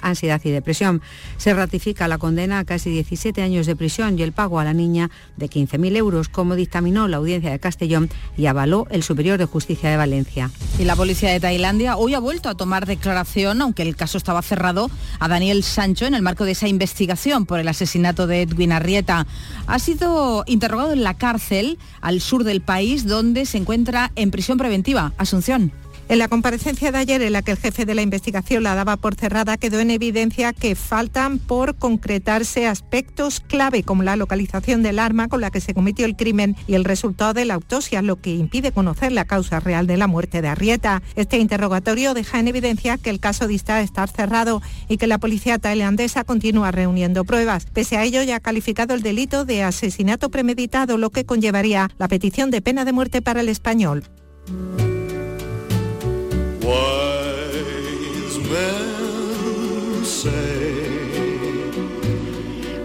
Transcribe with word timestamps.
ansiedad 0.00 0.40
y 0.44 0.50
depresión. 0.50 1.02
Se 1.36 1.54
ratifica 1.54 2.08
la 2.08 2.18
condena 2.18 2.58
a 2.60 2.64
casi 2.64 2.90
17 2.90 3.42
años 3.42 3.66
de 3.66 3.76
prisión 3.76 4.18
y 4.18 4.22
el 4.22 4.32
pago 4.32 4.60
a 4.60 4.64
la 4.64 4.74
niña 4.74 5.10
de 5.36 5.48
15.000 5.48 5.96
euros, 5.96 6.28
como 6.28 6.54
dictaminó 6.54 7.08
la 7.08 7.18
audiencia 7.18 7.50
de 7.50 7.58
Castellón 7.58 8.10
y 8.36 8.46
avaló 8.46 8.86
el 8.90 9.02
Superior 9.02 9.38
de 9.38 9.46
Justicia 9.46 9.90
de 9.90 9.96
Valencia. 9.96 10.50
Y 10.78 10.84
la 10.84 10.96
policía 10.96 11.30
de 11.30 11.40
Tailandia 11.40 11.96
hoy 11.96 12.14
ha 12.14 12.20
vuelto 12.20 12.48
a 12.48 12.54
tomar 12.54 12.86
declaración, 12.86 13.60
aunque 13.62 13.82
el 13.82 13.96
caso 13.96 14.18
estaba 14.18 14.42
cerrado, 14.42 14.90
a 15.18 15.28
Daniel 15.28 15.62
Sancho 15.62 16.06
en 16.06 16.14
el 16.14 16.22
marco 16.22 16.44
de 16.44 16.52
esa 16.52 16.68
investigación 16.68 17.46
por 17.46 17.58
el 17.58 17.68
asesinato 17.68 18.26
de 18.26 18.42
Edwin 18.42 18.72
Arrieta. 18.72 19.26
Ha 19.66 19.78
sido 19.78 20.44
interrogado 20.46 20.92
en 20.92 21.02
la 21.02 21.14
cárcel 21.14 21.78
al 22.00 22.20
sur 22.20 22.44
del 22.44 22.60
país, 22.60 23.06
donde 23.06 23.46
se 23.46 23.58
encuentra 23.58 24.12
en 24.16 24.30
prisión 24.30 24.58
preventiva. 24.58 25.12
Asunción. 25.18 25.72
En 26.10 26.18
la 26.18 26.28
comparecencia 26.28 26.90
de 26.90 26.96
ayer, 26.96 27.20
en 27.20 27.34
la 27.34 27.42
que 27.42 27.50
el 27.50 27.58
jefe 27.58 27.84
de 27.84 27.94
la 27.94 28.00
investigación 28.00 28.62
la 28.62 28.74
daba 28.74 28.96
por 28.96 29.14
cerrada, 29.14 29.58
quedó 29.58 29.78
en 29.78 29.90
evidencia 29.90 30.54
que 30.54 30.74
faltan 30.74 31.38
por 31.38 31.76
concretarse 31.76 32.66
aspectos 32.66 33.40
clave 33.40 33.82
como 33.82 34.02
la 34.02 34.16
localización 34.16 34.82
del 34.82 35.00
arma 35.00 35.28
con 35.28 35.42
la 35.42 35.50
que 35.50 35.60
se 35.60 35.74
cometió 35.74 36.06
el 36.06 36.16
crimen 36.16 36.56
y 36.66 36.76
el 36.76 36.84
resultado 36.84 37.34
de 37.34 37.44
la 37.44 37.52
autopsia, 37.52 38.00
lo 38.00 38.16
que 38.16 38.34
impide 38.34 38.72
conocer 38.72 39.12
la 39.12 39.26
causa 39.26 39.60
real 39.60 39.86
de 39.86 39.98
la 39.98 40.06
muerte 40.06 40.40
de 40.40 40.48
Arrieta. 40.48 41.02
Este 41.14 41.36
interrogatorio 41.36 42.14
deja 42.14 42.40
en 42.40 42.48
evidencia 42.48 42.96
que 42.96 43.10
el 43.10 43.20
caso 43.20 43.46
dista 43.46 43.82
estar 43.82 44.08
cerrado 44.08 44.62
y 44.88 44.96
que 44.96 45.08
la 45.08 45.18
policía 45.18 45.58
tailandesa 45.58 46.24
continúa 46.24 46.70
reuniendo 46.70 47.26
pruebas. 47.26 47.66
Pese 47.66 47.98
a 47.98 48.04
ello, 48.04 48.22
ya 48.22 48.36
ha 48.36 48.40
calificado 48.40 48.94
el 48.94 49.02
delito 49.02 49.44
de 49.44 49.62
asesinato 49.62 50.30
premeditado, 50.30 50.96
lo 50.96 51.10
que 51.10 51.26
conllevaría 51.26 51.90
la 51.98 52.08
petición 52.08 52.50
de 52.50 52.62
pena 52.62 52.86
de 52.86 52.92
muerte 52.92 53.20
para 53.20 53.42
el 53.42 53.50
español. 53.50 54.04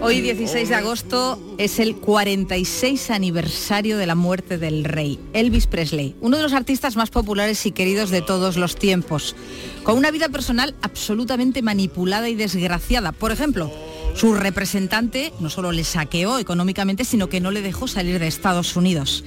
Hoy 0.06 0.20
16 0.20 0.68
de 0.68 0.74
agosto 0.74 1.40
es 1.56 1.78
el 1.78 1.96
46 1.96 3.10
aniversario 3.10 3.96
de 3.96 4.06
la 4.06 4.14
muerte 4.14 4.58
del 4.58 4.84
rey, 4.84 5.18
Elvis 5.32 5.66
Presley, 5.66 6.14
uno 6.20 6.36
de 6.36 6.42
los 6.42 6.52
artistas 6.52 6.94
más 6.94 7.08
populares 7.08 7.64
y 7.64 7.72
queridos 7.72 8.10
de 8.10 8.20
todos 8.20 8.58
los 8.58 8.76
tiempos, 8.76 9.34
con 9.82 9.96
una 9.96 10.10
vida 10.10 10.28
personal 10.28 10.74
absolutamente 10.82 11.62
manipulada 11.62 12.28
y 12.28 12.34
desgraciada. 12.34 13.12
Por 13.12 13.32
ejemplo, 13.32 13.72
su 14.14 14.34
representante 14.34 15.32
no 15.40 15.48
solo 15.48 15.72
le 15.72 15.84
saqueó 15.84 16.38
económicamente, 16.38 17.06
sino 17.06 17.30
que 17.30 17.40
no 17.40 17.50
le 17.50 17.62
dejó 17.62 17.88
salir 17.88 18.18
de 18.18 18.26
Estados 18.26 18.76
Unidos. 18.76 19.24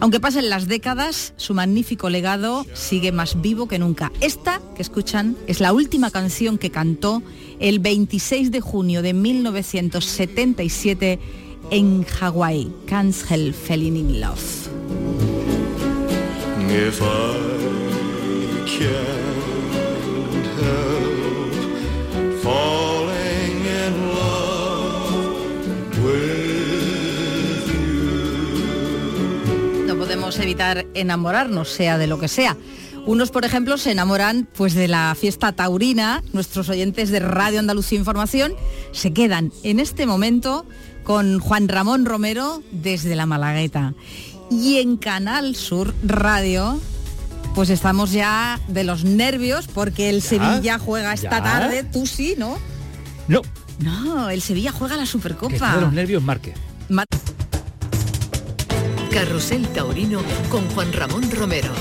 Aunque 0.00 0.20
pasen 0.20 0.50
las 0.50 0.68
décadas, 0.68 1.32
su 1.36 1.54
magnífico 1.54 2.10
legado 2.10 2.66
sigue 2.74 3.12
más 3.12 3.40
vivo 3.40 3.66
que 3.66 3.78
nunca. 3.78 4.12
Esta 4.20 4.60
que 4.74 4.82
escuchan 4.82 5.38
es 5.46 5.60
la 5.60 5.72
última 5.72 6.10
canción 6.10 6.58
que 6.58 6.70
cantó 6.70 7.22
el 7.60 7.78
26 7.78 8.50
de 8.50 8.60
junio 8.60 9.00
de 9.02 9.14
1977 9.14 11.18
en 11.70 12.04
Hawái, 12.04 12.70
Can't 12.86 13.14
Help 13.30 13.54
Falling 13.54 13.96
in 13.96 14.20
Love. 14.20 14.68
Podemos 30.26 30.44
evitar 30.44 30.86
enamorarnos, 30.94 31.68
sea 31.68 31.98
de 31.98 32.08
lo 32.08 32.18
que 32.18 32.26
sea. 32.26 32.56
Unos, 33.06 33.30
por 33.30 33.44
ejemplo, 33.44 33.78
se 33.78 33.92
enamoran 33.92 34.48
pues 34.56 34.74
de 34.74 34.88
la 34.88 35.16
fiesta 35.16 35.52
taurina. 35.52 36.20
Nuestros 36.32 36.68
oyentes 36.68 37.10
de 37.10 37.20
Radio 37.20 37.60
Andalucía 37.60 37.96
Información 37.96 38.52
se 38.90 39.12
quedan 39.12 39.52
en 39.62 39.78
este 39.78 40.04
momento 40.04 40.66
con 41.04 41.38
Juan 41.38 41.68
Ramón 41.68 42.06
Romero 42.06 42.60
desde 42.72 43.14
la 43.14 43.24
Malagueta. 43.24 43.94
Y 44.50 44.78
en 44.78 44.96
Canal 44.96 45.54
Sur 45.54 45.94
Radio, 46.04 46.80
pues 47.54 47.70
estamos 47.70 48.10
ya 48.10 48.58
de 48.66 48.82
los 48.82 49.04
nervios 49.04 49.68
porque 49.68 50.10
el 50.10 50.22
Sevilla 50.22 50.80
juega 50.80 51.14
esta 51.14 51.40
tarde. 51.40 51.84
Tú 51.84 52.04
sí, 52.04 52.34
¿no? 52.36 52.58
No. 53.28 53.42
No, 53.78 54.28
el 54.28 54.42
Sevilla 54.42 54.72
juega 54.72 54.96
la 54.96 55.06
Supercopa. 55.06 55.76
de 55.76 55.80
los 55.82 55.92
nervios, 55.92 56.20
Marque. 56.20 56.52
Carrusel 59.16 59.66
Taurino 59.68 60.20
con 60.50 60.68
Juan 60.72 60.92
Ramón 60.92 61.30
Romero. 61.30 61.72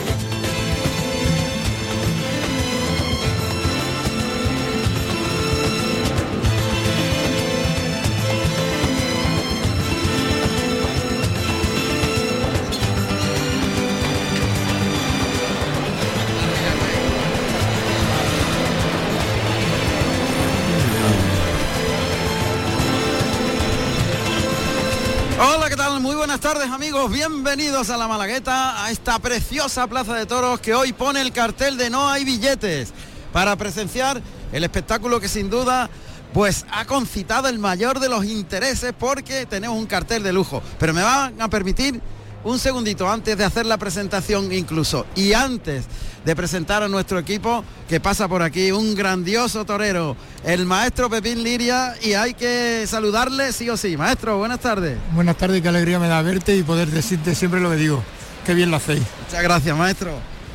Buenas 26.35 26.39
tardes 26.39 26.69
amigos, 26.71 27.11
bienvenidos 27.11 27.89
a 27.89 27.97
la 27.97 28.07
Malagueta, 28.07 28.83
a 28.83 28.91
esta 28.91 29.19
preciosa 29.19 29.87
plaza 29.87 30.15
de 30.15 30.25
toros 30.25 30.59
que 30.59 30.73
hoy 30.73 30.91
pone 30.91 31.21
el 31.21 31.31
cartel 31.31 31.77
de 31.77 31.89
no 31.89 32.09
hay 32.09 32.25
billetes 32.25 32.93
para 33.31 33.55
presenciar 33.55 34.21
el 34.51 34.63
espectáculo 34.63 35.19
que 35.19 35.27
sin 35.27 35.49
duda 35.49 35.89
pues 36.33 36.65
ha 36.71 36.85
concitado 36.85 37.47
el 37.47 37.59
mayor 37.59 37.99
de 37.99 38.09
los 38.09 38.25
intereses 38.25 38.93
porque 38.97 39.45
tenemos 39.45 39.77
un 39.77 39.85
cartel 39.85 40.23
de 40.23 40.33
lujo. 40.33 40.61
Pero 40.77 40.93
me 40.93 41.03
van 41.03 41.41
a 41.41 41.49
permitir 41.49 42.01
un 42.45 42.59
segundito 42.59 43.09
antes 43.09 43.37
de 43.37 43.43
hacer 43.43 43.65
la 43.65 43.77
presentación 43.77 44.51
incluso 44.53 45.05
y 45.15 45.33
antes 45.33 45.85
de 46.23 46.35
presentar 46.35 46.83
a 46.83 46.87
nuestro 46.87 47.19
equipo 47.19 47.63
que 47.89 47.99
pasa 47.99 48.27
por 48.27 48.41
aquí, 48.41 48.71
un 48.71 48.95
grandioso 48.95 49.65
torero, 49.65 50.15
el 50.43 50.65
maestro 50.65 51.09
Pepín 51.09 51.43
Liria 51.43 51.95
y 52.01 52.13
hay 52.13 52.33
que 52.35 52.85
saludarle 52.87 53.51
sí 53.51 53.69
o 53.69 53.77
sí. 53.77 53.97
Maestro, 53.97 54.37
buenas 54.37 54.59
tardes. 54.59 54.97
Buenas 55.13 55.37
tardes, 55.37 55.61
qué 55.61 55.69
alegría 55.69 55.99
me 55.99 56.07
da 56.07 56.21
verte 56.21 56.55
y 56.55 56.63
poder 56.63 56.89
decirte 56.89 57.35
siempre 57.35 57.59
lo 57.59 57.71
que 57.71 57.77
digo. 57.77 58.03
Qué 58.45 58.53
bien 58.53 58.69
lo 58.69 58.77
hacéis. 58.77 59.01
Muchas 59.25 59.43
gracias, 59.43 59.75
maestro. 59.75 60.11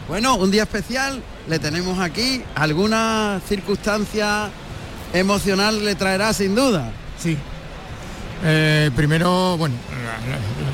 Bueno, 0.09 0.37
un 0.37 0.51
día 0.51 0.63
especial, 0.63 1.23
le 1.49 1.59
tenemos 1.59 1.99
aquí. 1.99 2.43
¿Alguna 2.55 3.41
circunstancia 3.49 4.51
emocional 5.13 5.85
le 5.85 5.97
traerá 5.97 6.33
sin 6.33 6.55
duda? 6.55 6.93
Sí, 7.19 7.37
eh, 8.43 8.91
primero, 8.97 9.57
bueno, 9.59 9.75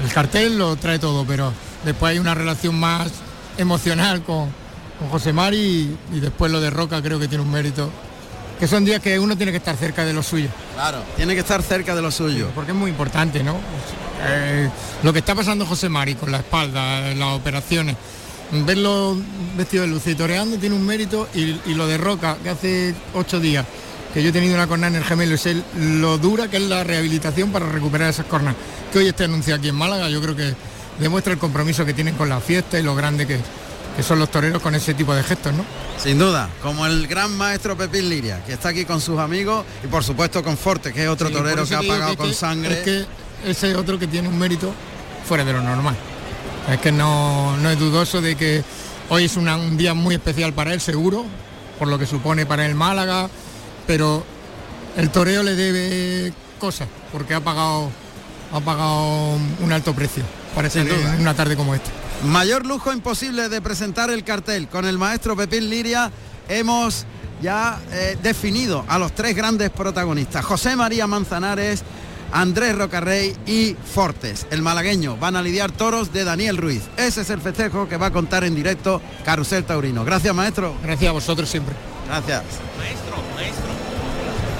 el 0.04 0.12
cartel 0.12 0.59
lo 0.59 0.77
trae 0.77 0.99
todo, 0.99 1.25
pero 1.25 1.53
después 1.84 2.12
hay 2.12 2.19
una 2.19 2.34
relación 2.34 2.78
más 2.78 3.10
emocional 3.59 4.22
con, 4.22 4.66
José 5.10 5.31
Mari 5.31 5.94
y, 6.15 6.21
después 6.21 6.50
lo 6.50 6.59
de 6.59 6.71
Roca 6.71 7.03
creo 7.03 7.19
que 7.19 7.28
tiene 7.28 7.44
un 7.44 7.50
mérito. 7.50 7.91
Que 8.59 8.66
son 8.66 8.87
días 8.87 9.03
que 9.03 9.19
uno 9.19 9.37
tiene 9.37 9.53
que 9.53 9.59
estar 9.59 9.77
cerca 9.77 10.06
de 10.06 10.15
lo 10.15 10.22
suyo. 10.22 10.49
Claro, 10.75 11.03
tiene 11.15 11.34
que 11.34 11.41
estar 11.41 11.62
cerca 11.62 11.94
de 11.94 12.00
lo 12.00 12.10
suyo. 12.10 12.49
porque 12.54 12.71
es 12.71 12.77
muy 12.77 12.91
importante, 12.91 13.43
¿no? 13.43 13.56
Eh, 14.27 14.71
lo 15.03 15.12
que 15.12 15.19
está 15.19 15.34
pasando 15.34 15.66
José 15.66 15.91
Mari 15.91 16.15
con 16.15 16.33
la 16.33 16.38
espalda, 16.38 17.15
las 17.15 17.34
operaciones, 17.34 17.97
verlo 18.50 19.19
vestido 19.59 19.83
de 19.83 19.91
luz 19.91 20.06
y 20.06 20.15
toreando 20.15 20.56
tiene 20.56 20.75
un 20.75 20.87
mérito 20.87 21.28
y, 21.34 21.60
y 21.66 21.75
lo 21.75 21.87
de 21.87 21.98
Roca, 21.98 22.38
que 22.43 22.48
hace 22.48 22.94
ocho 23.12 23.38
días 23.38 23.66
que 24.16 24.22
yo 24.22 24.31
he 24.31 24.32
tenido 24.32 24.54
una 24.54 24.66
corna 24.66 24.87
en 24.87 24.94
el 24.94 25.04
gemelo, 25.04 25.34
es 25.34 25.44
el, 25.44 25.62
lo 25.78 26.16
dura 26.16 26.49
que 26.49 26.56
es 26.56 26.62
la 26.62 26.82
rehabilitación 26.82 27.53
para 27.53 27.69
recuperar 27.69 28.09
esas 28.09 28.25
cornas. 28.25 28.54
Que 28.91 29.00
hoy 29.00 29.09
este 29.09 29.25
anuncio 29.25 29.54
aquí 29.54 29.69
en 29.69 29.75
Málaga, 29.75 30.09
yo 30.09 30.22
creo 30.22 30.34
que 30.34 30.54
demuestra 30.99 31.34
el 31.34 31.38
compromiso 31.38 31.84
que 31.84 31.93
tienen 31.93 32.15
con 32.15 32.31
la 32.31 32.41
fiesta 32.41 32.78
y 32.78 32.82
lo 32.82 32.94
grande 32.94 33.27
que, 33.27 33.38
son 34.03 34.19
los 34.19 34.31
toreros 34.31 34.62
con 34.62 34.75
ese 34.75 34.94
tipo 34.94 35.15
de 35.15 35.22
gestos, 35.22 35.53
¿no? 35.53 35.66
Sin 36.03 36.19
duda, 36.19 36.49
como 36.62 36.87
el 36.87 37.06
gran 37.06 37.37
maestro 37.37 37.77
Pepín 37.77 38.09
Liria, 38.09 38.43
que 38.47 38.54
está 38.54 38.71
aquí 38.71 38.87
con 38.87 39.03
sus 39.03 39.19
amigos 39.19 39.66
y 39.84 39.86
por 39.86 40.03
supuesto 40.03 40.42
con 40.42 40.57
Forte, 40.57 40.95
que 40.95 41.03
es 41.03 41.10
otro 41.10 41.30
torero 41.30 41.66
que 41.66 41.74
ha 41.74 41.83
pagado 41.83 42.16
con 42.16 42.33
sangre. 42.33 42.72
Es 42.72 42.84
que 42.84 43.07
ese 43.45 43.77
otro 43.77 43.98
que 43.98 44.07
tiene 44.07 44.28
un 44.28 44.39
mérito 44.39 44.72
fuera 45.28 45.45
de 45.45 45.53
lo 45.53 45.60
normal. 45.60 45.95
Es 46.72 46.80
que 46.80 46.91
no, 46.91 47.54
no 47.59 47.69
es 47.69 47.78
dudoso 47.78 48.22
de 48.22 48.34
que 48.34 48.65
hoy 49.10 49.24
es 49.24 49.36
un 49.36 49.77
día 49.77 49.92
muy 49.92 50.15
especial 50.15 50.54
para 50.54 50.72
él, 50.72 50.80
seguro, 50.80 51.27
por 51.78 51.89
lo 51.89 51.98
que 51.98 52.07
supone 52.07 52.47
para 52.47 52.65
el 52.65 52.74
Málaga, 52.74 53.28
pero 53.86 54.24
el 54.97 55.10
toreo 55.10 55.42
le 55.42 55.54
debe 55.54 56.33
cosas, 56.59 56.88
porque 57.12 57.34
ha 57.34 57.41
pagado, 57.41 57.91
ha 58.53 58.60
pagado 58.60 59.38
un 59.60 59.72
alto 59.72 59.94
precio, 59.94 60.24
parece 60.54 60.80
en 60.80 61.21
una 61.21 61.34
tarde 61.34 61.56
como 61.56 61.74
esta. 61.74 61.91
Mayor 62.24 62.66
lujo 62.66 62.92
imposible 62.92 63.48
de 63.48 63.60
presentar 63.60 64.10
el 64.10 64.24
cartel. 64.24 64.68
Con 64.68 64.86
el 64.86 64.98
maestro 64.98 65.36
Pepín 65.36 65.68
Liria 65.68 66.10
hemos 66.48 67.04
ya 67.42 67.78
eh, 67.92 68.16
definido 68.22 68.84
a 68.88 68.98
los 68.98 69.12
tres 69.12 69.36
grandes 69.36 69.71
protagonistas. 69.71 70.44
José 70.44 70.77
María 70.77 71.06
Manzanares, 71.06 71.83
Andrés 72.33 72.77
Rocarrey 72.77 73.36
y 73.47 73.74
Fortes, 73.74 74.47
el 74.50 74.62
malagueño. 74.62 75.16
Van 75.18 75.36
a 75.36 75.42
lidiar 75.42 75.72
toros 75.72 76.12
de 76.12 76.24
Daniel 76.24 76.56
Ruiz. 76.56 76.83
Ese 76.97 77.21
es 77.21 77.30
el 77.30 77.41
festejo 77.41 77.88
que 77.88 77.98
va 77.98 78.06
a 78.06 78.12
contar 78.12 78.44
en 78.44 78.54
directo 78.54 79.00
Carusel 79.24 79.65
Taurino. 79.65 80.04
Gracias, 80.04 80.34
maestro. 80.34 80.74
Gracias 80.83 81.10
a 81.10 81.12
vosotros 81.12 81.48
siempre. 81.48 81.74
Gracias. 82.09 82.42
Maestro, 82.78 83.16
maestro. 83.36 83.75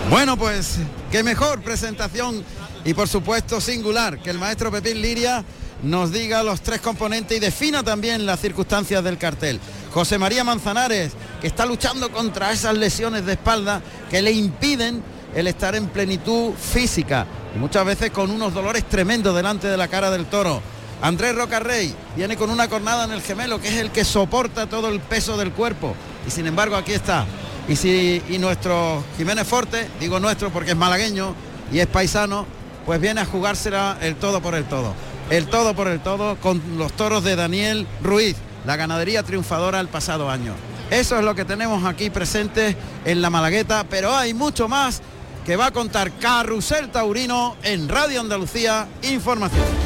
Bueno, 0.09 0.37
pues 0.37 0.77
qué 1.11 1.25
mejor 1.25 1.63
presentación 1.63 2.45
y 2.85 2.95
por 2.95 3.09
supuesto 3.09 3.61
singular 3.61 4.21
que 4.21 4.31
el 4.31 4.39
maestro 4.39 4.71
Pepín 4.71 5.03
Liria 5.03 5.45
nos 5.83 6.13
diga 6.13 6.45
los 6.45 6.61
tres 6.61 6.81
componentes 6.81 7.37
y 7.37 7.41
defina 7.41 7.83
también 7.83 8.25
las 8.25 8.39
circunstancias 8.39 9.03
del 9.03 9.19
cartel. 9.19 9.59
José 9.93 10.17
María 10.17 10.45
Manzanares, 10.45 11.13
que 11.41 11.49
está 11.49 11.67
luchando 11.67 12.13
contra 12.13 12.53
esas 12.53 12.77
lesiones 12.77 13.27
de 13.27 13.33
espalda 13.33 13.83
que 14.09 14.23
le 14.23 14.31
impiden 14.31 15.03
el 15.35 15.49
estar 15.49 15.75
en 15.75 15.89
plenitud 15.89 16.53
física 16.55 17.27
y 17.55 17.59
muchas 17.59 17.85
veces 17.85 18.13
con 18.13 18.31
unos 18.31 18.55
dolores 18.55 18.89
tremendos 18.89 19.35
delante 19.35 19.67
de 19.67 19.77
la 19.77 19.89
cara 19.89 20.13
del 20.13 20.27
toro. 20.27 20.63
Andrés 21.03 21.35
Rocarrey 21.35 21.93
viene 22.15 22.37
con 22.37 22.51
una 22.51 22.69
cornada 22.69 23.05
en 23.05 23.11
el 23.11 23.23
gemelo, 23.23 23.61
que 23.61 23.69
es 23.69 23.75
el 23.75 23.91
que 23.91 24.05
soporta 24.05 24.69
todo 24.69 24.89
el 24.89 25.01
peso 25.01 25.37
del 25.37 25.51
cuerpo. 25.51 25.97
Y 26.27 26.31
sin 26.31 26.47
embargo 26.47 26.77
aquí 26.77 26.93
está. 26.93 27.27
Y, 27.69 27.77
si, 27.77 28.23
y 28.29 28.39
nuestro 28.39 29.03
Jiménez 29.17 29.47
Forte, 29.47 29.89
digo 29.99 30.21
nuestro 30.21 30.51
porque 30.51 30.71
es 30.71 30.77
malagueño 30.77 31.35
y 31.73 31.81
es 31.81 31.87
paisano, 31.87 32.47
pues 32.85 33.01
viene 33.01 33.21
a 33.21 33.27
jugársela 33.27 33.99
el 34.01 34.17
todo 34.17 34.41
por 34.41 34.55
el 34.55 34.65
todo. 34.65 34.95
El 35.31 35.49
todo 35.49 35.75
por 35.75 35.89
el 35.89 36.01
todo 36.01 36.37
con 36.37 36.63
los 36.79 36.93
toros 36.93 37.25
de 37.25 37.35
Daniel 37.35 37.87
Ruiz, 38.03 38.37
la 38.65 38.77
ganadería 38.77 39.25
triunfadora 39.25 39.81
el 39.81 39.89
pasado 39.89 40.31
año. 40.31 40.55
Eso 40.91 41.19
es 41.19 41.25
lo 41.25 41.35
que 41.35 41.45
tenemos 41.45 41.85
aquí 41.85 42.11
presente 42.11 42.77
en 43.05 43.21
la 43.21 43.29
Malagueta, 43.29 43.85
pero 43.91 44.15
hay 44.15 44.35
mucho 44.35 44.69
más 44.69 45.03
que 45.45 45.57
va 45.57 45.67
a 45.67 45.71
contar 45.73 46.13
Carrusel 46.13 46.91
Taurino 46.91 47.57
en 47.65 47.89
Radio 47.89 48.21
Andalucía 48.21 48.87
Información. 49.03 49.86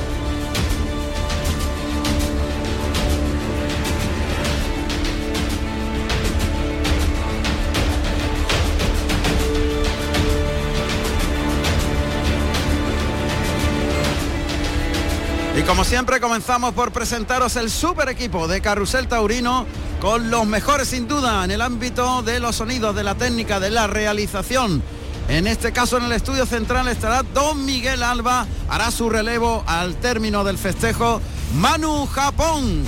Como 15.70 15.84
siempre 15.84 16.18
comenzamos 16.18 16.74
por 16.74 16.90
presentaros 16.90 17.54
el 17.54 17.70
super 17.70 18.08
equipo 18.08 18.48
de 18.48 18.60
Carrusel 18.60 19.06
Taurino 19.06 19.66
con 20.00 20.28
los 20.28 20.44
mejores 20.44 20.88
sin 20.88 21.06
duda 21.06 21.44
en 21.44 21.52
el 21.52 21.62
ámbito 21.62 22.22
de 22.22 22.40
los 22.40 22.56
sonidos, 22.56 22.92
de 22.96 23.04
la 23.04 23.14
técnica, 23.14 23.60
de 23.60 23.70
la 23.70 23.86
realización. 23.86 24.82
En 25.28 25.46
este 25.46 25.70
caso 25.72 25.98
en 25.98 26.06
el 26.06 26.12
estudio 26.12 26.44
central 26.44 26.88
estará 26.88 27.22
don 27.22 27.64
Miguel 27.64 28.02
Alba, 28.02 28.48
hará 28.68 28.90
su 28.90 29.08
relevo 29.10 29.62
al 29.64 29.94
término 29.94 30.42
del 30.42 30.58
festejo 30.58 31.20
Manu 31.54 32.04
Japón. 32.06 32.82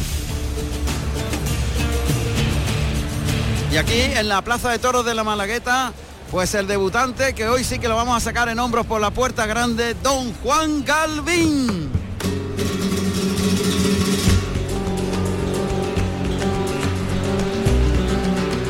Y 3.70 3.76
aquí 3.76 4.00
en 4.00 4.28
la 4.28 4.42
Plaza 4.42 4.70
de 4.70 4.80
Toros 4.80 5.06
de 5.06 5.14
la 5.14 5.22
Malagueta, 5.22 5.92
pues 6.32 6.52
el 6.56 6.66
debutante 6.66 7.32
que 7.32 7.46
hoy 7.48 7.62
sí 7.62 7.78
que 7.78 7.86
lo 7.86 7.94
vamos 7.94 8.16
a 8.16 8.20
sacar 8.20 8.48
en 8.48 8.58
hombros 8.58 8.86
por 8.86 9.00
la 9.00 9.12
puerta 9.12 9.46
grande, 9.46 9.94
don 10.02 10.32
Juan 10.42 10.84
Galvín. 10.84 12.01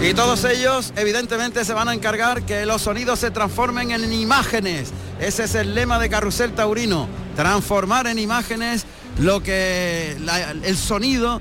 Y 0.02 0.14
todos 0.14 0.44
ellos 0.44 0.92
evidentemente 0.96 1.64
se 1.64 1.72
van 1.72 1.88
a 1.88 1.94
encargar 1.94 2.42
que 2.42 2.66
los 2.66 2.82
sonidos 2.82 3.20
se 3.20 3.30
transformen 3.30 3.92
en 3.92 4.12
imágenes. 4.12 4.90
Ese 5.20 5.44
es 5.44 5.54
el 5.54 5.74
lema 5.74 5.98
de 5.98 6.10
Carrusel 6.10 6.52
Taurino, 6.52 7.08
transformar 7.36 8.08
en 8.08 8.18
imágenes 8.18 8.84
lo 9.20 9.42
que 9.42 10.16
el 10.64 10.76
sonido 10.76 11.40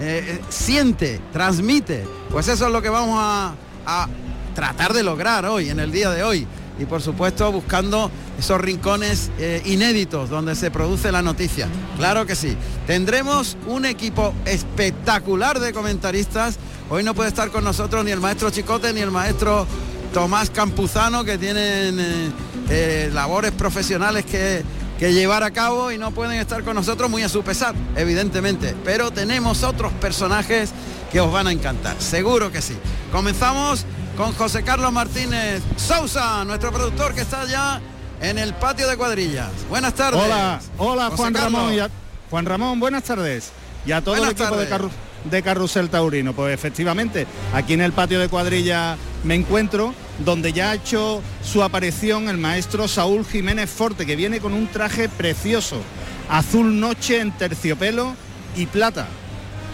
eh, 0.00 0.40
siente, 0.48 1.20
transmite. 1.32 2.06
Pues 2.30 2.48
eso 2.48 2.66
es 2.66 2.72
lo 2.72 2.80
que 2.80 2.88
vamos 2.88 3.18
a 3.20 4.08
tratar 4.54 4.92
de 4.92 5.04
lograr 5.04 5.44
hoy, 5.46 5.70
en 5.70 5.78
el 5.78 5.92
día 5.92 6.10
de 6.10 6.24
hoy. 6.24 6.46
Y 6.78 6.86
por 6.86 7.02
supuesto 7.02 7.50
buscando 7.50 8.10
esos 8.38 8.60
rincones 8.60 9.30
eh, 9.38 9.62
inéditos 9.64 10.30
donde 10.30 10.54
se 10.54 10.70
produce 10.70 11.10
la 11.10 11.22
noticia. 11.22 11.68
Claro 11.96 12.24
que 12.24 12.36
sí. 12.36 12.56
Tendremos 12.86 13.56
un 13.66 13.84
equipo 13.84 14.32
espectacular 14.44 15.58
de 15.58 15.72
comentaristas. 15.72 16.58
Hoy 16.90 17.02
no 17.02 17.14
puede 17.14 17.28
estar 17.30 17.50
con 17.50 17.64
nosotros 17.64 18.04
ni 18.04 18.12
el 18.12 18.20
maestro 18.20 18.50
Chicote 18.50 18.92
ni 18.92 19.00
el 19.00 19.10
maestro 19.10 19.66
Tomás 20.12 20.50
Campuzano, 20.50 21.24
que 21.24 21.36
tienen 21.36 21.98
eh, 22.00 22.30
eh, 22.70 23.10
labores 23.12 23.52
profesionales 23.52 24.24
que, 24.24 24.62
que 24.98 25.12
llevar 25.12 25.42
a 25.42 25.50
cabo 25.50 25.92
y 25.92 25.98
no 25.98 26.12
pueden 26.12 26.38
estar 26.40 26.64
con 26.64 26.74
nosotros 26.74 27.10
muy 27.10 27.22
a 27.22 27.28
su 27.28 27.42
pesar, 27.42 27.74
evidentemente. 27.96 28.74
Pero 28.84 29.10
tenemos 29.10 29.62
otros 29.64 29.92
personajes 29.94 30.70
que 31.12 31.20
os 31.20 31.32
van 31.32 31.46
a 31.46 31.52
encantar, 31.52 31.96
seguro 32.00 32.50
que 32.50 32.62
sí. 32.62 32.76
Comenzamos 33.12 33.84
con 34.18 34.32
José 34.34 34.64
Carlos 34.64 34.92
Martínez 34.92 35.62
Sousa, 35.76 36.44
nuestro 36.44 36.72
productor 36.72 37.14
que 37.14 37.20
está 37.20 37.44
ya 37.46 37.80
en 38.20 38.36
el 38.36 38.52
patio 38.52 38.88
de 38.88 38.96
cuadrillas. 38.96 39.48
Buenas 39.70 39.94
tardes. 39.94 40.20
Hola, 40.20 40.60
hola 40.76 41.04
José 41.04 41.16
Juan 41.16 41.32
Carlos. 41.34 41.52
Ramón. 41.52 41.74
y 41.74 41.78
a- 41.78 41.90
Juan 42.28 42.44
Ramón, 42.44 42.80
buenas 42.80 43.04
tardes. 43.04 43.52
Y 43.86 43.92
a 43.92 44.00
todo 44.00 44.16
Buenas 44.16 44.30
el 44.34 44.36
equipo 44.42 44.56
de, 44.56 44.66
tardes. 44.66 44.90
Carru- 44.90 45.30
de 45.30 45.42
Carrusel 45.44 45.88
Taurino. 45.88 46.32
Pues 46.32 46.52
efectivamente, 46.52 47.28
aquí 47.54 47.74
en 47.74 47.80
el 47.80 47.92
patio 47.92 48.18
de 48.18 48.28
cuadrilla 48.28 48.96
me 49.22 49.36
encuentro, 49.36 49.94
donde 50.24 50.52
ya 50.52 50.70
ha 50.70 50.74
hecho 50.74 51.22
su 51.44 51.62
aparición 51.62 52.28
el 52.28 52.38
maestro 52.38 52.88
Saúl 52.88 53.24
Jiménez 53.24 53.70
Forte, 53.70 54.04
que 54.04 54.16
viene 54.16 54.40
con 54.40 54.52
un 54.52 54.66
traje 54.66 55.08
precioso, 55.08 55.76
azul 56.28 56.80
noche 56.80 57.20
en 57.20 57.30
terciopelo 57.30 58.14
y 58.56 58.66
plata. 58.66 59.06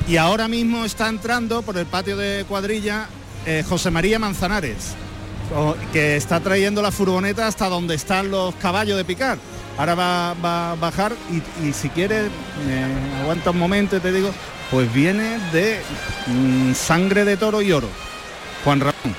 Y 0.06 0.18
ahora 0.18 0.48
mismo 0.48 0.84
está 0.84 1.08
entrando 1.08 1.62
por 1.62 1.78
el 1.78 1.86
patio 1.86 2.18
de 2.18 2.44
cuadrilla 2.46 3.08
eh, 3.46 3.64
José 3.68 3.90
María 3.90 4.18
Manzanares, 4.18 4.94
que 5.92 6.16
está 6.16 6.40
trayendo 6.40 6.82
la 6.82 6.90
furgoneta 6.90 7.46
hasta 7.46 7.68
donde 7.68 7.94
están 7.94 8.30
los 8.30 8.54
caballos 8.56 8.96
de 8.96 9.04
picar. 9.04 9.38
Ahora 9.78 9.94
va, 9.94 10.34
va 10.34 10.72
a 10.72 10.74
bajar 10.76 11.12
y, 11.30 11.66
y 11.68 11.72
si 11.72 11.88
quieres, 11.88 12.30
me 12.66 13.20
aguanta 13.22 13.50
un 13.50 13.58
momento 13.58 13.96
y 13.96 14.00
te 14.00 14.12
digo, 14.12 14.30
pues 14.70 14.92
viene 14.92 15.38
de 15.52 15.80
mm, 16.28 16.74
sangre 16.74 17.24
de 17.24 17.36
toro 17.36 17.60
y 17.60 17.72
oro. 17.72 17.88
Juan 18.64 18.80
Ramón 18.80 19.16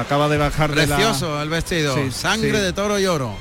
acaba 0.00 0.28
de 0.28 0.38
bajar 0.38 0.74
de 0.74 0.86
la- 0.86 0.96
Precioso 0.96 1.42
el 1.42 1.48
vestido, 1.50 1.94
Sí, 1.96 2.10
sangre 2.12 2.52
sí. 2.58 2.64
de 2.64 2.72
toro 2.72 2.98
y 2.98 3.06
oro. 3.06 3.34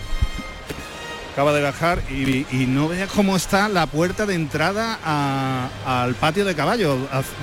acaba 1.34 1.54
de 1.54 1.62
bajar 1.62 2.02
y, 2.10 2.46
y 2.52 2.66
no 2.68 2.88
veas 2.88 3.10
cómo 3.12 3.36
está 3.36 3.68
la 3.70 3.86
puerta 3.88 4.26
de 4.26 4.36
entrada 4.36 4.98
a- 5.06 5.70
al 5.86 6.16
patio 6.16 6.46
de 6.46 6.56
caballos 6.56 6.98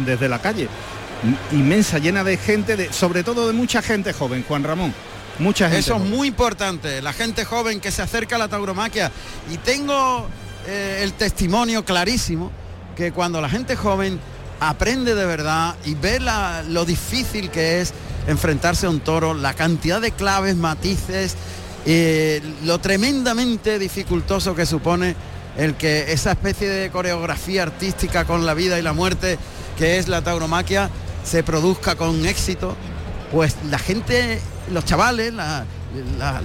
desde 0.04 0.28
la 0.28 0.40
calle. 0.40 0.68
Inmensa, 1.52 1.98
llena 1.98 2.24
de 2.24 2.36
gente, 2.36 2.76
de, 2.76 2.92
sobre 2.92 3.22
todo 3.22 3.46
de 3.46 3.52
mucha 3.52 3.80
gente 3.82 4.12
joven, 4.12 4.44
Juan 4.46 4.64
Ramón. 4.64 4.92
Mucha 5.38 5.66
gente. 5.66 5.80
Eso 5.80 5.96
es 5.96 6.02
muy 6.02 6.28
importante, 6.28 7.00
la 7.00 7.12
gente 7.12 7.44
joven 7.44 7.80
que 7.80 7.90
se 7.90 8.02
acerca 8.02 8.36
a 8.36 8.38
la 8.38 8.48
tauromaquia. 8.48 9.10
Y 9.52 9.56
tengo 9.58 10.26
eh, 10.66 11.00
el 11.02 11.12
testimonio 11.14 11.84
clarísimo 11.84 12.50
que 12.96 13.12
cuando 13.12 13.40
la 13.40 13.48
gente 13.48 13.76
joven 13.76 14.18
aprende 14.60 15.14
de 15.14 15.24
verdad 15.24 15.74
y 15.84 15.94
ve 15.94 16.20
la- 16.20 16.62
lo 16.68 16.84
difícil 16.84 17.50
que 17.50 17.80
es 17.80 17.92
enfrentarse 18.28 18.86
a 18.86 18.90
un 18.90 19.00
toro, 19.00 19.32
la 19.34 19.54
cantidad 19.54 20.00
de 20.00 20.10
claves, 20.12 20.56
matices, 20.56 21.34
eh, 21.86 22.40
lo 22.64 22.78
tremendamente 22.78 23.78
dificultoso 23.78 24.54
que 24.54 24.66
supone 24.66 25.16
el 25.56 25.74
que 25.74 26.12
esa 26.12 26.32
especie 26.32 26.68
de 26.68 26.90
coreografía 26.90 27.62
artística 27.64 28.24
con 28.24 28.44
la 28.46 28.54
vida 28.54 28.78
y 28.78 28.82
la 28.82 28.92
muerte 28.92 29.38
que 29.76 29.98
es 29.98 30.06
la 30.08 30.22
tauromaquia 30.22 30.90
se 31.24 31.42
produzca 31.42 31.94
con 31.96 32.24
éxito, 32.26 32.76
pues 33.30 33.56
la 33.70 33.78
gente, 33.78 34.40
los 34.70 34.84
chavales, 34.84 35.32
la, 35.32 35.64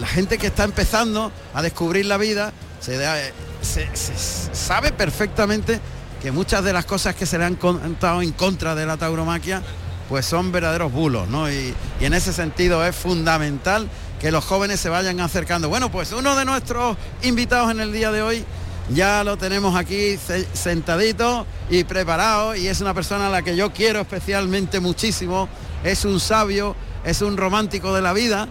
gente 0.07 0.37
que 0.37 0.47
está 0.47 0.63
empezando 0.63 1.31
a 1.53 1.61
descubrir 1.61 2.05
la 2.05 2.17
vida, 2.17 2.51
se, 2.79 2.97
da- 2.97 3.15
se- 3.61 3.89
se- 3.95 4.53
sabe 4.55 4.91
perfectamente 4.91 5.79
que 6.21 6.31
muchas 6.31 6.63
de 6.63 6.73
las 6.73 6.85
cosas 6.85 7.15
que 7.15 7.25
se 7.25 7.37
le 7.37 7.45
han 7.45 7.55
contado 7.55 8.21
en 8.21 8.31
contra 8.31 8.75
de 8.75 8.85
la 8.85 8.97
tauromaquia, 8.97 9.61
pues 10.09 10.25
son 10.25 10.51
verdaderos 10.51 10.91
bulos, 10.91 11.27
¿no? 11.27 11.51
Y, 11.51 11.73
y 11.99 12.05
en 12.05 12.13
ese 12.13 12.31
sentido 12.33 12.85
es 12.85 12.95
fundamental 12.95 13.89
que 14.19 14.31
los 14.31 14.43
jóvenes 14.45 14.79
se 14.79 14.89
vayan 14.89 15.19
acercando. 15.19 15.69
Bueno, 15.69 15.91
pues 15.91 16.11
uno 16.13 16.35
de 16.35 16.45
nuestros 16.45 16.97
invitados 17.23 17.69
en 17.71 17.79
el 17.81 17.91
día 17.91 18.11
de 18.11 18.21
hoy 18.21 18.45
ya 18.89 19.23
lo 19.23 19.37
tenemos 19.37 19.75
aquí 19.75 20.17
sentadito 20.53 21.45
y 21.69 21.83
preparado 21.83 22.55
y 22.55 22.67
es 22.67 22.81
una 22.81 22.93
persona 22.93 23.27
a 23.27 23.29
la 23.29 23.41
que 23.41 23.55
yo 23.55 23.71
quiero 23.71 23.99
especialmente 23.99 24.79
muchísimo. 24.79 25.49
Es 25.83 26.05
un 26.05 26.19
sabio, 26.19 26.75
es 27.03 27.21
un 27.21 27.37
romántico 27.37 27.93
de 27.93 28.01
la 28.01 28.13
vida 28.13 28.47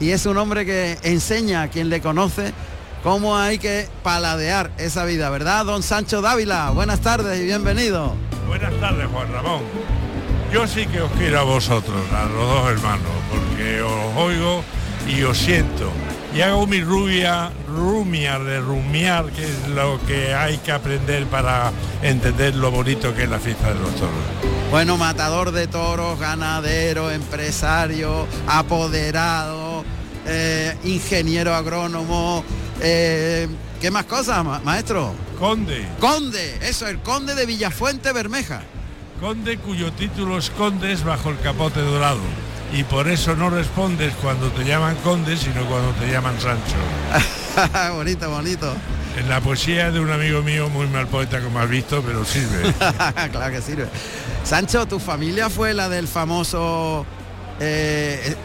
y 0.00 0.10
es 0.10 0.26
un 0.26 0.38
hombre 0.38 0.64
que 0.64 0.98
enseña 1.02 1.62
a 1.62 1.68
quien 1.68 1.88
le 1.88 2.00
conoce 2.00 2.52
cómo 3.02 3.36
hay 3.36 3.58
que 3.58 3.86
paladear 4.02 4.70
esa 4.78 5.04
vida, 5.04 5.28
¿verdad? 5.28 5.66
Don 5.66 5.82
Sancho 5.82 6.22
Dávila, 6.22 6.70
buenas 6.70 7.00
tardes 7.00 7.40
y 7.40 7.44
bienvenido. 7.44 8.14
Buenas 8.48 8.72
tardes, 8.80 9.06
Juan 9.12 9.32
Ramón. 9.32 9.62
Yo 10.52 10.66
sí 10.66 10.86
que 10.86 11.00
os 11.00 11.10
quiero 11.12 11.40
a 11.40 11.42
vosotros, 11.42 11.96
a 12.12 12.24
los 12.24 12.48
dos 12.48 12.70
hermanos, 12.70 13.10
porque 13.30 13.82
os 13.82 14.16
oigo 14.16 14.62
y 15.06 15.22
os 15.22 15.36
siento. 15.36 15.90
Y 16.34 16.40
hago 16.40 16.66
mi 16.66 16.80
rubia, 16.82 17.52
rumia 17.68 18.40
de 18.40 18.60
rumiar, 18.60 19.26
que 19.30 19.44
es 19.44 19.68
lo 19.68 20.00
que 20.04 20.34
hay 20.34 20.58
que 20.58 20.72
aprender 20.72 21.26
para 21.26 21.70
entender 22.02 22.56
lo 22.56 22.72
bonito 22.72 23.14
que 23.14 23.22
es 23.22 23.28
la 23.30 23.38
fiesta 23.38 23.68
de 23.68 23.78
los 23.78 23.94
toros. 23.94 24.14
Bueno, 24.70 24.96
matador 24.96 25.52
de 25.52 25.68
toros, 25.68 26.18
ganadero, 26.18 27.12
empresario, 27.12 28.26
apoderado, 28.48 29.84
eh, 30.26 30.76
ingeniero 30.82 31.54
agrónomo, 31.54 32.44
eh, 32.80 33.46
¿qué 33.80 33.92
más 33.92 34.06
cosas, 34.06 34.44
ma- 34.44 34.58
maestro? 34.64 35.14
Conde. 35.38 35.86
Conde, 36.00 36.58
eso, 36.68 36.88
el 36.88 36.98
conde 36.98 37.36
de 37.36 37.46
Villafuente 37.46 38.12
Bermeja. 38.12 38.62
Conde 39.20 39.58
cuyo 39.58 39.92
título 39.92 40.38
escondes 40.38 41.04
bajo 41.04 41.30
el 41.30 41.38
capote 41.38 41.80
dorado. 41.80 42.18
Y 42.72 42.82
por 42.84 43.08
eso 43.08 43.36
no 43.36 43.50
respondes 43.50 44.14
cuando 44.20 44.48
te 44.50 44.64
llaman 44.64 44.96
conde, 44.96 45.36
sino 45.36 45.64
cuando 45.66 45.92
te 45.92 46.10
llaman 46.10 46.34
Sancho. 46.40 46.74
bonito, 47.94 48.30
bonito. 48.30 48.74
En 49.16 49.28
la 49.28 49.40
poesía 49.40 49.92
de 49.92 50.00
un 50.00 50.10
amigo 50.10 50.42
mío, 50.42 50.68
muy 50.68 50.88
mal 50.88 51.06
poeta 51.06 51.40
como 51.40 51.60
has 51.60 51.68
visto, 51.68 52.02
pero 52.02 52.24
sirve. 52.24 52.72
claro 53.30 53.52
que 53.52 53.62
sirve. 53.62 53.86
Sancho, 54.42 54.86
tu 54.86 54.98
familia 54.98 55.48
fue 55.48 55.72
la 55.72 55.88
del 55.88 56.08
famoso, 56.08 57.06
eh, 57.60 58.20
eh, 58.24 58.36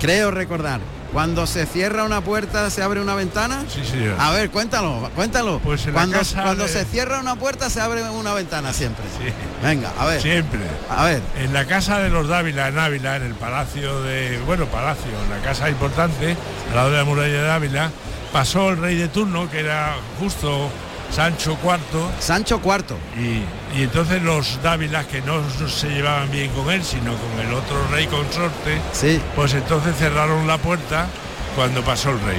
creo 0.00 0.32
recordar, 0.32 0.80
cuando 1.16 1.46
se 1.46 1.64
cierra 1.64 2.04
una 2.04 2.20
puerta 2.20 2.68
se 2.68 2.82
abre 2.82 3.00
una 3.00 3.14
ventana. 3.14 3.64
Sí, 3.72 3.82
señor. 3.86 4.16
A 4.20 4.32
ver, 4.32 4.50
cuéntalo, 4.50 5.10
cuéntalo. 5.14 5.60
Pues 5.60 5.86
en 5.86 5.94
la 5.94 6.00
cuando 6.00 6.18
casa 6.18 6.42
cuando 6.42 6.64
de- 6.64 6.68
se 6.70 6.84
cierra 6.84 7.20
una 7.20 7.36
puerta 7.36 7.70
se 7.70 7.80
abre 7.80 8.02
una 8.10 8.34
ventana 8.34 8.74
siempre. 8.74 9.02
Sí. 9.18 9.32
Venga, 9.62 9.94
a 9.98 10.04
ver. 10.04 10.20
Siempre. 10.20 10.60
A 10.90 11.04
ver. 11.06 11.22
En 11.38 11.54
la 11.54 11.64
casa 11.64 12.00
de 12.00 12.10
los 12.10 12.28
Dávila, 12.28 12.68
en 12.68 12.78
Ávila, 12.78 13.16
en 13.16 13.22
el 13.22 13.34
palacio 13.34 14.02
de, 14.02 14.38
bueno, 14.44 14.66
palacio, 14.66 15.10
en 15.24 15.30
la 15.30 15.40
casa 15.42 15.70
importante, 15.70 16.36
al 16.68 16.76
lado 16.76 16.90
de 16.90 16.98
la 16.98 17.04
muralla 17.04 17.42
de 17.44 17.50
Ávila, 17.50 17.90
pasó 18.30 18.68
el 18.68 18.76
rey 18.76 18.96
de 18.96 19.08
turno, 19.08 19.50
que 19.50 19.60
era 19.60 19.94
justo 20.20 20.68
Sancho 21.10 21.56
IV, 21.62 21.78
Sancho 22.20 22.60
IV. 22.64 22.96
y, 23.18 23.78
y 23.78 23.82
entonces 23.84 24.22
los 24.22 24.60
Dávilas, 24.62 25.06
que 25.06 25.22
no 25.22 25.40
se 25.68 25.88
llevaban 25.88 26.30
bien 26.30 26.50
con 26.52 26.70
él, 26.70 26.82
sino 26.84 27.14
con 27.16 27.46
el 27.46 27.52
otro 27.54 27.76
rey 27.90 28.06
consorte, 28.06 28.78
Sí. 28.92 29.20
pues 29.34 29.54
entonces 29.54 29.96
cerraron 29.96 30.46
la 30.46 30.58
puerta 30.58 31.06
cuando 31.54 31.82
pasó 31.82 32.10
el 32.10 32.20
rey. 32.20 32.38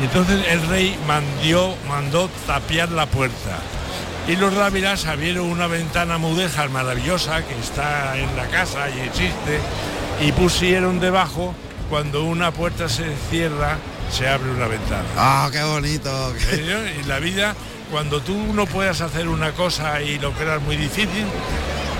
Y 0.00 0.04
entonces 0.04 0.44
el 0.48 0.66
rey 0.68 0.98
mandió, 1.06 1.74
mandó 1.88 2.28
tapiar 2.46 2.90
la 2.90 3.06
puerta. 3.06 3.58
Y 4.26 4.36
los 4.36 4.54
Dávilas 4.54 5.04
abrieron 5.06 5.44
una 5.46 5.66
ventana 5.66 6.16
mudéjar 6.16 6.70
maravillosa 6.70 7.42
que 7.44 7.54
está 7.58 8.16
en 8.16 8.34
la 8.36 8.46
casa 8.46 8.88
y 8.88 9.00
existe, 9.00 9.60
y 10.20 10.32
pusieron 10.32 10.98
debajo, 10.98 11.54
cuando 11.90 12.24
una 12.24 12.50
puerta 12.50 12.88
se 12.88 13.04
cierra, 13.30 13.76
se 14.10 14.26
abre 14.26 14.50
una 14.50 14.66
ventana. 14.66 15.04
Ah, 15.18 15.48
qué 15.52 15.62
bonito. 15.62 16.32
¿Eh? 16.52 17.00
Y 17.02 17.06
la 17.06 17.18
vida, 17.18 17.54
cuando 17.94 18.20
tú 18.20 18.36
no 18.52 18.66
puedas 18.66 19.00
hacer 19.02 19.28
una 19.28 19.52
cosa 19.52 20.02
y 20.02 20.18
lo 20.18 20.32
creas 20.32 20.60
muy 20.60 20.76
difícil, 20.76 21.24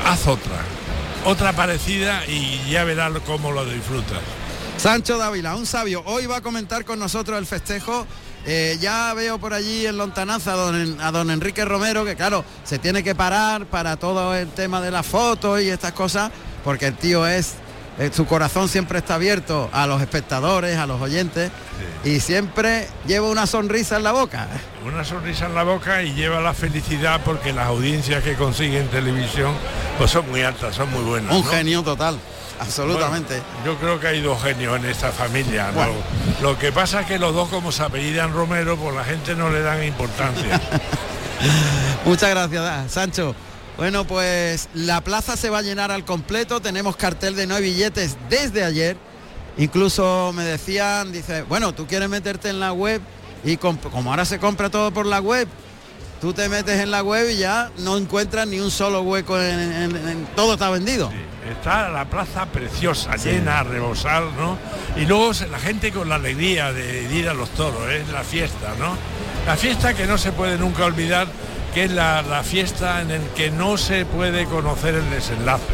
haz 0.04 0.26
otra. 0.26 0.56
Otra 1.24 1.52
parecida 1.52 2.26
y 2.26 2.68
ya 2.68 2.82
verás 2.82 3.12
cómo 3.24 3.52
lo 3.52 3.64
disfrutas. 3.64 4.18
Sancho 4.76 5.18
Dávila, 5.18 5.54
un 5.54 5.66
sabio. 5.66 6.02
Hoy 6.06 6.26
va 6.26 6.38
a 6.38 6.40
comentar 6.40 6.84
con 6.84 6.98
nosotros 6.98 7.38
el 7.38 7.46
festejo. 7.46 8.08
Eh, 8.44 8.76
ya 8.80 9.14
veo 9.14 9.38
por 9.38 9.54
allí 9.54 9.86
en 9.86 9.96
Lontananza 9.96 10.54
a 10.54 11.06
a 11.06 11.12
don 11.12 11.30
Enrique 11.30 11.64
Romero, 11.64 12.04
que 12.04 12.16
claro, 12.16 12.44
se 12.64 12.80
tiene 12.80 13.04
que 13.04 13.14
parar 13.14 13.66
para 13.66 13.96
todo 13.96 14.34
el 14.34 14.48
tema 14.48 14.80
de 14.80 14.90
las 14.90 15.06
fotos 15.06 15.62
y 15.62 15.68
estas 15.68 15.92
cosas, 15.92 16.32
porque 16.64 16.88
el 16.88 16.96
tío 16.96 17.24
es, 17.24 17.54
su 18.12 18.26
corazón 18.26 18.68
siempre 18.68 18.98
está 18.98 19.14
abierto 19.14 19.70
a 19.72 19.86
los 19.86 20.02
espectadores, 20.02 20.78
a 20.78 20.86
los 20.86 21.00
oyentes, 21.00 21.50
y 22.04 22.20
siempre 22.20 22.88
lleva 23.06 23.28
una 23.28 23.46
sonrisa 23.46 23.96
en 23.96 24.02
la 24.02 24.12
boca. 24.12 24.48
Una 24.84 25.04
sonrisa 25.04 25.46
en 25.46 25.54
la 25.54 25.62
boca 25.62 26.02
y 26.02 26.12
lleva 26.12 26.40
la 26.40 26.54
felicidad 26.54 27.20
porque 27.24 27.52
las 27.52 27.66
audiencias 27.66 28.22
que 28.22 28.34
consigue 28.34 28.80
en 28.80 28.88
televisión 28.88 29.52
pues 29.98 30.10
son 30.10 30.28
muy 30.28 30.42
altas, 30.42 30.74
son 30.74 30.90
muy 30.90 31.02
buenas. 31.04 31.32
Un 31.32 31.44
¿no? 31.44 31.50
genio 31.50 31.82
total, 31.82 32.18
absolutamente. 32.60 33.40
Bueno, 33.40 33.64
yo 33.64 33.78
creo 33.78 34.00
que 34.00 34.08
hay 34.08 34.20
dos 34.20 34.42
genios 34.42 34.76
en 34.76 34.86
esta 34.86 35.12
familia. 35.12 35.68
¿no? 35.68 35.74
Bueno. 35.74 35.94
Lo 36.42 36.58
que 36.58 36.72
pasa 36.72 37.02
es 37.02 37.06
que 37.06 37.18
los 37.18 37.32
dos 37.32 37.48
como 37.48 37.70
se 37.70 37.84
apellidan 37.84 38.32
Romero, 38.32 38.76
pues 38.76 38.94
la 38.94 39.04
gente 39.04 39.34
no 39.34 39.50
le 39.50 39.62
dan 39.62 39.84
importancia. 39.84 40.60
Muchas 42.04 42.30
gracias, 42.30 42.92
Sancho. 42.92 43.34
Bueno, 43.76 44.04
pues 44.06 44.68
la 44.74 45.00
plaza 45.00 45.36
se 45.36 45.50
va 45.50 45.58
a 45.58 45.62
llenar 45.62 45.90
al 45.90 46.04
completo. 46.04 46.60
Tenemos 46.60 46.96
cartel 46.96 47.34
de 47.34 47.46
no 47.46 47.56
hay 47.56 47.62
billetes 47.62 48.16
desde 48.30 48.64
ayer. 48.64 48.96
Incluso 49.56 50.32
me 50.34 50.44
decían, 50.44 51.12
dice, 51.12 51.42
bueno, 51.42 51.72
tú 51.74 51.86
quieres 51.86 52.08
meterte 52.08 52.48
en 52.48 52.60
la 52.60 52.72
web 52.72 53.00
y 53.44 53.56
como 53.56 54.10
ahora 54.10 54.24
se 54.24 54.38
compra 54.38 54.70
todo 54.70 54.90
por 54.90 55.06
la 55.06 55.20
web, 55.20 55.46
tú 56.20 56.32
te 56.32 56.48
metes 56.48 56.80
en 56.80 56.90
la 56.90 57.02
web 57.02 57.28
y 57.30 57.36
ya 57.36 57.70
no 57.78 57.96
encuentras 57.96 58.46
ni 58.48 58.58
un 58.58 58.70
solo 58.70 59.02
hueco 59.02 59.38
en, 59.40 59.60
en- 59.72 60.08
en- 60.08 60.26
todo 60.34 60.54
está 60.54 60.70
vendido. 60.70 61.12
Está 61.48 61.90
la 61.90 62.04
plaza 62.06 62.46
preciosa, 62.46 63.16
llena, 63.16 63.60
a 63.60 63.62
rebosar, 63.64 64.22
¿no? 64.38 64.56
Y 64.96 65.04
luego 65.04 65.30
la 65.50 65.58
gente 65.58 65.92
con 65.92 66.08
la 66.08 66.14
alegría 66.14 66.72
de 66.72 67.02
ir 67.14 67.28
a 67.28 67.34
los 67.34 67.50
toros, 67.50 67.88
es 67.90 68.08
la 68.08 68.24
fiesta, 68.24 68.74
¿no? 68.78 68.96
La 69.46 69.54
fiesta 69.56 69.92
que 69.94 70.06
no 70.06 70.16
se 70.16 70.32
puede 70.32 70.56
nunca 70.56 70.84
olvidar, 70.86 71.28
que 71.74 71.84
es 71.84 71.90
la, 71.90 72.22
la 72.22 72.44
fiesta 72.44 73.02
en 73.02 73.10
el 73.10 73.22
que 73.30 73.50
no 73.50 73.76
se 73.76 74.06
puede 74.06 74.46
conocer 74.46 74.94
el 74.94 75.10
desenlace, 75.10 75.64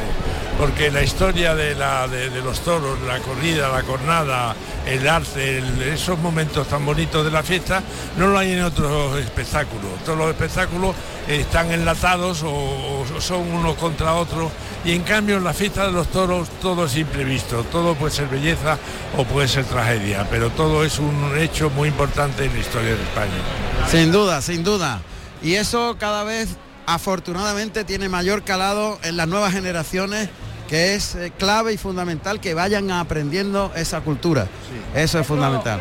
porque 0.58 0.90
la 0.90 1.02
historia 1.02 1.54
de, 1.54 1.74
la, 1.74 2.06
los 2.42 2.60
toros, 2.60 2.98
la 3.06 3.18
corrida, 3.18 3.68
la 3.68 3.82
cornada, 3.82 4.56
el 4.86 5.06
arte, 5.06 5.62
esos 5.92 6.18
momentos 6.18 6.66
tan 6.68 6.86
bonitos 6.86 7.22
de 7.22 7.30
la 7.30 7.42
fiesta, 7.42 7.82
no 8.16 8.28
lo 8.28 8.38
hay 8.38 8.52
en 8.52 8.62
otros 8.62 9.18
espectáculos. 9.18 9.90
Todos 10.02 10.16
los 10.16 10.30
espectáculos 10.30 10.96
están 11.28 11.70
enlatados 11.70 12.42
o, 12.44 12.48
o 12.48 13.20
son 13.20 13.52
unos 13.52 13.76
contra 13.76 14.14
otros 14.14 14.50
y 14.86 14.92
en 14.92 15.02
cambio 15.02 15.36
en 15.36 15.44
la 15.44 15.52
fiesta 15.52 15.84
de 15.84 15.92
los 15.92 16.08
toros 16.08 16.48
todo 16.62 16.86
es 16.86 16.96
imprevisto, 16.96 17.62
todo 17.64 17.94
puede 17.94 18.14
ser 18.14 18.28
belleza 18.28 18.78
o 19.18 19.24
puede 19.24 19.48
ser 19.48 19.66
tragedia, 19.66 20.26
pero 20.30 20.48
todo 20.48 20.82
es 20.82 20.98
un 20.98 21.36
hecho 21.36 21.68
muy 21.68 21.88
importante 21.88 22.46
en 22.46 22.54
la 22.54 22.58
historia 22.58 22.96
de 22.96 23.02
España. 23.02 23.88
Sin 23.90 24.10
duda, 24.10 24.40
sin 24.40 24.64
duda. 24.64 25.02
Y 25.42 25.54
eso 25.54 25.96
cada 25.98 26.24
vez 26.24 26.50
afortunadamente 26.86 27.84
tiene 27.84 28.08
mayor 28.08 28.42
calado 28.42 28.98
en 29.02 29.16
las 29.16 29.28
nuevas 29.28 29.52
generaciones, 29.52 30.28
que 30.68 30.94
es 30.94 31.14
eh, 31.14 31.32
clave 31.36 31.72
y 31.72 31.76
fundamental 31.76 32.40
que 32.40 32.54
vayan 32.54 32.90
aprendiendo 32.90 33.72
esa 33.74 34.00
cultura. 34.00 34.46
Eso 34.94 35.18
es 35.18 35.26
fundamental. 35.26 35.80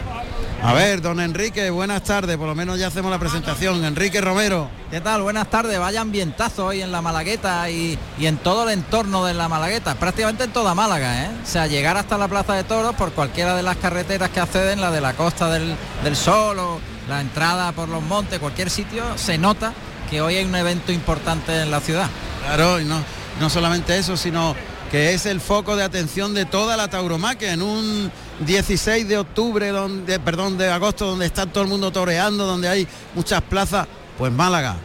A 0.61 0.73
ver, 0.73 1.01
don 1.01 1.21
Enrique, 1.21 1.69
buenas 1.69 2.03
tardes, 2.03 2.35
por 2.35 2.47
lo 2.47 2.53
menos 2.53 2.77
ya 2.77 2.87
hacemos 2.87 3.09
la 3.09 3.17
presentación. 3.17 3.83
Enrique 3.85 4.19
Romero. 4.19 4.69
¿Qué 4.91 4.99
tal? 4.99 5.21
Buenas 5.21 5.49
tardes. 5.49 5.79
Vaya 5.79 6.01
ambientazo 6.01 6.65
hoy 6.65 6.81
en 6.81 6.91
la 6.91 7.01
Malagueta 7.01 7.69
y, 7.69 7.97
y 8.17 8.25
en 8.25 8.37
todo 8.37 8.63
el 8.63 8.71
entorno 8.77 9.23
de 9.23 9.33
la 9.33 9.47
Malagueta, 9.47 9.95
prácticamente 9.95 10.43
en 10.43 10.51
toda 10.51 10.75
Málaga, 10.75 11.23
¿eh? 11.23 11.29
O 11.41 11.47
sea, 11.47 11.67
llegar 11.67 11.95
hasta 11.95 12.17
la 12.17 12.27
Plaza 12.27 12.55
de 12.55 12.65
Toros 12.65 12.93
por 12.95 13.13
cualquiera 13.13 13.55
de 13.55 13.63
las 13.63 13.77
carreteras 13.77 14.31
que 14.31 14.41
acceden, 14.41 14.81
la 14.81 14.91
de 14.91 14.99
la 14.99 15.13
Costa 15.13 15.49
del, 15.49 15.75
del 16.03 16.15
Sol 16.17 16.59
o 16.59 16.79
la 17.09 17.21
entrada 17.21 17.71
por 17.71 17.89
los 17.89 18.03
montes, 18.03 18.39
cualquier 18.39 18.69
sitio, 18.69 19.03
se 19.17 19.37
nota 19.37 19.73
que 20.09 20.21
hoy 20.21 20.35
hay 20.35 20.45
un 20.45 20.55
evento 20.55 20.91
importante 20.91 21.59
en 21.61 21.71
la 21.71 21.81
ciudad. 21.81 22.07
Claro, 22.43 22.79
y 22.79 22.85
no, 22.85 23.03
no 23.39 23.49
solamente 23.49 23.97
eso, 23.97 24.15
sino 24.15 24.55
que 24.91 25.13
es 25.13 25.25
el 25.25 25.41
foco 25.41 25.75
de 25.75 25.83
atención 25.83 26.33
de 26.33 26.45
toda 26.45 26.77
la 26.77 26.87
tauromaquia 26.87 27.53
en 27.53 27.63
un 27.63 28.11
16 28.45 29.07
de 29.07 29.17
octubre, 29.17 29.69
donde, 29.69 30.19
perdón, 30.19 30.57
de 30.57 30.69
agosto, 30.69 31.07
donde 31.07 31.25
está 31.25 31.47
todo 31.47 31.63
el 31.63 31.69
mundo 31.69 31.91
toreando, 31.91 32.45
donde 32.45 32.69
hay 32.69 32.87
muchas 33.15 33.41
plazas, 33.41 33.87
pues 34.17 34.31
Málaga, 34.31 34.77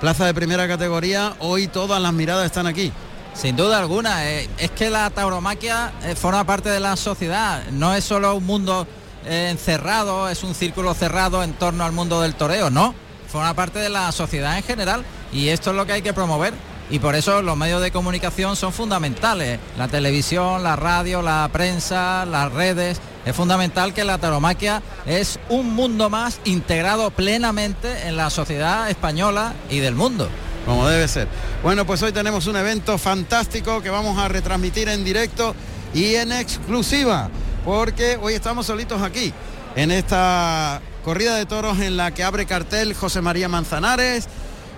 plaza 0.00 0.26
de 0.26 0.34
primera 0.34 0.66
categoría, 0.68 1.34
hoy 1.40 1.66
todas 1.66 2.00
las 2.00 2.12
miradas 2.12 2.46
están 2.46 2.66
aquí. 2.66 2.92
Sin 3.34 3.56
duda 3.56 3.80
alguna, 3.80 4.30
eh, 4.30 4.48
es 4.58 4.70
que 4.70 4.90
la 4.90 5.10
tauromaquia 5.10 5.92
eh, 6.04 6.14
forma 6.14 6.44
parte 6.44 6.68
de 6.68 6.78
la 6.78 6.96
sociedad, 6.96 7.64
no 7.72 7.92
es 7.94 8.04
solo 8.04 8.32
un 8.36 8.46
mundo 8.46 8.86
encerrado, 9.26 10.28
es 10.28 10.42
un 10.42 10.54
círculo 10.54 10.94
cerrado 10.94 11.42
en 11.42 11.52
torno 11.52 11.84
al 11.84 11.92
mundo 11.92 12.20
del 12.20 12.34
toreo, 12.34 12.70
no, 12.70 12.94
forma 13.28 13.54
parte 13.54 13.78
de 13.78 13.88
la 13.88 14.12
sociedad 14.12 14.56
en 14.56 14.62
general 14.62 15.04
y 15.32 15.48
esto 15.48 15.70
es 15.70 15.76
lo 15.76 15.86
que 15.86 15.92
hay 15.92 16.02
que 16.02 16.12
promover 16.12 16.54
y 16.90 16.98
por 16.98 17.14
eso 17.14 17.42
los 17.42 17.56
medios 17.56 17.80
de 17.82 17.90
comunicación 17.90 18.56
son 18.56 18.72
fundamentales, 18.72 19.58
la 19.78 19.88
televisión, 19.88 20.62
la 20.62 20.76
radio, 20.76 21.22
la 21.22 21.48
prensa, 21.52 22.26
las 22.26 22.52
redes, 22.52 23.00
es 23.24 23.34
fundamental 23.34 23.94
que 23.94 24.04
la 24.04 24.18
tauromaquia 24.18 24.82
es 25.06 25.38
un 25.48 25.74
mundo 25.74 26.10
más 26.10 26.40
integrado 26.44 27.10
plenamente 27.10 28.06
en 28.06 28.16
la 28.16 28.28
sociedad 28.28 28.90
española 28.90 29.54
y 29.70 29.78
del 29.78 29.94
mundo. 29.94 30.28
como 30.66 30.86
debe 30.86 31.08
ser. 31.08 31.28
Bueno, 31.62 31.86
pues 31.86 32.02
hoy 32.02 32.12
tenemos 32.12 32.46
un 32.46 32.56
evento 32.56 32.98
fantástico 32.98 33.82
que 33.82 33.90
vamos 33.90 34.18
a 34.18 34.28
retransmitir 34.28 34.88
en 34.88 35.04
directo 35.04 35.54
y 35.94 36.16
en 36.16 36.32
exclusiva, 36.32 37.30
porque 37.64 38.18
hoy 38.20 38.34
estamos 38.34 38.66
solitos 38.66 39.02
aquí, 39.02 39.32
en 39.76 39.90
esta 39.90 40.80
corrida 41.04 41.36
de 41.36 41.46
toros 41.46 41.80
en 41.80 41.96
la 41.96 42.12
que 42.12 42.22
abre 42.22 42.46
cartel 42.46 42.94
José 42.94 43.20
María 43.20 43.48
Manzanares, 43.48 44.28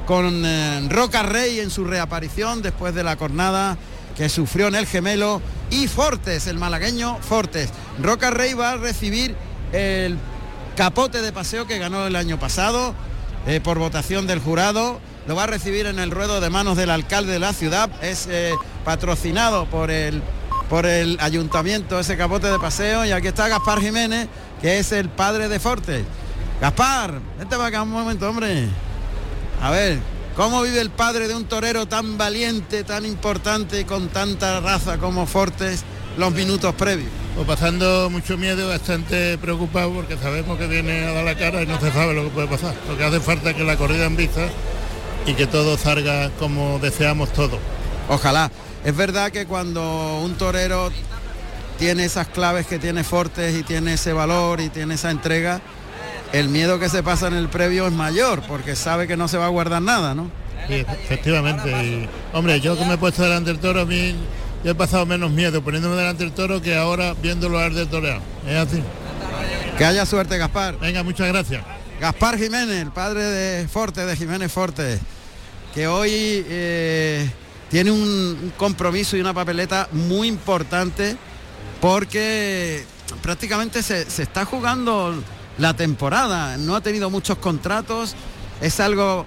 con 0.06 0.44
eh, 0.44 0.86
Roca 0.88 1.22
Rey 1.22 1.60
en 1.60 1.70
su 1.70 1.84
reaparición 1.84 2.62
después 2.62 2.94
de 2.94 3.02
la 3.02 3.16
cornada 3.16 3.76
que 4.16 4.28
sufrió 4.28 4.68
en 4.68 4.76
el 4.76 4.86
gemelo, 4.86 5.42
y 5.70 5.88
Fortes, 5.88 6.46
el 6.46 6.58
malagueño 6.58 7.18
Fortes. 7.18 7.70
Roca 8.00 8.30
Rey 8.30 8.54
va 8.54 8.72
a 8.72 8.76
recibir 8.76 9.34
el 9.72 10.16
capote 10.76 11.20
de 11.22 11.32
paseo 11.32 11.66
que 11.66 11.78
ganó 11.78 12.06
el 12.06 12.16
año 12.16 12.38
pasado 12.38 12.94
eh, 13.46 13.60
por 13.60 13.78
votación 13.78 14.26
del 14.26 14.38
jurado. 14.38 15.00
Lo 15.26 15.34
va 15.34 15.44
a 15.44 15.48
recibir 15.48 15.86
en 15.86 15.98
el 15.98 16.12
ruedo 16.12 16.40
de 16.40 16.50
manos 16.50 16.76
del 16.76 16.90
alcalde 16.90 17.32
de 17.32 17.40
la 17.40 17.52
ciudad. 17.52 17.90
Es 18.02 18.28
eh, 18.30 18.54
patrocinado 18.84 19.66
por 19.66 19.90
el 19.90 20.22
por 20.68 20.86
el 20.86 21.18
ayuntamiento 21.20 21.98
ese 21.98 22.16
capote 22.16 22.50
de 22.50 22.58
paseo 22.58 23.04
y 23.04 23.12
aquí 23.12 23.28
está 23.28 23.48
Gaspar 23.48 23.80
Jiménez, 23.80 24.28
que 24.60 24.78
es 24.78 24.92
el 24.92 25.08
padre 25.08 25.48
de 25.48 25.60
Fortes. 25.60 26.04
Gaspar, 26.60 27.20
vente 27.38 27.56
para 27.56 27.68
acá 27.68 27.82
un 27.82 27.90
momento, 27.90 28.28
hombre. 28.28 28.66
A 29.62 29.70
ver, 29.70 29.98
¿cómo 30.34 30.62
vive 30.62 30.80
el 30.80 30.90
padre 30.90 31.28
de 31.28 31.34
un 31.34 31.44
torero 31.44 31.86
tan 31.86 32.18
valiente, 32.18 32.84
tan 32.84 33.04
importante 33.04 33.80
y 33.80 33.84
con 33.84 34.08
tanta 34.08 34.60
raza 34.60 34.98
como 34.98 35.26
Fortes 35.26 35.84
los 36.16 36.32
minutos 36.32 36.74
previos? 36.74 37.10
Pues 37.34 37.46
pasando 37.46 38.08
mucho 38.10 38.38
miedo, 38.38 38.68
bastante 38.68 39.36
preocupado 39.38 39.92
porque 39.92 40.16
sabemos 40.16 40.58
que 40.58 40.66
viene 40.66 41.04
a 41.04 41.12
dar 41.12 41.24
la 41.24 41.36
cara 41.36 41.62
y 41.62 41.66
no 41.66 41.78
se 41.78 41.92
sabe 41.92 42.14
lo 42.14 42.24
que 42.24 42.30
puede 42.30 42.48
pasar. 42.48 42.74
Lo 42.88 42.96
que 42.96 43.04
hace 43.04 43.20
falta 43.20 43.50
es 43.50 43.56
que 43.56 43.64
la 43.64 43.76
corrida 43.76 44.06
en 44.06 44.16
vista 44.16 44.48
y 45.26 45.34
que 45.34 45.46
todo 45.46 45.76
salga 45.76 46.30
como 46.38 46.78
deseamos 46.78 47.32
todos. 47.32 47.58
Ojalá. 48.08 48.50
Es 48.86 48.96
verdad 48.96 49.32
que 49.32 49.46
cuando 49.46 50.20
un 50.20 50.34
torero 50.36 50.92
tiene 51.76 52.04
esas 52.04 52.28
claves 52.28 52.68
que 52.68 52.78
tiene 52.78 53.02
Fortes 53.02 53.58
y 53.58 53.64
tiene 53.64 53.94
ese 53.94 54.12
valor 54.12 54.60
y 54.60 54.68
tiene 54.68 54.94
esa 54.94 55.10
entrega, 55.10 55.60
el 56.32 56.48
miedo 56.48 56.78
que 56.78 56.88
se 56.88 57.02
pasa 57.02 57.26
en 57.26 57.34
el 57.34 57.48
previo 57.48 57.88
es 57.88 57.92
mayor 57.92 58.42
porque 58.46 58.76
sabe 58.76 59.08
que 59.08 59.16
no 59.16 59.26
se 59.26 59.38
va 59.38 59.46
a 59.46 59.48
guardar 59.48 59.82
nada, 59.82 60.14
¿no? 60.14 60.30
Sí, 60.68 60.74
efectivamente. 61.02 61.68
Y, 61.68 62.08
hombre, 62.32 62.60
yo 62.60 62.78
que 62.78 62.84
me 62.84 62.94
he 62.94 62.96
puesto 62.96 63.24
delante 63.24 63.50
del 63.50 63.58
toro, 63.58 63.80
a 63.80 63.84
mí 63.84 64.14
yo 64.62 64.70
he 64.70 64.74
pasado 64.76 65.04
menos 65.04 65.32
miedo 65.32 65.62
poniéndome 65.62 65.96
delante 65.96 66.22
del 66.22 66.32
toro 66.32 66.62
que 66.62 66.76
ahora 66.76 67.14
viéndolo 67.20 67.58
al 67.58 67.74
del 67.74 67.88
toreado. 67.88 68.20
Es 68.46 68.54
así. 68.54 68.84
Que 69.76 69.84
haya 69.84 70.06
suerte, 70.06 70.38
Gaspar. 70.38 70.78
Venga, 70.78 71.02
muchas 71.02 71.26
gracias. 71.26 71.64
Gaspar 72.00 72.38
Jiménez, 72.38 72.82
el 72.82 72.92
padre 72.92 73.24
de 73.24 73.66
Forte, 73.66 74.06
de 74.06 74.14
Jiménez 74.14 74.52
Forte, 74.52 75.00
que 75.74 75.88
hoy 75.88 76.44
eh, 76.48 77.28
tiene 77.70 77.90
un 77.90 78.52
compromiso 78.56 79.16
y 79.16 79.20
una 79.20 79.34
papeleta 79.34 79.88
muy 79.92 80.28
importante 80.28 81.16
porque 81.80 82.84
prácticamente 83.22 83.82
se, 83.82 84.08
se 84.10 84.22
está 84.22 84.44
jugando 84.44 85.14
la 85.58 85.74
temporada, 85.74 86.56
no 86.58 86.76
ha 86.76 86.80
tenido 86.80 87.10
muchos 87.10 87.38
contratos, 87.38 88.14
es 88.60 88.80
algo 88.80 89.26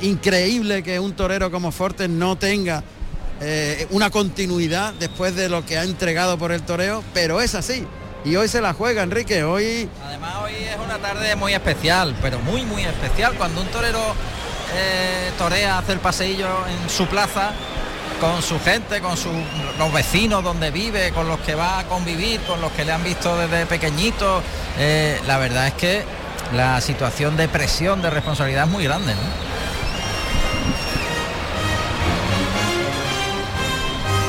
increíble 0.00 0.82
que 0.82 0.98
un 1.00 1.14
torero 1.14 1.50
como 1.50 1.72
Fortes 1.72 2.08
no 2.08 2.36
tenga 2.36 2.82
eh, 3.40 3.86
una 3.90 4.10
continuidad 4.10 4.94
después 4.94 5.34
de 5.34 5.48
lo 5.48 5.64
que 5.64 5.78
ha 5.78 5.84
entregado 5.84 6.38
por 6.38 6.52
el 6.52 6.62
toreo, 6.62 7.02
pero 7.12 7.40
es 7.40 7.54
así. 7.54 7.86
Y 8.24 8.36
hoy 8.36 8.48
se 8.48 8.60
la 8.60 8.72
juega, 8.72 9.02
Enrique, 9.02 9.44
hoy... 9.44 9.88
Además 10.06 10.36
hoy 10.42 10.52
es 10.54 10.78
una 10.82 10.98
tarde 10.98 11.36
muy 11.36 11.52
especial, 11.52 12.16
pero 12.22 12.38
muy, 12.38 12.62
muy 12.62 12.82
especial. 12.82 13.34
Cuando 13.34 13.60
un 13.60 13.66
torero 13.68 14.00
eh, 14.74 15.32
torea, 15.38 15.78
hace 15.78 15.92
el 15.92 16.00
paseillo 16.00 16.48
en 16.66 16.90
su 16.90 17.06
plaza, 17.06 17.52
con 18.20 18.42
su 18.42 18.60
gente, 18.60 19.00
con 19.00 19.16
sus, 19.16 19.32
los 19.78 19.92
vecinos 19.92 20.42
donde 20.42 20.70
vive, 20.70 21.12
con 21.12 21.28
los 21.28 21.38
que 21.40 21.54
va 21.54 21.80
a 21.80 21.84
convivir, 21.84 22.40
con 22.42 22.60
los 22.60 22.72
que 22.72 22.84
le 22.84 22.92
han 22.92 23.04
visto 23.04 23.36
desde 23.36 23.66
pequeñito. 23.66 24.42
eh, 24.78 25.20
la 25.26 25.38
verdad 25.38 25.66
es 25.68 25.74
que 25.74 26.04
la 26.52 26.80
situación 26.80 27.36
de 27.36 27.48
presión, 27.48 28.02
de 28.02 28.10
responsabilidad 28.10 28.64
es 28.64 28.70
muy 28.70 28.84
grande. 28.84 29.14
¿no? 29.14 29.20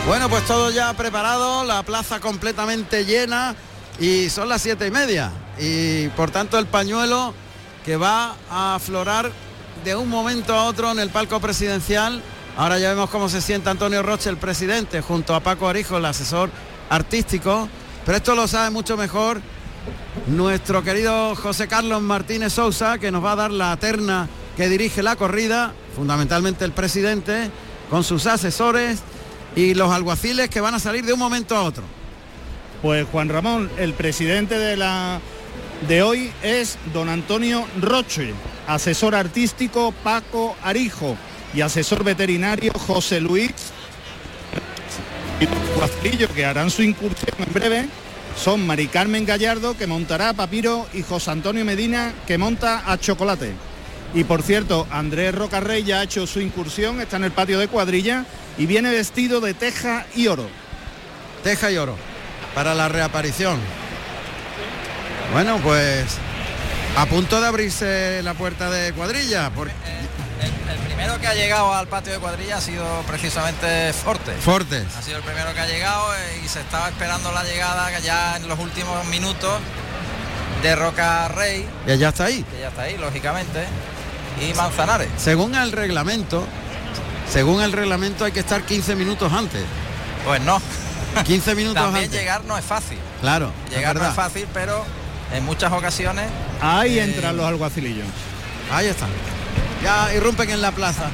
Bueno, 0.08 0.30
pues 0.30 0.46
todo 0.46 0.70
ya 0.70 0.94
preparado, 0.94 1.64
la 1.64 1.82
plaza 1.82 2.20
completamente 2.20 3.06
llena 3.06 3.56
y 4.00 4.30
son 4.30 4.50
las 4.50 4.62
siete 4.62 4.86
y 4.86 4.92
media. 4.92 5.32
Y 5.58 6.10
por 6.10 6.30
tanto 6.30 6.60
el 6.60 6.68
pañuelo 6.68 7.34
que 7.84 7.98
va 7.98 8.36
a 8.52 8.76
aflorar 8.76 9.32
de 9.86 9.96
un 9.96 10.10
momento 10.10 10.56
a 10.56 10.66
otro 10.66 10.92
en 10.92 11.00
el 11.00 11.12
palco 11.12 11.40
presidencial. 11.40 12.22
Ahora 12.58 12.80
ya 12.80 12.90
vemos 12.90 13.12
cómo 13.12 13.30
se 13.30 13.40
sienta 13.40 13.70
Antonio 13.70 14.02
Roche, 14.02 14.32
el 14.32 14.38
presidente, 14.38 15.02
junto 15.02 15.36
a 15.36 15.42
Paco 15.42 15.70
Arijo, 15.70 15.98
el 15.98 16.06
asesor 16.06 16.50
artístico. 16.90 17.70
Pero 18.04 18.18
esto 18.18 18.34
lo 18.34 18.48
sabe 18.48 18.72
mucho 18.72 18.98
mejor 18.98 19.40
nuestro 20.26 20.84
querido 20.84 21.36
José 21.36 21.68
Carlos 21.68 22.02
Martínez 22.02 22.54
Sousa, 22.54 22.98
que 22.98 23.12
nos 23.12 23.24
va 23.24 23.34
a 23.34 23.36
dar 23.36 23.52
la 23.52 23.78
terna 23.78 24.28
que 24.58 24.70
dirige 24.70 25.04
la 25.04 25.16
corrida, 25.18 25.74
fundamentalmente 25.96 26.66
el 26.66 26.72
presidente, 26.72 27.52
con 27.92 28.04
sus 28.04 28.26
asesores 28.26 29.02
y 29.56 29.76
los 29.76 29.92
alguaciles 29.92 30.50
que 30.50 30.62
van 30.62 30.74
a 30.74 30.80
salir 30.80 31.06
de 31.06 31.14
un 31.14 31.20
momento 31.20 31.56
a 31.56 31.62
otro. 31.62 31.84
Pues 32.82 33.06
Juan 33.12 33.30
Ramón, 33.30 33.70
el 33.78 33.94
presidente 33.94 34.58
de 34.58 34.78
la 34.78 35.20
de 35.88 36.02
hoy 36.02 36.32
es 36.42 36.80
don 36.92 37.08
Antonio 37.08 37.66
Roche, 37.80 38.34
asesor 38.68 39.16
artístico 39.16 39.94
Paco 40.04 40.56
Arijo 40.64 41.16
y 41.54 41.62
asesor 41.62 42.04
veterinario 42.04 42.74
José 42.74 43.20
Luis 43.20 43.52
y 45.40 46.28
que 46.28 46.46
harán 46.46 46.70
su 46.70 46.82
incursión 46.82 47.36
en 47.40 47.54
breve 47.54 47.86
son 48.42 48.66
Mari 48.66 48.88
Carmen 48.88 49.26
Gallardo 49.26 49.78
que 49.78 49.88
montará 49.88 50.30
a 50.30 50.34
Papiro 50.34 50.88
y 50.94 51.02
José 51.04 51.32
Antonio 51.32 51.64
Medina 51.66 52.14
que 52.28 52.38
monta 52.38 52.84
a 52.92 52.98
Chocolate. 52.98 53.54
Y 54.14 54.24
por 54.24 54.44
cierto, 54.44 54.88
Andrés 54.92 55.34
Rocarrey 55.34 55.84
ya 55.84 56.00
ha 56.00 56.04
hecho 56.04 56.28
su 56.28 56.40
incursión, 56.40 57.02
está 57.02 57.18
en 57.18 57.26
el 57.26 57.32
patio 57.32 57.60
de 57.60 57.68
cuadrilla 57.68 58.26
y 58.58 58.66
viene 58.66 58.92
vestido 58.92 59.42
de 59.42 59.54
teja 59.54 60.06
y 60.16 60.28
oro. 60.28 60.48
Teja 61.44 61.72
y 61.72 61.78
oro 61.78 61.96
para 62.54 62.74
la 62.74 62.88
reaparición. 62.88 63.60
Bueno, 65.34 65.60
pues 65.64 66.18
a 66.98 67.06
punto 67.06 67.42
de 67.42 67.48
abrirse 67.48 68.22
la 68.24 68.34
puerta 68.34 68.70
de 68.70 68.94
cuadrilla. 68.94 69.50
Porque... 69.52 69.74
El, 70.42 70.70
el 70.70 70.80
primero 70.86 71.20
que 71.20 71.28
ha 71.28 71.34
llegado 71.34 71.74
al 71.74 71.88
patio 71.88 72.14
de 72.14 72.20
cuadrilla 72.20 72.58
ha 72.58 72.62
sido 72.62 72.86
precisamente 73.08 73.92
Forte. 73.94 74.34
Fortes. 74.34 74.86
Ha 74.98 75.02
sido 75.02 75.18
el 75.18 75.24
primero 75.24 75.54
que 75.54 75.60
ha 75.60 75.68
llegado 75.68 76.14
eh, 76.16 76.42
y 76.44 76.48
se 76.48 76.60
estaba 76.62 76.90
esperando 76.90 77.32
la 77.32 77.44
llegada 77.44 77.92
que 77.96 78.02
ya 78.02 78.38
en 78.38 78.48
los 78.48 78.60
últimos 78.60 79.06
minutos 79.06 79.60
de 80.62 80.76
Roca 80.76 81.28
Rey, 81.28 81.68
Y 81.88 81.98
ya 81.98 82.10
está 82.10 82.26
ahí. 82.26 82.44
que 82.44 82.60
ya 82.60 82.70
está 82.70 82.84
ahí, 82.84 82.98
lógicamente, 82.98 83.66
y 84.42 84.54
Manzanares. 84.56 85.10
Según 85.18 85.54
el 85.54 85.72
reglamento, 85.72 86.46
según 87.32 87.62
el 87.62 87.72
reglamento 87.72 88.26
hay 88.26 88.32
que 88.32 88.40
estar 88.40 88.64
15 88.64 88.96
minutos 88.96 89.32
antes. 89.32 89.64
Pues 90.26 90.42
no. 90.42 90.60
15 91.24 91.56
minutos 91.56 91.76
También 91.84 92.06
antes. 92.06 92.20
llegar 92.20 92.44
no 92.46 92.58
es 92.58 92.66
fácil. 92.66 92.98
Claro. 93.22 93.52
Llegar 93.70 93.96
no 93.98 94.08
es 94.08 94.16
fácil, 94.16 94.48
pero 94.54 94.84
en 95.32 95.46
muchas 95.46 95.72
ocasiones. 95.72 96.26
Ahí 96.62 97.00
eh, 97.00 97.04
entran 97.04 97.38
los 97.38 97.46
alguacilillos. 97.46 98.08
Ahí 98.72 98.88
están. 98.88 99.10
Ya 99.84 100.14
irrumpen 100.14 100.50
en 100.50 100.62
la 100.62 100.72
plaza. 100.72 101.10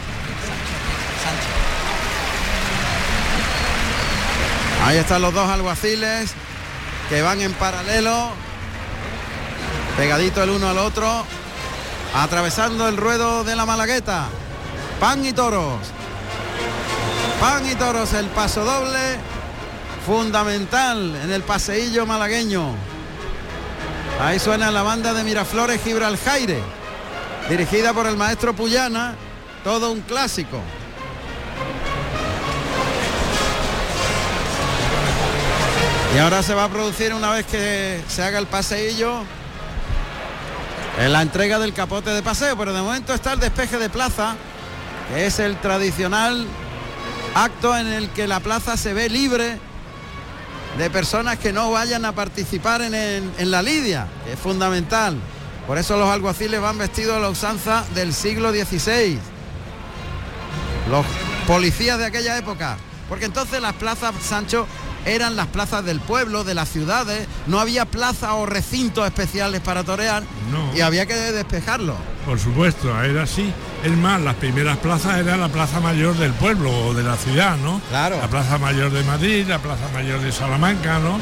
Ahí 4.86 4.98
están 4.98 5.22
los 5.22 5.34
dos 5.34 5.48
alguaciles 5.48 6.32
que 7.08 7.22
van 7.22 7.40
en 7.42 7.54
paralelo, 7.54 8.32
pegadito 9.96 10.42
el 10.42 10.50
uno 10.50 10.70
al 10.70 10.80
otro, 10.80 11.24
atravesando 12.16 12.88
el 12.88 12.98
ruedo 12.98 13.44
de 13.44 13.56
la 13.56 13.66
Malagueta. 13.66 14.28
Pan 15.00 15.24
y 15.26 15.34
toros. 15.34 15.80
Pan 17.40 17.70
y 17.70 17.76
toros, 17.76 18.14
el 18.14 18.28
paso 18.28 18.64
doble 18.64 19.20
fundamental 20.06 21.16
en 21.24 21.32
el 21.32 21.44
paseillo 21.44 22.06
malagueño. 22.06 22.91
Ahí 24.22 24.38
suena 24.38 24.70
la 24.70 24.84
banda 24.84 25.16
de 25.16 25.24
Miraflores 25.24 25.82
Gibraljaire, 25.84 26.62
dirigida 27.50 27.92
por 27.92 28.06
el 28.06 28.16
maestro 28.16 28.54
Puyana, 28.54 29.16
todo 29.64 29.92
un 29.92 30.02
clásico. 30.02 30.62
Y 36.16 36.20
ahora 36.20 36.44
se 36.44 36.54
va 36.54 36.66
a 36.66 36.70
producir 36.70 37.16
una 37.16 37.32
vez 37.32 37.48
que 37.48 38.00
se 38.08 38.22
haga 38.22 38.38
el 38.38 38.46
paseillo 38.46 39.24
en 41.00 41.12
la 41.12 41.24
entrega 41.24 41.58
del 41.58 41.74
capote 41.74 42.12
de 42.12 42.22
paseo, 42.22 42.56
pero 42.56 42.74
de 42.74 42.82
momento 42.84 43.16
está 43.16 43.34
el 43.34 43.40
despeje 43.40 43.80
de 43.80 43.90
plaza, 43.90 44.36
que 45.12 45.26
es 45.26 45.40
el 45.40 45.58
tradicional 45.58 46.46
acto 47.34 47.76
en 47.76 47.88
el 47.88 48.12
que 48.12 48.28
la 48.28 48.40
plaza 48.40 48.78
se 48.78 48.94
ve 48.94 49.10
libre 49.10 49.71
de 50.78 50.90
personas 50.90 51.38
que 51.38 51.52
no 51.54 51.72
vayan 51.72 52.06
a 52.06 52.14
participar 52.14 52.82
en, 52.82 52.94
en- 52.96 53.32
en 53.38 53.52
la 53.52 53.62
lidia, 53.62 54.08
que 54.26 54.34
es 54.34 54.40
fundamental. 54.40 55.18
Por 55.68 55.78
eso 55.78 55.98
los 55.98 56.10
alguaciles 56.10 56.60
van 56.62 56.78
vestidos 56.78 57.16
a 57.18 57.20
la 57.20 57.30
usanza 57.30 57.84
del 57.94 58.14
siglo 58.14 58.52
XVI. 58.52 59.20
Los 60.90 61.06
policías 61.48 61.98
de 61.98 62.06
aquella 62.06 62.38
época. 62.38 62.78
Porque 63.08 63.26
entonces 63.26 63.62
las 63.62 63.74
plazas, 63.74 64.14
Sancho, 64.28 64.66
eran 65.06 65.36
las 65.36 65.48
plazas 65.48 65.84
del 65.86 66.00
pueblo, 66.00 66.44
de 66.44 66.54
las 66.56 66.70
ciudades. 66.70 67.28
No 67.48 67.60
había 67.60 67.86
plazas 67.86 68.32
o 68.34 68.46
recintos 68.46 69.06
especiales 69.06 69.62
para 69.62 69.84
torear 69.84 70.24
No. 70.52 70.76
y 70.76 70.82
había 70.82 71.06
que 71.06 71.14
despejarlo. 71.16 71.96
Por 72.26 72.40
supuesto, 72.40 72.90
era 73.04 73.24
así. 73.24 73.54
Es 73.84 73.98
más, 73.98 74.22
las 74.22 74.36
primeras 74.36 74.78
plazas 74.78 75.18
era 75.18 75.38
la 75.38 75.50
Plaza 75.50 75.80
Mayor 75.80 76.16
del 76.16 76.34
pueblo 76.34 76.70
o 76.88 76.94
de 76.94 77.02
la 77.02 77.16
ciudad, 77.18 77.58
¿no? 77.58 77.82
Claro. 77.90 78.18
La 78.22 78.28
Plaza 78.28 78.60
Mayor 78.60 78.92
de 78.92 79.04
Madrid, 79.04 79.46
la 79.48 79.58
Plaza 79.58 79.88
Mayor 79.92 80.20
de 80.22 80.32
Salamanca, 80.32 81.00
¿no? 81.00 81.20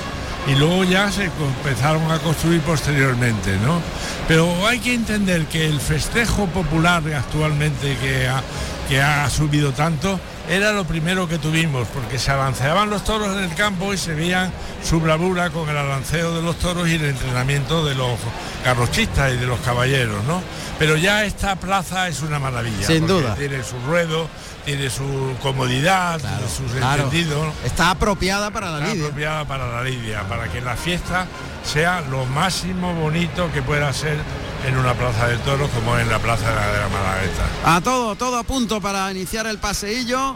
Y 0.51 0.55
luego 0.55 0.83
ya 0.83 1.09
se 1.11 1.25
empezaron 1.25 2.11
a 2.11 2.19
construir 2.19 2.59
posteriormente, 2.61 3.55
¿no? 3.63 3.81
Pero 4.27 4.67
hay 4.67 4.79
que 4.79 4.93
entender 4.93 5.45
que 5.45 5.67
el 5.67 5.79
festejo 5.79 6.47
popular 6.47 7.01
actualmente 7.13 7.95
que 7.97 8.27
ha, 8.27 8.41
que 8.89 9.01
ha 9.01 9.29
subido 9.29 9.71
tanto 9.71 10.19
era 10.49 10.71
lo 10.71 10.83
primero 10.83 11.27
que 11.27 11.37
tuvimos, 11.37 11.87
porque 11.89 12.17
se 12.17 12.31
alanceaban 12.31 12.89
los 12.89 13.03
toros 13.03 13.37
en 13.37 13.43
el 13.43 13.53
campo 13.53 13.93
y 13.93 13.97
se 13.97 14.15
veían 14.15 14.51
su 14.83 14.99
bravura 14.99 15.51
con 15.51 15.69
el 15.69 15.77
alanceo 15.77 16.35
de 16.35 16.41
los 16.41 16.57
toros 16.57 16.87
y 16.89 16.95
el 16.95 17.05
entrenamiento 17.05 17.85
de 17.85 17.93
los 17.95 18.17
carrochistas 18.63 19.31
y 19.33 19.37
de 19.37 19.45
los 19.45 19.59
caballeros, 19.59 20.23
¿no? 20.25 20.41
Pero 20.79 20.97
ya 20.97 21.23
esta 21.23 21.55
plaza 21.55 22.07
es 22.07 22.21
una 22.21 22.39
maravilla. 22.39 22.87
Sin 22.87 23.05
duda. 23.05 23.35
Tiene 23.35 23.63
su 23.63 23.77
ruedo, 23.85 24.27
tiene 24.65 24.89
su 24.89 25.35
comodidad, 25.41 26.19
tiene 26.19 26.49
sus 26.49 26.71
claro. 26.71 27.03
entendidos. 27.03 27.53
Está 27.63 27.91
apropiada 27.91 28.49
para 28.49 28.71
la 28.71 28.77
Está 28.79 28.93
lidia. 28.93 29.05
apropiada 29.05 29.45
para 29.45 29.67
la 29.67 29.83
lidia, 29.83 30.23
para 30.27 30.47
que 30.47 30.61
la 30.61 30.75
fiesta 30.75 31.27
sea 31.63 32.01
lo 32.09 32.25
máximo 32.25 32.93
bonito 32.95 33.51
que 33.53 33.61
pueda 33.61 33.93
ser 33.93 34.17
en 34.65 34.77
una 34.77 34.93
plaza 34.93 35.27
de 35.27 35.37
toros 35.37 35.69
como 35.71 35.97
en 35.97 36.09
la 36.09 36.19
plaza 36.19 36.47
de 36.49 36.79
la 36.79 36.89
Malagueta. 36.89 37.43
A 37.75 37.81
todo, 37.81 38.15
todo 38.15 38.37
a 38.37 38.43
punto 38.43 38.81
para 38.81 39.09
iniciar 39.11 39.47
el 39.47 39.57
paseillo. 39.57 40.35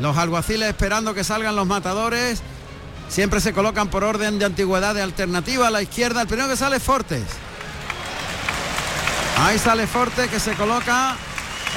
Los 0.00 0.16
alguaciles 0.16 0.68
esperando 0.68 1.12
que 1.14 1.24
salgan 1.24 1.56
los 1.56 1.66
matadores. 1.66 2.40
Siempre 3.08 3.40
se 3.40 3.52
colocan 3.52 3.88
por 3.88 4.04
orden 4.04 4.38
de 4.38 4.46
antigüedad 4.46 4.94
de 4.94 5.02
alternativa 5.02 5.66
a 5.66 5.70
la 5.70 5.82
izquierda. 5.82 6.22
El 6.22 6.28
primero 6.28 6.48
que 6.48 6.56
sale 6.56 6.76
es 6.76 6.82
Fortes. 6.82 7.22
Ahí 9.38 9.58
sale 9.58 9.86
Fortes 9.86 10.28
que 10.30 10.40
se 10.40 10.52
coloca 10.54 11.16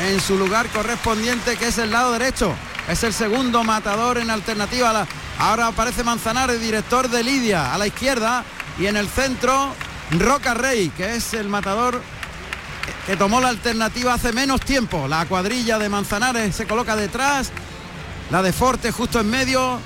en 0.08 0.20
su 0.22 0.38
lugar 0.38 0.68
correspondiente 0.70 1.58
que 1.58 1.68
es 1.68 1.78
el 1.78 1.92
lado 1.92 2.12
derecho. 2.14 2.54
Es 2.88 3.04
el 3.04 3.14
segundo 3.14 3.64
matador 3.64 4.18
en 4.18 4.30
alternativa. 4.30 4.92
a 4.92 4.94
la- 4.94 5.08
Ahora 5.40 5.68
aparece 5.68 6.04
Manzanares, 6.04 6.62
director 6.62 7.10
de 7.10 7.24
Lidia, 7.24 7.74
a 7.74 7.78
la 7.78 7.88
izquierda. 7.88 8.46
Y 8.80 8.86
en 8.88 8.96
el 8.96 9.08
centro, 9.10 9.74
Roca 10.12 10.54
Rey, 10.54 10.90
que 10.90 11.16
es 11.16 11.34
el 11.34 11.48
matador 11.50 12.02
que 13.06 13.18
tomó 13.18 13.40
la 13.42 13.50
alternativa 13.50 14.14
hace 14.14 14.32
menos 14.34 14.62
tiempo. 14.62 15.08
La 15.08 15.26
cuadrilla 15.26 15.78
de 15.80 15.90
Manzanares 15.90 16.56
se 16.56 16.66
coloca 16.68 16.96
detrás, 16.96 17.52
la 18.32 18.42
de 18.42 18.54
Forte 18.54 18.92
justo 18.92 19.20
en 19.20 19.30
medio 19.30 19.80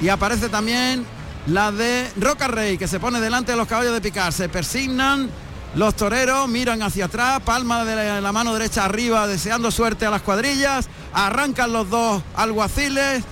y 0.00 0.08
aparece 0.08 0.48
también 0.48 1.04
la 1.46 1.70
de 1.72 2.10
Roca 2.16 2.48
Rey 2.48 2.78
que 2.78 2.88
se 2.88 3.00
pone 3.00 3.20
delante 3.20 3.52
de 3.52 3.58
los 3.58 3.68
caballos 3.68 3.92
de 3.92 4.00
picar. 4.00 4.32
Se 4.32 4.48
persignan 4.48 5.28
los 5.74 5.94
toreros, 5.96 6.48
miran 6.48 6.82
hacia 6.82 7.06
atrás, 7.06 7.40
palma 7.44 7.84
de 7.84 8.20
la- 8.20 8.32
mano 8.32 8.54
derecha 8.54 8.84
arriba 8.84 9.26
deseando 9.26 9.70
suerte 9.70 10.06
a 10.06 10.10
las 10.10 10.22
cuadrillas. 10.22 10.88
Arrancan 11.12 11.72
los 11.72 11.90
dos 11.90 12.22
alguaciles. 12.36 13.22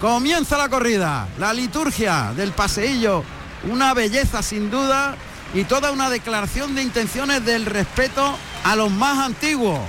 Comienza 0.00 0.58
la 0.58 0.68
corrida, 0.68 1.28
la 1.38 1.52
liturgia 1.54 2.32
del 2.34 2.50
paseillo, 2.52 3.22
una 3.70 3.94
belleza 3.94 4.42
sin 4.42 4.68
duda 4.70 5.14
y 5.54 5.64
toda 5.64 5.90
una 5.92 6.10
declaración 6.10 6.74
de 6.74 6.82
intenciones 6.82 7.44
del 7.44 7.66
respeto 7.66 8.36
a 8.64 8.76
los 8.76 8.90
más 8.90 9.18
antiguos. 9.18 9.80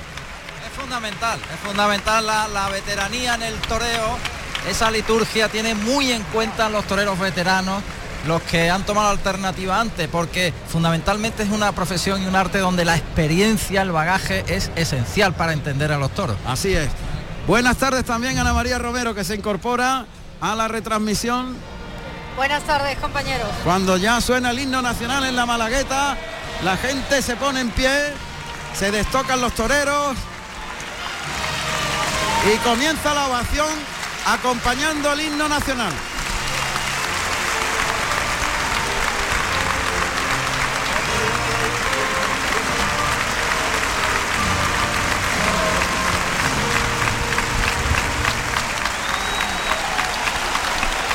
Es 0.65 0.79
fundamental, 0.79 1.39
es 1.53 1.59
fundamental 1.59 2.25
la, 2.25 2.47
la 2.47 2.69
veteranía 2.69 3.35
en 3.35 3.43
el 3.43 3.55
toreo. 3.61 4.17
Esa 4.69 4.91
liturgia 4.91 5.49
tiene 5.49 5.75
muy 5.75 6.11
en 6.11 6.23
cuenta 6.23 6.69
los 6.69 6.85
toreros 6.85 7.19
veteranos, 7.19 7.83
los 8.27 8.41
que 8.43 8.69
han 8.69 8.85
tomado 8.85 9.09
alternativa 9.09 9.79
antes, 9.79 10.07
porque 10.07 10.53
fundamentalmente 10.69 11.43
es 11.43 11.49
una 11.49 11.73
profesión 11.73 12.21
y 12.23 12.25
un 12.25 12.35
arte 12.35 12.59
donde 12.59 12.85
la 12.85 12.95
experiencia, 12.95 13.81
el 13.81 13.91
bagaje 13.91 14.45
es 14.47 14.71
esencial 14.75 15.33
para 15.33 15.53
entender 15.53 15.91
a 15.91 15.97
los 15.97 16.11
toros. 16.11 16.37
Así 16.45 16.73
es. 16.73 16.89
Buenas 17.47 17.77
tardes 17.77 18.05
también 18.05 18.37
a 18.37 18.41
Ana 18.41 18.53
María 18.53 18.79
Romero 18.79 19.13
que 19.13 19.25
se 19.25 19.35
incorpora 19.35 20.05
a 20.39 20.55
la 20.55 20.69
retransmisión 20.69 21.55
Buenas 22.35 22.63
tardes, 22.63 22.97
compañeros. 22.99 23.47
cuando 23.63 23.97
ya 23.97 24.19
suena 24.19 24.51
el 24.51 24.59
himno 24.59 24.81
nacional 24.81 25.23
en 25.25 25.35
la 25.35 25.45
Malagueta. 25.45 26.17
La 26.63 26.77
gente 26.77 27.21
se 27.21 27.35
pone 27.35 27.59
en 27.59 27.69
pie, 27.71 28.13
se 28.73 28.89
destocan 28.89 29.41
los 29.41 29.53
toreros 29.53 30.15
y 32.53 32.57
comienza 32.59 33.13
la 33.13 33.27
ovación 33.27 33.67
acompañando 34.25 35.11
el 35.13 35.21
himno 35.21 35.49
nacional. 35.49 35.91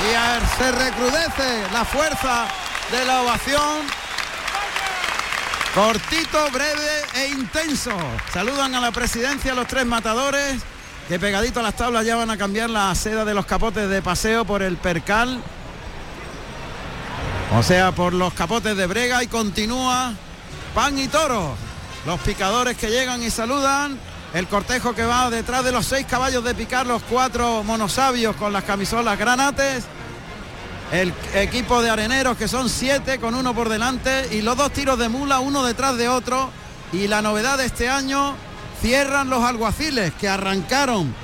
Y 0.01 0.59
se 0.59 0.73
recrudece 0.73 1.63
la 1.73 1.85
fuerza 1.85 2.47
de 2.93 3.05
la 3.05 3.23
ovación. 3.23 3.87
Cortito, 5.75 6.51
breve 6.53 7.05
e 7.15 7.29
intenso. 7.29 7.93
Saludan 8.33 8.75
a 8.75 8.81
la 8.81 8.93
presidencia 8.93 9.55
los 9.55 9.67
tres 9.67 9.87
matadores 9.87 10.63
que 11.09 11.19
pegadito 11.19 11.61
a 11.61 11.63
las 11.63 11.77
tablas 11.77 12.05
ya 12.05 12.17
van 12.17 12.31
a 12.31 12.37
cambiar 12.37 12.71
la 12.71 12.95
seda 12.95 13.25
de 13.25 13.35
los 13.35 13.47
capotes 13.47 13.89
de 13.89 14.03
paseo 14.03 14.45
por 14.45 14.63
el 14.63 14.77
percal. 14.77 15.43
O 17.57 17.63
sea, 17.63 17.93
por 17.93 18.13
los 18.13 18.35
capotes 18.35 18.77
de 18.77 18.87
brega 18.87 19.23
y 19.23 19.27
continúa 19.27 20.13
pan 20.75 20.99
y 20.99 21.09
toro. 21.09 21.57
Los 22.07 22.21
picadores 22.21 22.77
que 22.77 22.89
llegan 22.91 23.23
y 23.23 23.31
saludan. 23.31 23.99
El 24.35 24.47
cortejo 24.47 24.95
que 24.95 25.05
va 25.05 25.31
detrás 25.31 25.65
de 25.65 25.73
los 25.73 25.87
seis 25.87 26.07
caballos 26.07 26.45
de 26.45 26.55
picar, 26.55 26.87
los 26.87 27.03
cuatro 27.05 27.65
monosabios 27.65 28.37
con 28.37 28.53
las 28.53 28.65
camisolas 28.65 29.19
granates. 29.19 29.85
El 30.93 31.13
equipo 31.35 31.83
de 31.83 31.91
areneros 31.91 32.37
que 32.37 32.49
son 32.49 32.69
siete 32.69 33.19
con 33.19 33.35
uno 33.35 33.55
por 33.55 33.69
delante 33.69 34.29
y 34.31 34.43
los 34.43 34.57
dos 34.57 34.71
tiros 34.73 34.99
de 34.99 35.09
mula 35.09 35.41
uno 35.41 35.65
detrás 35.65 35.97
de 35.97 36.09
otro. 36.09 36.51
Y 36.93 37.09
la 37.09 37.23
novedad 37.23 37.57
de 37.59 37.67
este 37.67 37.89
año 37.89 38.35
cierran 38.83 39.31
los 39.31 39.43
alguaciles 39.45 40.13
que 40.15 40.29
arrancaron 40.29 41.15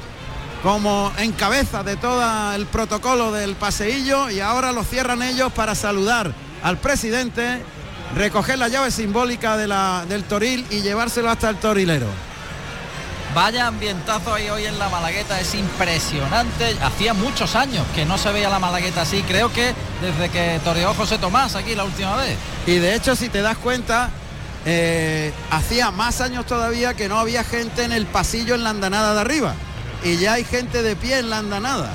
como 0.63 1.13
en 1.19 1.33
cabeza 1.33 1.83
de 1.83 1.97
todo 1.97 2.55
el 2.55 2.65
protocolo 2.67 3.33
del 3.33 3.55
paseillo 3.55 4.31
y 4.31 4.41
ahora 4.41 4.73
lo 4.73 4.83
cierran 4.83 5.23
ellos 5.23 5.53
para 5.53 5.75
saludar 5.75 6.33
al 6.63 6.79
presidente, 6.79 7.63
recoger 8.17 8.59
la 8.59 8.69
llave 8.69 8.91
simbólica 8.91 9.59
del 9.59 10.25
toril 10.25 10.67
y 10.71 10.81
llevárselo 10.81 11.29
hasta 11.29 11.51
el 11.51 11.57
torilero. 11.57 12.07
Vaya 13.35 13.67
ambientazo 13.67 14.33
ahí 14.33 14.49
hoy 14.49 14.65
en 14.65 14.79
la 14.79 14.89
Malagueta, 14.89 15.41
es 15.41 15.57
impresionante. 15.57 16.77
Hacía 16.81 17.15
muchos 17.15 17.57
años 17.57 17.85
que 17.93 18.05
no 18.05 18.17
se 18.17 18.31
veía 18.31 18.49
la 18.49 18.61
Malagueta 18.61 19.03
así, 19.03 19.23
creo 19.23 19.53
que 19.53 19.75
desde 20.01 20.29
que 20.31 20.61
toreó 20.63 20.95
José 20.95 21.19
Tomás 21.19 21.57
aquí 21.57 21.75
la 21.75 21.83
última 21.83 22.15
vez. 22.15 22.37
Y 22.67 22.77
de 22.77 22.95
hecho, 22.95 23.17
si 23.17 23.29
te 23.29 23.43
das 23.43 23.57
cuenta, 23.59 24.11
eh, 24.65 25.33
hacía 25.51 25.91
más 25.91 26.21
años 26.21 26.47
todavía 26.47 26.95
que 26.95 27.09
no 27.09 27.19
había 27.19 27.43
gente 27.43 27.83
en 27.83 27.91
el 27.91 28.07
pasillo 28.07 28.55
en 28.55 28.63
la 28.63 28.71
andanada 28.71 29.15
de 29.15 29.21
arriba. 29.21 29.55
Y 30.05 30.19
ya 30.19 30.35
hay 30.35 30.45
gente 30.45 30.85
de 30.85 30.95
pie 30.95 31.19
en 31.19 31.31
la 31.31 31.39
andanada. 31.39 31.91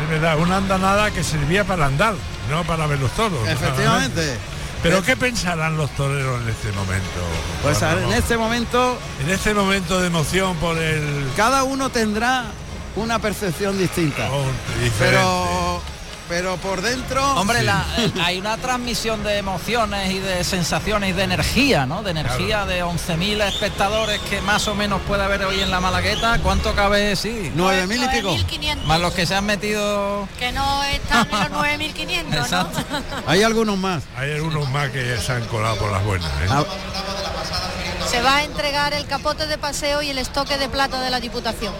Es 0.00 0.08
verdad, 0.10 0.38
una 0.38 0.58
andanada 0.58 1.10
que 1.10 1.24
servía 1.24 1.64
para 1.64 1.86
andar, 1.86 2.14
no 2.48 2.62
para 2.62 2.86
ver 2.86 3.00
los 3.00 3.10
toros. 3.12 3.48
Efectivamente. 3.48 4.38
Pero 4.82 5.02
¿qué 5.02 5.16
pensarán 5.16 5.76
los 5.76 5.90
toreros 5.92 6.42
en 6.42 6.48
este 6.48 6.72
momento? 6.72 7.20
Pues 7.62 7.80
en 7.82 8.12
este 8.12 8.36
momento 8.36 8.98
en 9.22 9.30
este 9.30 9.54
momento 9.54 10.00
de 10.00 10.08
emoción 10.08 10.56
por 10.56 10.76
el 10.78 11.30
cada 11.36 11.62
uno 11.62 11.90
tendrá 11.90 12.46
una 12.96 13.18
percepción 13.18 13.78
distinta. 13.78 14.28
Oh. 14.30 14.44
Pero 14.98 15.80
pero 16.32 16.56
por 16.56 16.80
dentro 16.80 17.22
Hombre, 17.34 17.62
la- 17.62 17.84
eh, 17.98 18.10
hay 18.24 18.38
una 18.38 18.56
transmisión 18.56 19.22
de 19.22 19.36
emociones 19.36 20.10
y 20.10 20.18
de 20.18 20.42
sensaciones 20.44 21.10
y 21.10 21.12
de 21.12 21.24
energía, 21.24 21.84
¿no? 21.84 22.02
De 22.02 22.12
energía 22.12 22.64
de 22.64 22.82
11.000 22.82 23.42
espectadores 23.42 24.18
que 24.30 24.40
más 24.40 24.66
o 24.66 24.74
menos 24.74 25.02
puede 25.02 25.22
haber 25.22 25.44
hoy 25.44 25.60
en 25.60 25.70
la 25.70 25.80
Malagueta. 25.80 26.38
¿Cuánto 26.42 26.74
cabe? 26.74 27.16
Sí. 27.16 27.52
Nueve 27.54 27.86
mil 27.86 28.02
y 28.02 28.08
pico. 28.08 28.34
9.500. 28.34 28.84
Más 28.84 29.00
los 29.00 29.12
que 29.12 29.26
se 29.26 29.34
han 29.34 29.44
metido... 29.44 30.26
Que 30.38 30.52
no 30.52 30.82
están 30.84 31.28
en 31.30 31.38
los 31.38 31.50
9.500, 31.68 32.50
¿no? 32.50 32.68
Hay 33.26 33.42
algunos 33.42 33.76
más. 33.76 34.02
Hay 34.16 34.32
algunos 34.32 34.70
más 34.70 34.88
que 34.88 35.06
ya 35.06 35.20
se 35.20 35.32
han 35.32 35.44
colado 35.48 35.76
por 35.76 35.92
las 35.92 36.02
buenas. 36.02 36.30
¿eh? 36.30 36.46
Ah, 36.48 36.64
Se 38.10 38.22
va 38.22 38.38
a 38.38 38.44
entregar 38.44 38.94
el 38.94 39.04
capote 39.04 39.46
de 39.46 39.58
paseo 39.58 40.00
y 40.00 40.08
el 40.08 40.16
estoque 40.16 40.56
de 40.56 40.70
plata 40.70 40.98
de 41.02 41.10
la 41.10 41.20
Diputación. 41.20 41.74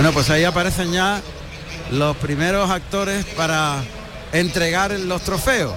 Bueno, 0.00 0.14
pues 0.14 0.30
ahí 0.30 0.44
aparecen 0.44 0.92
ya 0.92 1.20
los 1.90 2.16
primeros 2.16 2.70
actores 2.70 3.22
para 3.36 3.82
entregar 4.32 4.92
los 4.92 5.20
trofeos. 5.20 5.74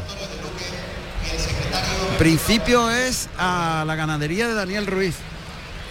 En 2.11 2.17
principio 2.19 2.89
es 2.89 3.27
a 3.37 3.83
la 3.85 3.95
ganadería 3.95 4.47
de 4.47 4.53
Daniel 4.53 4.87
Ruiz. 4.87 5.15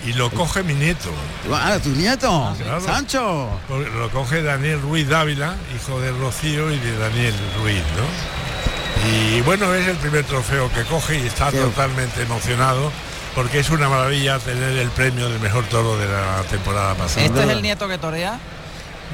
Y 0.07 0.15
lo 0.15 0.31
coge 0.31 0.63
mi 0.63 0.73
nieto. 0.73 1.11
Ah, 1.53 1.77
tu 1.83 1.91
nieto, 1.91 2.57
Claro. 2.57 2.81
Sancho. 2.81 3.51
Porque 3.69 3.91
Lo 3.91 4.09
coge 4.09 4.43
Daniel 4.43 4.81
Ruiz 4.81 5.07
Dávila, 5.11 5.55
hijo 5.77 6.01
de 6.01 6.13
Rocío 6.13 6.73
y 6.73 6.79
de 6.79 6.97
Daniel 6.97 7.35
Ruiz, 7.61 7.83
¿no? 7.99 9.11
Y 9.11 9.43
bueno, 9.43 9.75
es 9.75 9.87
el 9.89 9.97
primer 9.99 10.25
trofeo 10.25 10.73
que 10.73 10.85
coge 10.85 11.19
y 11.19 11.27
está 11.27 11.53
totalmente 11.53 12.23
emocionado 12.23 12.91
porque 13.35 13.61
es 13.61 13.71
una 13.71 13.89
maravilla 13.89 14.39
tener 14.39 14.77
el 14.79 14.89
premio 14.91 15.29
del 15.29 15.41
mejor 15.41 15.65
toro 15.65 15.97
de 15.97 16.07
la 16.07 16.43
temporada 16.51 16.95
pasada. 16.95 17.27
Este 17.27 17.43
es 17.43 17.49
el 17.49 17.63
nieto 17.63 17.89
que 17.89 17.99
torea. 17.99 18.39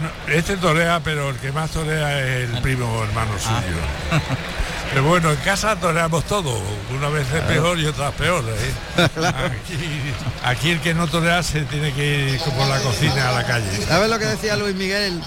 No, 0.02 0.33
Este 0.33 0.57
torea, 0.57 1.00
pero 1.00 1.31
el 1.31 1.37
que 1.37 1.52
más 1.52 1.70
torea 1.70 2.20
es 2.26 2.50
el 2.50 2.61
primo 2.62 3.02
hermano 3.02 3.33
suyo. 3.38 3.78
Pero 4.90 5.04
bueno, 5.04 5.31
en 5.31 5.37
casa 5.37 5.76
toreamos 5.76 6.24
todo, 6.24 6.59
una 6.96 7.11
vez 7.11 7.31
es 7.31 7.42
peor 7.42 7.78
y 7.78 7.85
otras 7.85 8.14
peor. 8.14 8.42
¿eh? 8.48 9.09
Aquí, 9.26 10.14
aquí 10.42 10.70
el 10.70 10.81
que 10.81 10.94
no 10.94 11.07
torea 11.07 11.42
se 11.42 11.61
tiene 11.62 11.92
que 11.92 12.33
ir 12.33 12.40
como 12.40 12.66
la 12.66 12.78
cocina 12.81 13.28
a 13.28 13.33
la 13.33 13.44
calle. 13.44 13.70
¿Sabes 13.87 14.09
lo 14.09 14.18
que 14.18 14.24
decía 14.24 14.57
Luis 14.57 14.74
Miguel? 14.74 15.22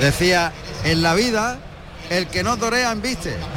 Decía, 0.00 0.52
en 0.84 1.02
la 1.02 1.12
vida, 1.12 1.58
el 2.10 2.26
que 2.26 2.42
no 2.42 2.58
torea 2.58 2.92
embiste. 2.92 3.38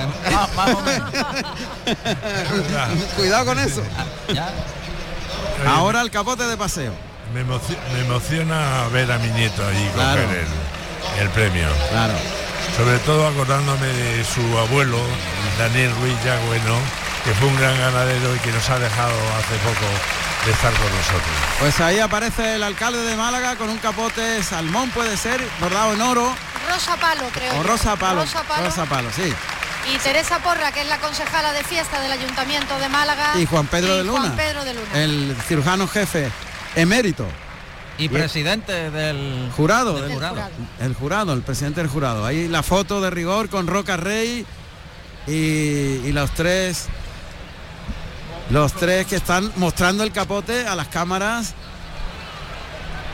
Cuidado 3.17 3.45
con 3.45 3.59
eso. 3.59 3.83
Ahora 5.67 6.01
el 6.01 6.11
capote 6.11 6.43
de 6.43 6.57
paseo. 6.57 6.93
Me, 7.33 7.43
emoci- 7.45 7.77
me 7.93 8.01
emociona 8.01 8.87
ver 8.91 9.09
a 9.11 9.17
mi 9.17 9.29
nieto 9.29 9.65
allí 9.65 9.89
Claro. 9.95 10.21
coger 10.23 10.45
el, 11.17 11.21
el 11.23 11.29
premio. 11.29 11.67
Claro. 11.89 12.13
Sobre 12.77 12.97
todo 12.99 13.27
acordándome 13.27 13.87
de 13.87 14.23
su 14.23 14.41
abuelo, 14.57 14.99
Daniel 15.57 15.91
Ruiz 16.01 16.15
Yagüeno, 16.23 16.77
que 17.23 17.31
fue 17.33 17.47
un 17.47 17.55
gran 17.57 17.77
ganadero 17.79 18.35
y 18.35 18.39
que 18.39 18.51
nos 18.51 18.69
ha 18.69 18.77
dejado 18.79 19.15
hace 19.37 19.55
poco 19.63 19.85
de 20.45 20.51
estar 20.51 20.73
con 20.73 20.91
nosotros. 20.91 21.35
Pues 21.59 21.79
ahí 21.81 21.99
aparece 21.99 22.55
el 22.55 22.63
alcalde 22.63 22.99
de 23.03 23.15
Málaga 23.15 23.55
con 23.55 23.69
un 23.69 23.77
capote 23.77 24.43
salmón, 24.43 24.89
puede 24.91 25.15
ser, 25.17 25.41
bordado 25.59 25.93
en 25.93 26.01
oro, 26.01 26.35
Rosa 26.69 26.95
Palo, 26.97 27.23
creo. 27.34 27.60
o 27.60 27.63
rosa 27.63 27.95
palo. 27.95 28.21
Rosa 28.21 28.43
Palo. 28.43 28.65
Rosa 28.65 28.86
palo, 28.86 29.10
sí. 29.15 29.34
Y 29.93 29.97
Teresa 29.97 30.39
Porra, 30.39 30.71
que 30.71 30.82
es 30.82 30.88
la 30.88 30.97
concejala 30.99 31.52
de 31.52 31.63
fiesta 31.63 31.99
del 31.99 32.12
Ayuntamiento 32.12 32.78
de 32.80 32.88
Málaga. 32.89 33.34
Y 33.38 33.45
Juan 33.45 33.67
Pedro 33.67 33.95
y 33.95 33.97
de 33.97 34.04
Luna. 34.06 34.19
Juan 34.21 34.36
Pedro 34.38 34.63
de 34.63 34.73
Luna. 34.73 34.88
El 34.93 35.36
cirujano 35.47 35.88
jefe 35.88 36.32
emérito. 36.76 37.26
Y 37.97 38.10
presidente 38.10 38.89
del 38.89 39.52
Jurado, 39.56 39.93
del 39.93 40.04
del- 40.06 40.13
jurado. 40.13 40.49
El 40.80 40.93
jurado, 40.95 41.34
el 41.34 41.41
presidente 41.43 41.82
del 41.82 41.89
jurado. 41.89 42.26
Ahí 42.26 42.47
la 42.47 42.63
foto 42.63 43.02
de 43.02 43.10
rigor 43.12 43.49
con 43.49 43.67
Roca 43.67 43.97
Rey 43.97 44.45
y, 45.28 45.32
y 45.32 46.12
los 46.12 46.32
tres 46.32 46.88
los 48.49 48.73
tres 48.73 49.06
que 49.08 49.15
están 49.15 49.52
mostrando 49.58 50.04
el 50.04 50.12
capote 50.12 50.67
a 50.67 50.76
las 50.76 50.88
cámaras. 50.88 51.54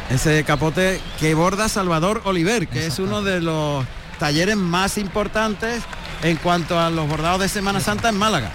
Ese 0.10 0.44
capote 0.44 1.00
que 1.20 1.36
borda 1.36 1.70
Salvador 1.70 2.22
Oliver, 2.26 2.68
que 2.68 2.88
es 2.88 2.98
uno 2.98 3.22
de 3.22 3.42
los 3.42 3.86
talleres 4.18 4.58
más 4.58 4.98
importantes 4.98 5.84
en 6.24 6.36
cuanto 6.38 6.80
a 6.80 6.90
los 6.90 7.08
bordados 7.08 7.40
de 7.40 7.48
Semana 7.48 7.80
Santa 7.80 8.10
en 8.10 8.18
Málaga. 8.18 8.52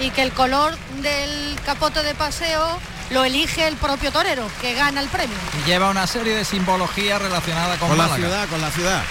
Y 0.00 0.10
que 0.10 0.22
el 0.22 0.32
color 0.32 0.76
del 1.00 1.56
capote 1.64 2.02
de 2.02 2.14
paseo 2.14 2.78
lo 3.10 3.24
elige 3.24 3.66
el 3.66 3.76
propio 3.76 4.10
torero, 4.10 4.46
que 4.60 4.74
gana 4.74 5.00
el 5.00 5.08
premio. 5.08 5.36
Y 5.62 5.68
lleva 5.68 5.90
una 5.90 6.06
serie 6.06 6.34
de 6.34 6.44
simbología 6.44 7.18
relacionada 7.18 7.76
con, 7.76 7.88
Con 7.88 7.98
la 7.98 8.08
ciudad, 8.08 8.48
con 8.48 8.60
la 8.60 8.70
ciudad. 8.70 9.02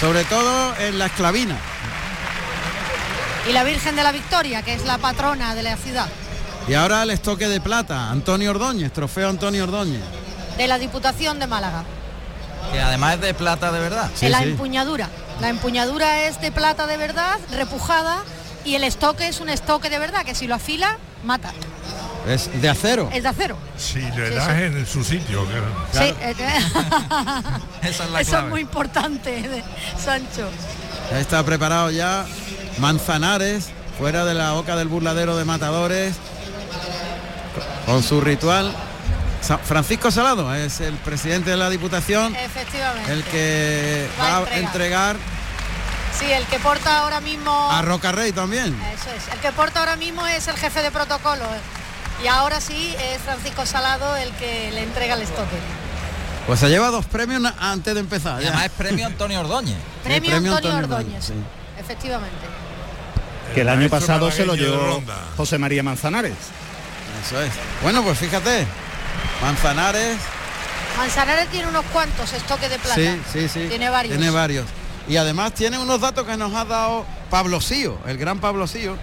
Sobre 0.00 0.24
todo 0.24 0.76
en 0.78 0.98
la 0.98 1.06
esclavina. 1.06 1.56
Y 3.48 3.52
la 3.52 3.64
Virgen 3.64 3.96
de 3.96 4.02
la 4.02 4.12
Victoria, 4.12 4.62
que 4.62 4.74
es 4.74 4.84
la 4.84 4.98
patrona 4.98 5.54
de 5.54 5.62
la 5.62 5.76
ciudad, 5.76 6.08
Y 6.68 6.74
ahora 6.74 7.02
el 7.02 7.10
estoque 7.10 7.48
de 7.48 7.60
plata, 7.60 8.10
Antonio 8.10 8.50
Ordóñez, 8.50 8.92
trofeo 8.92 9.28
Antonio 9.28 9.64
Ordóñez. 9.64 10.02
De 10.56 10.66
la 10.68 10.78
Diputación 10.78 11.38
de 11.38 11.46
Málaga. 11.46 11.84
Que 12.72 12.80
además 12.80 13.14
es 13.16 13.20
de 13.20 13.34
plata 13.34 13.70
de 13.72 13.80
verdad. 13.80 14.10
Sí, 14.14 14.28
la 14.28 14.38
sí. 14.38 14.44
empuñadura. 14.44 15.08
La 15.40 15.48
empuñadura 15.50 16.26
es 16.26 16.40
de 16.40 16.50
plata 16.50 16.86
de 16.86 16.96
verdad, 16.96 17.38
repujada, 17.52 18.18
y 18.64 18.74
el 18.74 18.84
estoque 18.84 19.28
es 19.28 19.40
un 19.40 19.48
estoque 19.48 19.90
de 19.90 19.98
verdad, 19.98 20.24
que 20.24 20.34
si 20.34 20.46
lo 20.46 20.54
afila, 20.54 20.98
mata. 21.24 21.52
Es 22.26 22.50
de 22.60 22.68
acero. 22.68 23.08
Es 23.12 23.22
de 23.22 23.28
acero. 23.28 23.56
Si 23.76 24.00
le 24.00 24.28
Sí, 24.30 24.34
das 24.34 24.46
sí. 24.46 24.62
en 24.62 24.86
su 24.86 25.04
sitio, 25.04 25.44
claro. 25.44 25.66
Sí, 25.92 26.14
eh, 26.20 26.34
Esa 27.82 28.04
es 28.04 28.10
la 28.10 28.20
Eso 28.20 28.30
clave. 28.32 28.44
es 28.46 28.50
muy 28.50 28.60
importante, 28.62 29.30
de 29.42 29.62
Sancho. 30.02 30.48
Ya 31.12 31.20
está 31.20 31.44
preparado 31.44 31.90
ya 31.92 32.24
Manzanares, 32.78 33.68
fuera 33.96 34.24
de 34.24 34.34
la 34.34 34.52
boca 34.52 34.74
del 34.74 34.88
burladero 34.88 35.36
de 35.36 35.44
matadores, 35.44 36.16
con 37.86 38.02
su 38.02 38.20
ritual. 38.20 38.72
Francisco 39.64 40.10
Salado 40.10 40.52
es 40.54 40.80
el 40.80 40.94
presidente 40.94 41.50
de 41.50 41.56
la 41.56 41.70
Diputación, 41.70 42.34
Efectivamente. 42.34 43.12
el 43.12 43.22
que 43.24 44.08
Va 44.20 44.26
a 44.26 44.30
va 44.30 44.36
a 44.36 44.40
entregar. 44.56 44.64
entregar 44.64 45.16
Sí, 46.18 46.32
el 46.32 46.44
que 46.46 46.58
porta 46.58 47.00
ahora 47.00 47.20
mismo. 47.20 47.70
a 47.70 47.82
Roca 47.82 48.10
Rey 48.10 48.32
también. 48.32 48.74
Eso 48.94 49.10
es. 49.14 49.32
El 49.34 49.38
que 49.40 49.52
porta 49.52 49.80
ahora 49.80 49.96
mismo 49.96 50.26
es 50.26 50.48
el 50.48 50.56
jefe 50.56 50.80
de 50.82 50.90
protocolo. 50.90 51.44
Y 52.24 52.26
ahora 52.28 52.60
sí 52.62 52.94
es 53.12 53.20
Francisco 53.20 53.66
Salado 53.66 54.16
el 54.16 54.30
que 54.32 54.70
le 54.72 54.82
entrega 54.82 55.14
el 55.14 55.22
estoque. 55.22 55.56
Pues 56.46 56.60
se 56.60 56.68
lleva 56.70 56.88
dos 56.90 57.04
premios 57.04 57.42
antes 57.60 57.92
de 57.92 58.00
empezar. 58.00 58.40
Y 58.40 58.46
además 58.46 58.64
es 58.66 58.70
premio 58.72 59.04
Antonio 59.06 59.40
Ordóñez. 59.40 59.76
Premio, 60.02 60.30
premio 60.30 60.54
Antonio, 60.54 60.76
Antonio 60.78 60.96
Ordóñez. 60.96 61.24
Ordóñez, 61.30 61.46
Efectivamente. 61.78 62.46
Que 63.54 63.60
el 63.60 63.68
año 63.68 63.88
pasado 63.90 64.30
se 64.30 64.46
lo 64.46 64.54
llevó. 64.54 65.02
José 65.36 65.58
María 65.58 65.82
Manzanares. 65.82 66.32
Eso 67.26 67.42
es. 67.42 67.52
Bueno, 67.82 68.02
pues 68.02 68.18
fíjate, 68.18 68.66
Manzanares, 69.42 70.16
Manzanares 70.96 71.48
tiene 71.48 71.68
unos 71.68 71.84
cuantos 71.92 72.32
estoques 72.32 72.70
de 72.70 72.78
plata. 72.78 72.94
sí, 72.94 73.20
sí, 73.32 73.48
sí. 73.48 73.66
Tiene 73.68 73.90
varios. 73.90 74.16
Tiene 74.16 74.30
varios. 74.30 74.66
Y 75.08 75.16
además 75.18 75.52
tiene 75.52 75.78
unos 75.78 76.00
datos 76.00 76.26
que 76.26 76.36
nos 76.36 76.52
ha 76.54 76.64
dado 76.64 77.04
Pablo 77.30 77.60
Sío, 77.60 77.98
el 78.06 78.16
gran 78.18 78.38
Pablo 78.40 78.66
Sío. 78.66 78.96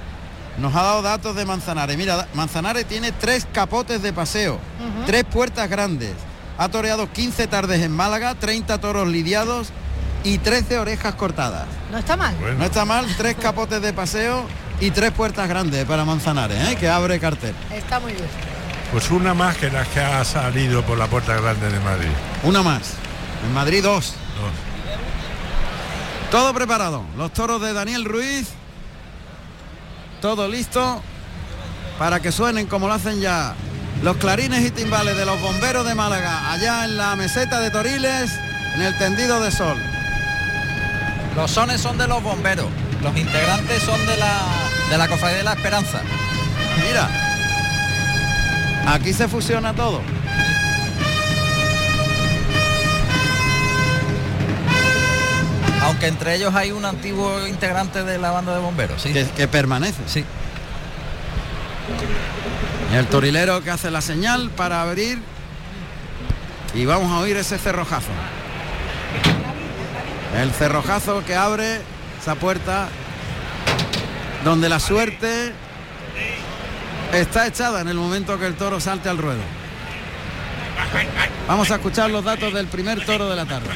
Nos 0.57 0.75
ha 0.75 0.83
dado 0.83 1.01
datos 1.01 1.35
de 1.35 1.45
Manzanares. 1.45 1.97
Mira, 1.97 2.27
Manzanares 2.33 2.85
tiene 2.85 3.11
tres 3.11 3.47
capotes 3.53 4.01
de 4.01 4.11
paseo, 4.13 4.59
tres 5.05 5.23
puertas 5.23 5.69
grandes. 5.69 6.11
Ha 6.57 6.69
toreado 6.69 7.11
15 7.11 7.47
tardes 7.47 7.81
en 7.81 7.91
Málaga, 7.91 8.35
30 8.35 8.79
toros 8.79 9.07
lidiados 9.07 9.69
y 10.23 10.37
13 10.39 10.77
orejas 10.79 11.15
cortadas. 11.15 11.65
No 11.91 11.97
está 11.97 12.15
mal. 12.17 12.35
Bueno, 12.39 12.59
No 12.59 12.65
está 12.65 12.85
mal, 12.85 13.05
tres 13.17 13.35
capotes 13.35 13.81
de 13.81 13.93
paseo 13.93 14.45
y 14.79 14.91
tres 14.91 15.11
puertas 15.11 15.47
grandes 15.47 15.85
para 15.85 16.05
Manzanares, 16.05 16.69
¿eh? 16.69 16.75
que 16.75 16.87
abre 16.89 17.19
cartel. 17.19 17.55
Está 17.71 17.99
muy 17.99 18.13
bien. 18.13 18.27
Pues 18.93 19.09
una 19.09 19.33
más 19.33 19.57
que 19.57 19.71
las 19.71 19.87
que 19.87 19.99
ha 19.99 20.23
salido 20.23 20.83
por 20.83 20.99
la 20.99 21.07
puerta 21.07 21.35
grande 21.41 21.67
de 21.67 21.79
Madrid. 21.79 22.11
Una 22.43 22.61
más. 22.61 22.93
En 23.43 23.51
Madrid 23.51 23.81
dos. 23.81 24.13
Dos. 24.39 24.51
Todo 26.29 26.53
preparado. 26.53 27.03
Los 27.17 27.33
toros 27.33 27.59
de 27.59 27.73
Daniel 27.73 28.05
Ruiz. 28.05 28.49
Todo 30.21 30.47
listo 30.47 31.01
para 31.97 32.19
que 32.19 32.31
suenen 32.31 32.67
como 32.67 32.87
lo 32.87 32.93
hacen 32.93 33.19
ya 33.19 33.55
los 34.03 34.17
clarines 34.17 34.63
y 34.63 34.69
timbales 34.69 35.17
de 35.17 35.25
los 35.25 35.41
bomberos 35.41 35.87
de 35.87 35.95
Málaga, 35.95 36.51
allá 36.51 36.85
en 36.85 36.95
la 36.95 37.15
meseta 37.15 37.59
de 37.61 37.71
Toriles, 37.71 38.31
en 38.75 38.81
el 38.83 38.95
tendido 38.99 39.41
de 39.41 39.51
sol. 39.51 39.77
Los 41.35 41.49
sones 41.49 41.81
son 41.81 41.97
de 41.97 42.07
los 42.07 42.21
bomberos. 42.21 42.67
Los 43.01 43.17
integrantes 43.17 43.81
son 43.81 43.99
de 44.05 44.17
la 44.17 44.39
de 44.91 44.97
la 44.99 45.07
Cofradía 45.07 45.37
de 45.37 45.43
la 45.43 45.53
Esperanza. 45.53 46.01
Mira, 46.87 47.22
aquí 48.85 49.13
se 49.13 49.27
fusiona 49.27 49.73
todo. 49.73 50.01
Aunque 55.81 56.07
entre 56.07 56.35
ellos 56.35 56.55
hay 56.55 56.71
un 56.71 56.85
antiguo 56.85 57.45
integrante 57.47 58.03
de 58.03 58.17
la 58.17 58.31
banda 58.31 58.55
de 58.55 58.61
bomberos, 58.61 59.01
sí. 59.01 59.11
Que, 59.11 59.25
que 59.25 59.47
permanece. 59.47 60.01
Sí. 60.07 60.23
El 62.93 63.07
torilero 63.07 63.63
que 63.63 63.71
hace 63.71 63.91
la 63.91 64.01
señal 64.01 64.49
para 64.51 64.81
abrir. 64.81 65.19
Y 66.73 66.85
vamos 66.85 67.11
a 67.11 67.19
oír 67.19 67.37
ese 67.37 67.57
cerrojazo. 67.57 68.11
El 70.39 70.51
cerrojazo 70.51 71.23
que 71.25 71.35
abre 71.35 71.81
esa 72.19 72.35
puerta 72.35 72.87
donde 74.43 74.69
la 74.69 74.79
suerte 74.79 75.53
está 77.13 77.47
echada 77.47 77.81
en 77.81 77.87
el 77.87 77.95
momento 77.95 78.37
que 78.39 78.47
el 78.47 78.55
toro 78.55 78.79
salte 78.79 79.09
al 79.09 79.17
ruedo. 79.17 79.41
Vamos 81.47 81.69
a 81.71 81.75
escuchar 81.75 82.09
los 82.09 82.23
datos 82.23 82.53
del 82.53 82.67
primer 82.67 83.05
toro 83.05 83.29
de 83.29 83.35
la 83.35 83.45
tarde. 83.45 83.69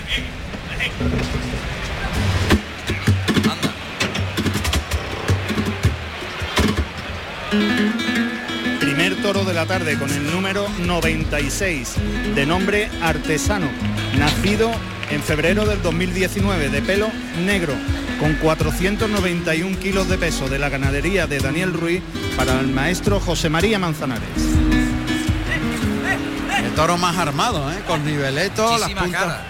Primer 8.79 9.21
toro 9.21 9.43
de 9.43 9.53
la 9.53 9.65
tarde 9.65 9.97
con 9.97 10.11
el 10.11 10.31
número 10.31 10.67
96, 10.79 11.95
de 12.35 12.45
nombre 12.45 12.89
Artesano, 13.01 13.67
nacido 14.17 14.71
en 15.11 15.21
febrero 15.21 15.65
del 15.65 15.81
2019, 15.81 16.69
de 16.69 16.81
pelo 16.81 17.09
negro, 17.45 17.73
con 18.19 18.33
491 18.35 19.79
kilos 19.79 20.07
de 20.09 20.17
peso 20.17 20.47
de 20.49 20.59
la 20.59 20.69
ganadería 20.69 21.27
de 21.27 21.39
Daniel 21.39 21.73
Ruiz 21.73 22.01
para 22.35 22.59
el 22.59 22.67
maestro 22.67 23.19
José 23.19 23.49
María 23.49 23.79
Manzanares. 23.79 24.27
El 26.63 26.73
toro 26.73 26.97
más 26.97 27.17
armado, 27.17 27.71
¿eh? 27.71 27.77
con 27.87 28.03
niveleto, 28.05 28.77
las 28.77 28.89
puntas. 28.91 29.11
cara. 29.11 29.41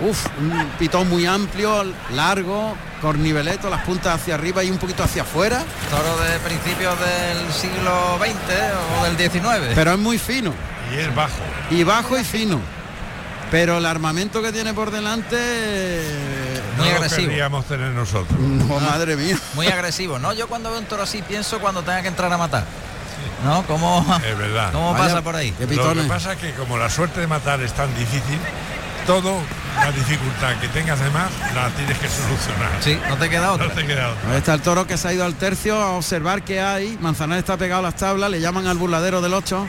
Uf, 0.00 0.26
un 0.40 0.66
pitón 0.78 1.08
muy 1.08 1.26
amplio, 1.26 1.84
largo, 2.14 2.74
con 3.00 3.22
niveleto, 3.22 3.68
las 3.70 3.84
puntas 3.84 4.20
hacia 4.20 4.34
arriba 4.34 4.64
y 4.64 4.70
un 4.70 4.78
poquito 4.78 5.02
hacia 5.04 5.22
afuera, 5.22 5.62
Toro 5.90 6.16
de 6.24 6.38
principios 6.40 6.94
del 6.98 7.52
siglo 7.52 8.18
XX 8.18 9.00
o 9.00 9.04
del 9.04 9.16
XIX. 9.16 9.72
pero 9.74 9.92
es 9.92 9.98
muy 9.98 10.18
fino. 10.18 10.52
Y 10.94 10.98
es 11.00 11.14
bajo. 11.14 11.34
y 11.70 11.84
bajo 11.84 12.18
y 12.18 12.24
fino. 12.24 12.60
Pero 13.50 13.78
el 13.78 13.86
armamento 13.86 14.40
que 14.42 14.50
tiene 14.50 14.72
por 14.72 14.90
delante 14.90 15.36
Muy 16.82 16.88
no 16.92 16.98
lo 16.98 17.02
agresivo. 17.04 17.28
querríamos 17.28 17.64
tener 17.66 17.88
nosotros. 17.92 18.38
No, 18.38 18.80
madre 18.80 19.16
mía. 19.16 19.38
Muy 19.54 19.66
agresivo. 19.68 20.18
No, 20.18 20.32
yo 20.32 20.48
cuando 20.48 20.70
veo 20.70 20.78
un 20.78 20.86
toro 20.86 21.02
así 21.02 21.22
pienso 21.22 21.60
cuando 21.60 21.82
tenga 21.82 22.02
que 22.02 22.08
entrar 22.08 22.32
a 22.32 22.38
matar. 22.38 22.64
¿No? 23.44 23.62
¿Cómo, 23.66 24.04
Es 24.24 24.38
verdad. 24.38 24.72
cómo 24.72 24.92
Vaya, 24.92 25.04
pasa 25.04 25.22
por 25.22 25.36
ahí? 25.36 25.54
Lo 25.58 25.66
que 25.66 26.02
pasa 26.08 26.32
es 26.32 26.38
que 26.38 26.52
como 26.52 26.76
la 26.78 26.88
suerte 26.90 27.20
de 27.20 27.26
matar 27.26 27.60
es 27.60 27.72
tan 27.72 27.92
difícil, 27.96 28.38
todo 29.06 29.36
la 29.76 29.90
dificultad 29.90 30.54
que 30.60 30.68
tengas 30.68 31.00
de 31.00 31.10
más 31.10 31.30
la 31.54 31.68
tienes 31.70 31.98
que 31.98 32.08
solucionar. 32.08 32.70
Sí, 32.80 32.98
no 33.08 33.16
te 33.16 33.28
queda 33.28 33.52
otra. 33.52 33.66
No 33.66 33.72
te 33.72 33.86
queda 33.86 34.10
otra. 34.10 34.30
Ahí 34.30 34.36
está 34.38 34.54
el 34.54 34.60
toro 34.60 34.86
que 34.86 34.96
se 34.96 35.08
ha 35.08 35.12
ido 35.12 35.24
al 35.24 35.34
tercio 35.34 35.80
a 35.80 35.92
observar 35.92 36.42
qué 36.42 36.60
hay. 36.60 36.96
Manzanares 37.00 37.42
está 37.42 37.56
pegado 37.56 37.80
a 37.80 37.82
las 37.82 37.96
tablas, 37.96 38.30
le 38.30 38.40
llaman 38.40 38.66
al 38.66 38.76
burladero 38.76 39.20
del 39.20 39.34
8. 39.34 39.66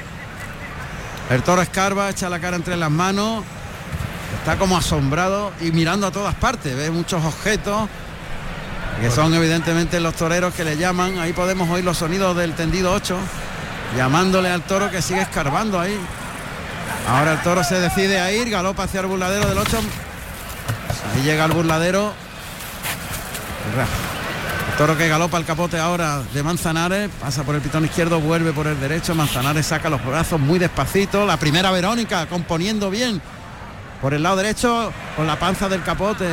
El 1.32 1.42
toro 1.42 1.62
escarba, 1.62 2.10
echa 2.10 2.30
la 2.30 2.40
cara 2.40 2.56
entre 2.58 2.76
las 2.78 2.92
manos. 2.92 3.44
Está 4.44 4.58
como 4.58 4.76
asombrado 4.76 5.54
y 5.62 5.72
mirando 5.72 6.06
a 6.06 6.12
todas 6.12 6.36
partes. 6.36 6.76
Ve 6.76 6.92
muchos 6.92 7.24
objetos 7.24 7.88
que 9.00 9.10
son 9.10 9.34
evidentemente 9.34 10.02
los 10.02 10.16
toreros 10.16 10.54
que 10.54 10.66
le 10.66 10.76
llaman. 10.76 11.18
Ahí 11.18 11.32
podemos 11.32 11.70
oír 11.70 11.86
los 11.86 12.00
sonidos 12.00 12.36
del 12.36 12.54
tendido 12.54 12.92
8, 12.92 13.16
llamándole 13.96 14.52
al 14.52 14.62
toro 14.64 14.92
que 14.92 15.02
sigue 15.02 15.22
escarbando 15.22 15.80
ahí. 15.80 15.98
Ahora 17.08 17.32
el 17.32 17.42
toro 17.42 17.64
se 17.64 17.80
decide 17.80 18.20
a 18.20 18.34
ir, 18.34 18.50
galopa 18.50 18.84
hacia 18.84 19.00
el 19.00 19.06
burladero 19.06 19.48
del 19.48 19.58
8. 19.60 19.78
Ahí 21.16 21.24
llega 21.24 21.46
el 21.46 21.54
burladero. 21.54 22.12
El 24.72 24.78
toro 24.78 24.98
que 24.98 25.08
galopa 25.08 25.38
el 25.38 25.46
capote 25.46 25.80
ahora 25.80 26.22
de 26.34 26.44
Manzanares, 26.44 27.10
pasa 27.22 27.44
por 27.44 27.56
el 27.56 27.62
pitón 27.62 27.86
izquierdo, 27.86 28.20
vuelve 28.20 28.52
por 28.52 28.68
el 28.68 28.78
derecho, 28.78 29.16
Manzanares 29.16 29.68
saca 29.68 29.90
los 29.90 30.04
brazos 30.06 30.38
muy 30.38 30.60
despacito, 30.60 31.26
la 31.26 31.38
primera 31.38 31.72
Verónica 31.72 32.26
componiendo 32.26 32.90
bien 32.90 33.22
por 34.04 34.14
el 34.14 34.22
lado 34.22 34.36
derecho 34.36 34.92
con 35.16 35.26
la 35.26 35.40
panza 35.40 35.70
del 35.70 35.82
capote, 35.82 36.28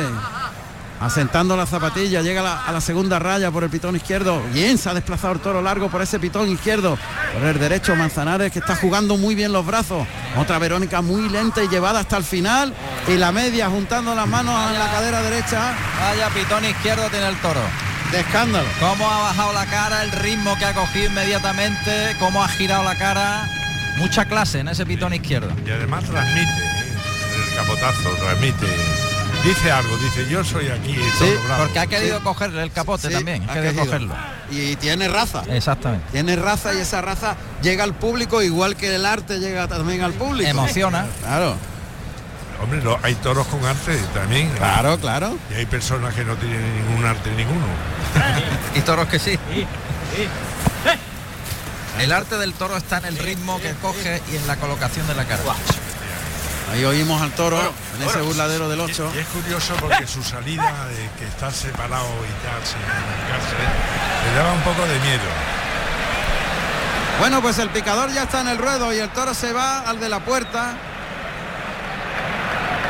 asentando 0.99 1.55
la 1.57 1.65
zapatilla, 1.65 2.21
llega 2.21 2.41
a 2.41 2.43
la, 2.43 2.65
a 2.65 2.71
la 2.73 2.81
segunda 2.81 3.17
raya 3.17 3.49
por 3.49 3.63
el 3.63 3.69
pitón 3.69 3.95
izquierdo, 3.95 4.41
bien 4.53 4.77
se 4.77 4.89
ha 4.89 4.93
desplazado 4.93 5.33
el 5.33 5.39
toro 5.39 5.61
largo 5.61 5.89
por 5.89 6.01
ese 6.01 6.19
pitón 6.19 6.49
izquierdo, 6.49 6.97
por 7.33 7.43
el 7.47 7.57
derecho 7.57 7.95
Manzanares 7.95 8.51
que 8.51 8.59
está 8.59 8.75
jugando 8.75 9.15
muy 9.17 9.33
bien 9.35 9.53
los 9.53 9.65
brazos, 9.65 10.05
otra 10.37 10.59
Verónica 10.59 11.01
muy 11.01 11.29
lenta 11.29 11.63
y 11.63 11.69
llevada 11.69 12.01
hasta 12.01 12.17
el 12.17 12.23
final 12.25 12.73
y 13.07 13.15
la 13.15 13.31
media 13.31 13.69
juntando 13.69 14.13
las 14.13 14.27
manos 14.27 14.53
en 14.71 14.77
la 14.77 14.91
cadera 14.91 15.21
derecha 15.23 15.73
Vaya 16.01 16.29
pitón 16.29 16.65
izquierdo 16.65 17.07
tiene 17.09 17.29
el 17.29 17.37
toro. 17.37 17.61
de 18.11 18.19
escándalo. 18.19 18.67
Cómo 18.81 19.09
ha 19.09 19.19
bajado 19.21 19.53
la 19.53 19.65
cara, 19.67 20.03
el 20.03 20.11
ritmo 20.11 20.55
que 20.59 20.65
ha 20.65 20.73
cogido 20.73 21.05
inmediatamente, 21.09 22.17
cómo 22.19 22.43
ha 22.43 22.49
girado 22.49 22.83
la 22.83 22.95
cara. 22.97 23.47
Mucha 23.97 24.25
clase 24.25 24.59
en 24.59 24.67
ese 24.67 24.85
pitón 24.85 25.13
izquierdo. 25.13 25.51
Y 25.65 25.69
además 25.71 26.03
transmite, 26.03 26.51
capotazo, 27.61 28.09
transmite. 28.19 28.67
Dice 29.43 29.71
algo, 29.71 29.97
dice 29.97 30.27
yo 30.29 30.43
soy 30.43 30.67
aquí. 30.67 30.93
Sí, 30.93 31.01
todo 31.19 31.43
bravo". 31.45 31.63
Porque 31.63 31.79
ha 31.79 31.87
querido 31.87 32.21
cogerle 32.23 32.61
el 32.63 32.71
capote 32.71 33.07
Sí, 33.07 33.13
también. 33.13 33.43
ha 33.49 33.51
Ha 33.51 33.55
querido 33.55 33.71
querido. 33.73 33.85
cogerlo. 33.85 34.15
Y 34.51 34.75
tiene 34.75 35.07
raza. 35.07 35.43
Exactamente. 35.49 36.05
Tiene 36.11 36.35
raza 36.35 36.73
y 36.73 36.77
esa 36.79 37.01
raza 37.01 37.35
llega 37.63 37.83
al 37.83 37.93
público 37.95 38.41
igual 38.43 38.75
que 38.75 38.93
el 38.95 39.05
arte 39.05 39.39
llega 39.39 39.67
también 39.67 40.01
al 40.03 40.13
público. 40.13 40.49
Emociona. 40.49 41.07
Claro, 41.21 41.55
Hombre, 42.61 42.79
no, 42.83 42.95
hay 43.01 43.15
toros 43.15 43.47
con 43.47 43.65
arte 43.65 43.97
también. 44.13 44.47
claro, 44.49 44.99
claro. 44.99 45.35
Y 45.49 45.55
hay 45.55 45.65
personas 45.65 46.13
que 46.13 46.23
no 46.23 46.35
tienen 46.35 46.61
ningún 46.85 47.03
arte 47.05 47.31
ninguno. 47.31 47.65
Y 48.75 48.81
toros 48.81 49.07
que 49.07 49.17
sí. 49.17 49.39
El 51.99 52.11
arte 52.11 52.37
del 52.37 52.53
toro 52.53 52.77
está 52.77 52.99
en 52.99 53.05
el 53.05 53.17
ritmo 53.17 53.59
que 53.59 53.71
coge 53.81 54.21
y 54.31 54.35
en 54.35 54.45
la 54.47 54.57
colocación 54.57 55.07
de 55.07 55.15
la 55.15 55.25
cara. 55.25 55.41
Ahí 56.71 56.85
oímos 56.85 57.21
al 57.21 57.31
toro 57.31 57.59
en 57.59 58.07
ese 58.07 58.21
burladero 58.21 58.69
del 58.69 58.79
8. 58.79 59.11
Y 59.15 59.17
es 59.19 59.27
curioso 59.27 59.73
porque 59.79 60.07
su 60.07 60.23
salida 60.23 60.87
de 60.87 61.09
que 61.19 61.25
está 61.25 61.51
separado 61.51 62.05
y 62.05 62.45
tal, 62.45 62.65
sin 62.65 62.79
comunicarse, 62.79 63.55
le 64.29 64.37
daba 64.37 64.53
un 64.53 64.61
poco 64.61 64.81
de 64.87 64.99
miedo. 64.99 65.23
Bueno, 67.19 67.41
pues 67.41 67.59
el 67.59 67.69
picador 67.69 68.11
ya 68.13 68.23
está 68.23 68.41
en 68.41 68.47
el 68.47 68.57
ruedo 68.57 68.93
y 68.93 68.99
el 68.99 69.09
toro 69.09 69.33
se 69.33 69.51
va 69.53 69.81
al 69.81 69.99
de 69.99 70.09
la 70.09 70.21
puerta. 70.21 70.73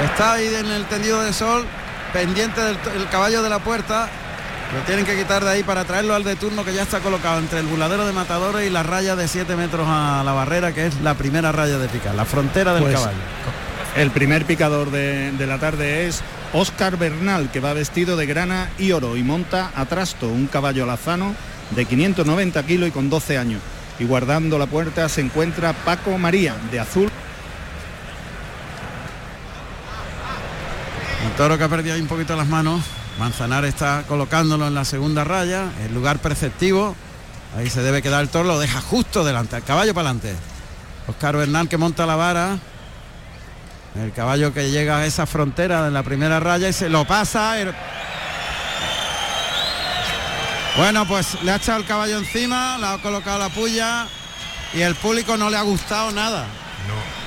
Está 0.05 0.33
ahí 0.33 0.53
en 0.53 0.67
el 0.71 0.85
tendido 0.85 1.21
de 1.21 1.33
sol, 1.33 1.65
pendiente 2.13 2.61
del 2.61 2.77
el 2.95 3.09
caballo 3.09 3.41
de 3.41 3.49
la 3.49 3.59
puerta. 3.59 4.07
Lo 4.73 4.79
tienen 4.83 5.05
que 5.05 5.17
quitar 5.17 5.43
de 5.43 5.49
ahí 5.49 5.63
para 5.63 5.83
traerlo 5.83 6.15
al 6.15 6.23
de 6.23 6.35
turno 6.37 6.63
que 6.63 6.73
ya 6.73 6.83
está 6.83 6.99
colocado 7.01 7.39
entre 7.39 7.59
el 7.59 7.65
burladero 7.65 8.05
de 8.05 8.13
matadores 8.13 8.65
y 8.65 8.69
la 8.69 8.83
raya 8.83 9.17
de 9.17 9.27
7 9.27 9.55
metros 9.57 9.85
a 9.89 10.21
la 10.23 10.31
barrera, 10.31 10.71
que 10.71 10.85
es 10.87 11.01
la 11.01 11.13
primera 11.15 11.51
raya 11.51 11.77
de 11.77 11.89
picar, 11.89 12.15
la 12.15 12.23
frontera 12.23 12.73
del 12.73 12.83
Pues, 12.83 12.95
caballo. 12.95 13.17
El 13.95 14.11
primer 14.11 14.45
picador 14.45 14.89
de, 14.89 15.31
de 15.33 15.47
la 15.47 15.57
tarde 15.57 16.07
es 16.07 16.21
Óscar 16.53 16.97
Bernal, 16.97 17.51
que 17.51 17.59
va 17.59 17.73
vestido 17.73 18.15
de 18.15 18.25
grana 18.25 18.69
y 18.77 18.93
oro 18.93 19.17
y 19.17 19.23
monta 19.23 19.71
a 19.75 19.85
trasto 19.85 20.27
un 20.29 20.47
caballo 20.47 20.85
alazano 20.85 21.35
de 21.75 21.85
590 21.85 22.63
kilos 22.65 22.89
y 22.89 22.91
con 22.91 23.09
12 23.09 23.37
años. 23.37 23.61
Y 23.99 24.05
guardando 24.05 24.57
la 24.57 24.65
puerta 24.65 25.07
se 25.09 25.21
encuentra 25.21 25.73
Paco 25.73 26.17
María, 26.17 26.55
de 26.71 26.79
azul. 26.79 27.09
Un 31.25 31.31
toro 31.37 31.57
que 31.57 31.63
ha 31.63 31.69
perdido 31.69 31.95
ahí 31.95 32.01
un 32.01 32.07
poquito 32.07 32.35
las 32.35 32.47
manos. 32.47 32.81
Manzanar 33.19 33.65
está 33.65 34.03
colocándolo 34.07 34.67
en 34.67 34.73
la 34.73 34.85
segunda 34.85 35.23
raya, 35.23 35.69
el 35.85 35.93
lugar 35.93 36.19
preceptivo. 36.19 36.95
Ahí 37.57 37.69
se 37.69 37.83
debe 37.83 38.01
quedar 38.01 38.21
el 38.21 38.29
toro, 38.29 38.47
lo 38.47 38.59
deja 38.59 38.79
justo 38.81 39.25
delante, 39.25 39.57
el 39.57 39.63
caballo 39.63 39.93
para 39.93 40.09
adelante. 40.09 40.33
Oscar 41.07 41.35
Bernal 41.35 41.67
que 41.67 41.77
monta 41.77 42.05
la 42.05 42.15
vara. 42.15 42.57
El 43.95 44.13
caballo 44.13 44.53
que 44.53 44.71
llega 44.71 44.97
a 44.99 45.05
esa 45.05 45.25
frontera 45.25 45.83
de 45.83 45.91
la 45.91 46.03
primera 46.03 46.39
raya 46.39 46.69
y 46.69 46.73
se 46.73 46.89
lo 46.89 47.05
pasa. 47.05 47.59
el- 47.59 47.73
Bueno, 50.77 51.05
pues 51.05 51.41
le 51.43 51.51
ha 51.51 51.57
echado 51.57 51.79
el 51.79 51.85
caballo 51.85 52.17
encima, 52.17 52.77
le 52.77 52.85
ha 52.87 52.97
colocado 52.99 53.37
la 53.39 53.49
puya 53.49 54.07
y 54.73 54.81
el 54.81 54.95
público 54.95 55.35
no 55.35 55.49
le 55.49 55.57
ha 55.57 55.61
gustado 55.63 56.11
nada. 56.11 56.45
No. 56.87 57.21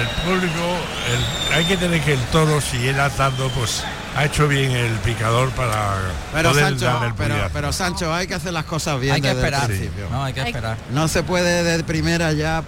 El 0.00 0.06
público, 0.24 0.76
el- 1.10 1.54
hay 1.56 1.64
que 1.64 1.76
tener 1.78 2.00
que 2.02 2.12
el 2.14 2.20
toro, 2.26 2.60
si 2.60 2.86
él 2.88 3.00
atando, 3.00 3.48
pues 3.50 3.82
ha 4.14 4.24
hecho 4.26 4.46
bien 4.48 4.70
el 4.72 4.92
picador 4.98 5.50
para 5.50 5.96
Pero 6.34 6.50
poder 6.50 6.64
Sancho, 6.78 7.04
el 7.04 7.14
pero, 7.14 7.36
pero 7.52 7.72
Sancho, 7.72 8.14
hay 8.14 8.26
que 8.26 8.34
hacer 8.34 8.52
las 8.52 8.64
cosas 8.66 9.00
bien. 9.00 9.14
Hay 9.14 9.20
que 9.22 9.28
desde 9.28 9.40
el 9.40 9.46
esperar. 9.46 9.66
principio. 9.68 10.08
No, 10.10 10.24
hay 10.24 10.32
que 10.34 10.42
esperar. 10.42 10.76
No 10.90 11.08
se 11.08 11.22
puede 11.22 11.62
de 11.62 11.82
primera 11.84 12.32
ya 12.32 12.62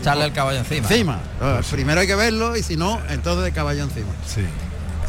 Echarle 0.00 0.24
el 0.24 0.32
caballo 0.32 0.58
encima. 0.58 0.88
encima. 0.88 1.18
Primero 1.70 2.00
hay 2.00 2.06
que 2.06 2.14
verlo 2.16 2.56
y 2.56 2.62
si 2.62 2.76
no, 2.76 3.00
entonces 3.08 3.44
de 3.44 3.52
caballo 3.52 3.82
encima. 3.84 4.12
Sí, 4.26 4.44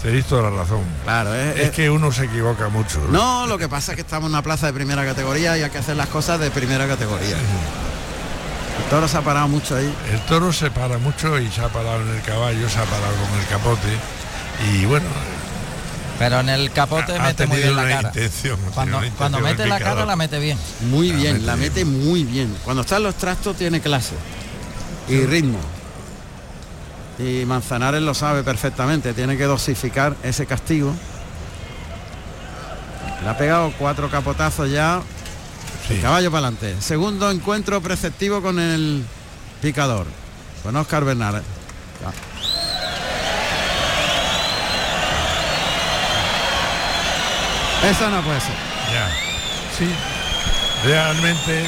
tenéis 0.02 0.26
toda 0.26 0.50
la 0.50 0.58
razón. 0.58 0.82
Claro, 1.04 1.34
es, 1.36 1.56
Es 1.58 1.62
es- 1.68 1.72
que 1.72 1.90
uno 1.90 2.12
se 2.12 2.26
equivoca 2.26 2.70
mucho. 2.70 3.00
No, 3.10 3.48
lo 3.48 3.58
que 3.58 3.68
pasa 3.70 3.92
es 3.92 3.96
que 3.96 4.02
estamos 4.02 4.28
en 4.28 4.34
una 4.34 4.42
plaza 4.44 4.68
de 4.68 4.74
primera 4.74 5.06
categoría 5.06 5.58
y 5.58 5.64
hay 5.64 5.70
que 5.70 5.78
hacer 5.78 5.96
las 5.96 6.08
cosas 6.08 6.40
de 6.40 6.52
primera 6.52 6.88
categoría. 6.88 7.36
El 7.38 8.90
toro 8.90 9.08
se 9.08 9.18
ha 9.18 9.22
parado 9.22 9.48
mucho 9.48 9.76
ahí. 9.76 9.94
El 10.12 10.20
toro 10.22 10.52
se 10.52 10.72
para 10.72 10.98
mucho 10.98 11.38
y 11.40 11.50
se 11.52 11.62
ha 11.62 11.70
parado 11.70 12.02
en 12.02 12.10
el 12.16 12.22
caballo, 12.24 12.68
se 12.70 12.80
ha 12.80 12.84
parado 12.86 13.14
con 13.30 13.40
el 13.40 13.48
capote. 13.48 13.88
Y 14.74 14.86
bueno, 14.86 15.06
Pero 16.20 16.40
en 16.42 16.50
el 16.50 16.72
capote 16.72 17.16
ha 17.16 17.22
mete 17.24 17.48
muy 17.48 17.58
bien 17.58 17.76
la 17.76 17.84
cara. 17.88 18.08
intención. 18.10 18.60
ha 18.68 18.72
Cuando, 18.72 19.02
cuando 19.18 19.40
mete 19.40 19.64
el 19.64 19.70
la 19.70 19.80
cara 19.80 20.06
la 20.06 20.16
mete 20.16 20.40
bien. 20.40 20.58
Muy 20.90 21.10
La 21.10 21.16
bien, 21.16 21.34
mete 21.34 21.46
la 21.46 21.56
bien. 21.56 21.70
mete 21.74 21.86
muy 21.86 22.24
bien. 22.24 22.56
Cuando 22.64 22.82
está 22.82 22.98
en 22.98 23.04
los 23.04 23.16
trastos 23.16 23.56
tiene 23.56 23.82
clase 23.82 24.14
y 25.16 25.26
ritmo. 25.26 25.60
Y 27.20 27.46
Manzanares 27.46 28.02
lo 28.02 28.14
sabe 28.14 28.44
perfectamente, 28.44 29.14
tiene 29.14 29.38
que 29.38 29.44
dosificar 29.44 30.16
ese 30.24 30.46
castigo. 30.46 30.94
Le 33.24 33.30
ha 33.30 33.38
pegado 33.38 33.72
cuatro 33.78 34.10
capotazos 34.10 34.72
ya. 34.72 35.02
Sí. 35.88 35.96
El 35.96 36.02
caballo 36.02 36.32
para 36.32 36.48
adelante. 36.48 36.82
Segundo 36.82 37.30
encuentro 37.30 37.82
preceptivo 37.82 38.42
con 38.42 38.60
el 38.60 39.04
picador. 39.62 40.08
Con 40.64 40.76
Oscar 40.76 41.04
Bernal. 41.04 41.44
Eso 47.84 48.10
no 48.10 48.22
puede 48.22 48.40
ser. 48.40 48.56
Ya. 48.94 49.10
Sí. 49.78 49.90
Realmente, 50.84 51.66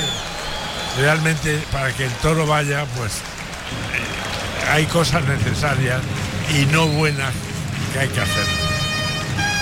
realmente 0.97 1.63
para 1.71 1.91
que 1.91 2.05
el 2.05 2.11
toro 2.13 2.45
vaya, 2.47 2.85
pues 2.97 3.21
hay 4.71 4.85
cosas 4.85 5.23
necesarias 5.25 6.01
y 6.57 6.65
no 6.67 6.87
buenas 6.87 7.33
que 7.93 7.99
hay 7.99 8.09
que 8.09 8.21
hacer. 8.21 8.45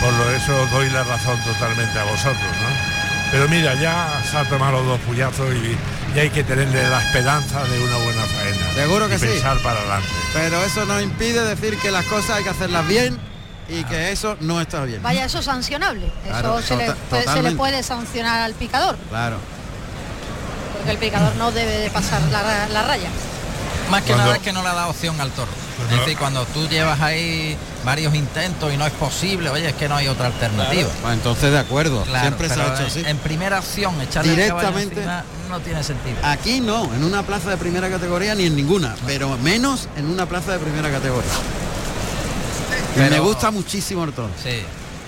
Por 0.01 0.13
lo 0.13 0.29
eso 0.31 0.67
doy 0.71 0.89
la 0.89 1.03
razón 1.03 1.39
totalmente 1.43 1.99
a 1.99 2.03
vosotros, 2.03 2.35
¿no? 2.41 2.91
Pero 3.31 3.47
mira, 3.47 3.75
ya 3.75 4.21
se 4.29 4.37
ha 4.37 4.43
tomado 4.45 4.73
los 4.79 4.85
dos 4.85 4.99
puyazos 5.01 5.53
y, 5.53 5.77
y 6.15 6.19
hay 6.19 6.29
que 6.29 6.43
tenerle 6.43 6.83
la 6.89 7.01
esperanza 7.01 7.63
de 7.63 7.81
una 7.83 7.97
buena 7.97 8.23
faena. 8.23 8.73
Seguro 8.73 9.07
que 9.07 9.15
y 9.15 9.19
sí. 9.19 9.25
pensar 9.27 9.57
para 9.59 9.79
adelante. 9.79 10.09
Pero 10.33 10.61
eso 10.63 10.85
no 10.85 10.99
impide 10.99 11.41
decir 11.45 11.77
que 11.77 11.91
las 11.91 12.05
cosas 12.05 12.37
hay 12.37 12.43
que 12.43 12.49
hacerlas 12.49 12.85
bien 12.87 13.17
y 13.69 13.83
que 13.85 14.11
eso 14.11 14.35
no 14.41 14.59
está 14.59 14.83
bien. 14.83 15.01
Vaya, 15.01 15.23
eso 15.25 15.39
es 15.39 15.45
sancionable. 15.45 16.11
Eso 16.25 16.61
se, 16.61 16.75
le, 16.75 16.85
puede- 16.85 16.95
se 17.09 17.15
le 17.17 17.23
totalmente. 17.23 17.57
puede 17.57 17.83
sancionar 17.83 18.41
al 18.41 18.53
picador, 18.53 18.97
Claro. 19.09 19.37
porque 20.75 20.91
el 20.91 20.97
picador 20.97 21.33
no 21.35 21.51
debe 21.51 21.77
de 21.77 21.89
pasar 21.89 22.21
la, 22.23 22.67
la 22.67 22.83
raya. 22.83 23.09
Más 23.91 24.01
que 24.01 24.07
Cuando- 24.07 24.23
nada 24.25 24.37
es 24.37 24.41
que 24.41 24.53
no 24.53 24.63
le 24.63 24.69
da 24.69 24.87
opción 24.87 25.19
al 25.21 25.31
toro. 25.31 25.51
Cuando- 25.77 25.95
Es 25.95 26.01
decir, 26.01 26.17
cuando 26.17 26.45
tú 26.45 26.67
llevas 26.69 27.01
ahí 27.01 27.57
varios 27.83 28.15
intentos 28.15 28.71
y 28.73 28.77
no 28.77 28.85
es 28.85 28.93
posible, 28.93 29.49
oye, 29.49 29.69
es 29.69 29.75
que 29.75 29.89
no 29.89 29.95
hay 29.97 30.07
otra 30.07 30.27
alternativa. 30.27 30.89
Pues 31.01 31.13
entonces 31.13 31.51
de 31.51 31.59
acuerdo, 31.59 32.03
Claro, 32.03 32.21
siempre 32.21 32.47
se 32.49 32.61
ha 32.61 32.67
hecho 32.73 32.81
en- 32.81 32.87
así. 32.87 33.03
En 33.05 33.17
primera 33.17 33.57
acción, 33.57 33.99
echarle 34.01 34.31
Directamente. 34.31 34.95
encima 34.95 35.23
no 35.49 35.59
tiene 35.59 35.83
sentido. 35.83 36.15
Aquí 36.23 36.61
no, 36.61 36.85
en 36.93 37.03
una 37.03 37.23
plaza 37.23 37.49
de 37.49 37.57
primera 37.57 37.89
categoría 37.89 38.33
ni 38.35 38.45
en 38.45 38.55
ninguna, 38.55 38.95
pero 39.05 39.37
menos 39.39 39.87
en 39.97 40.05
una 40.09 40.25
plaza 40.25 40.53
de 40.53 40.59
primera 40.59 40.89
categoría. 40.89 41.31
Pero- 42.95 43.09
me 43.09 43.19
gusta 43.19 43.51
muchísimo 43.51 44.03
el 44.03 44.13
toro. 44.13 44.29
Sí. 44.41 44.61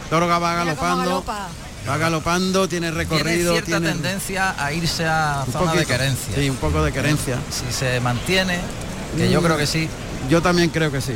Toro 0.10 0.26
que 0.28 0.32
va 0.32 0.40
Mira 0.40 0.76
cómo 0.76 0.88
galopando, 0.88 1.04
galopa. 1.10 1.48
Va 1.88 1.98
galopando, 1.98 2.68
tiene 2.68 2.88
Tiene 2.92 3.04
recorrido, 3.04 3.52
cierta 3.54 3.72
tiene 3.80 3.90
tendencia 3.92 4.56
a 4.64 4.72
irse 4.74 5.06
a 5.06 5.44
un 5.46 5.54
zona 5.54 5.74
de 5.74 5.86
querencia. 5.86 6.36
Sí, 6.36 6.50
un 6.50 6.56
poco 6.58 6.84
de 6.84 6.92
querencia. 6.92 7.38
Si 7.50 7.72
se 7.74 8.00
mantiene, 8.00 8.60
que 9.18 9.30
yo 9.30 9.42
Mm. 9.42 9.44
creo 9.46 9.58
que 9.58 9.68
sí, 9.68 9.90
Yo 10.30 10.42
también 10.42 10.70
creo 10.70 10.90
que 10.90 11.02
sí. 11.02 11.14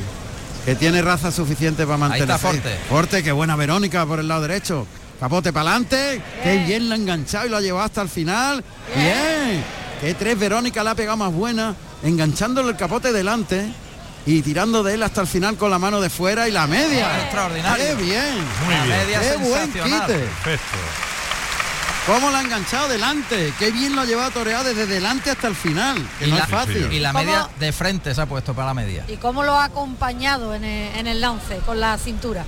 Que 0.65 0.75
tiene 0.75 1.01
raza 1.01 1.31
suficiente 1.31 1.83
para 1.83 1.93
Ahí 1.95 1.99
mantenerse. 2.01 2.33
está 2.35 2.47
Forte. 2.47 2.77
Forte, 2.89 3.23
qué 3.23 3.31
buena 3.31 3.55
Verónica 3.55 4.05
por 4.05 4.19
el 4.19 4.27
lado 4.27 4.41
derecho. 4.41 4.85
Capote 5.17 5.53
para 5.53 5.69
adelante. 5.71 6.21
Qué 6.43 6.57
bien 6.65 6.89
la 6.89 6.95
ha 6.95 6.97
enganchado 6.97 7.45
y 7.47 7.49
lo 7.49 7.55
ha 7.57 7.61
llevado 7.61 7.85
hasta 7.85 8.01
el 8.01 8.09
final. 8.09 8.61
Bien. 8.93 9.63
Qué 10.01 10.13
tres 10.13 10.37
Verónica 10.37 10.83
la 10.83 10.91
ha 10.91 10.95
pegado 10.95 11.15
más 11.15 11.31
buena. 11.31 11.73
Enganchándole 12.03 12.69
el 12.71 12.75
capote 12.75 13.13
delante 13.13 13.71
y 14.27 14.41
tirando 14.43 14.83
de 14.83 14.93
él 14.95 15.03
hasta 15.03 15.21
el 15.21 15.27
final 15.27 15.55
con 15.57 15.71
la 15.71 15.79
mano 15.79 15.99
de 16.01 16.09
fuera 16.09 16.47
y 16.47 16.51
la 16.51 16.67
media. 16.67 17.21
Extraordinario. 17.23 17.85
Qué 17.85 17.95
bien. 17.95 18.35
Muy 18.65 18.75
La 18.75 18.83
bien. 18.83 18.97
media 18.99 19.19
Qué 19.21 19.37
buen 19.37 19.71
quite. 19.71 20.19
Perfecto. 20.43 20.77
¿Cómo 22.05 22.29
la 22.31 22.39
ha 22.39 22.41
enganchado 22.41 22.87
delante? 22.87 23.53
Qué 23.59 23.71
bien 23.71 23.95
lo 23.95 24.01
ha 24.01 24.05
llevado 24.05 24.31
toreado 24.31 24.63
desde 24.63 24.85
delante 24.85 25.29
hasta 25.31 25.47
el 25.47 25.55
final. 25.55 25.97
Que 26.19 26.27
Y 26.27 26.29
no 26.31 26.37
la, 26.37 26.43
es 26.43 26.49
fácil. 26.49 26.91
y 26.91 26.99
la 26.99 27.11
¿Cómo? 27.11 27.23
media 27.25 27.49
de 27.59 27.71
frente 27.73 28.13
se 28.15 28.21
ha 28.21 28.25
puesto 28.25 28.53
para 28.53 28.67
la 28.67 28.73
media. 28.73 29.03
¿Y 29.07 29.17
cómo 29.17 29.43
lo 29.43 29.53
ha 29.55 29.65
acompañado 29.65 30.53
en 30.55 30.63
el, 30.63 30.95
en 30.97 31.07
el 31.07 31.19
lance 31.21 31.57
con 31.65 31.79
la 31.79 31.97
cintura? 31.97 32.45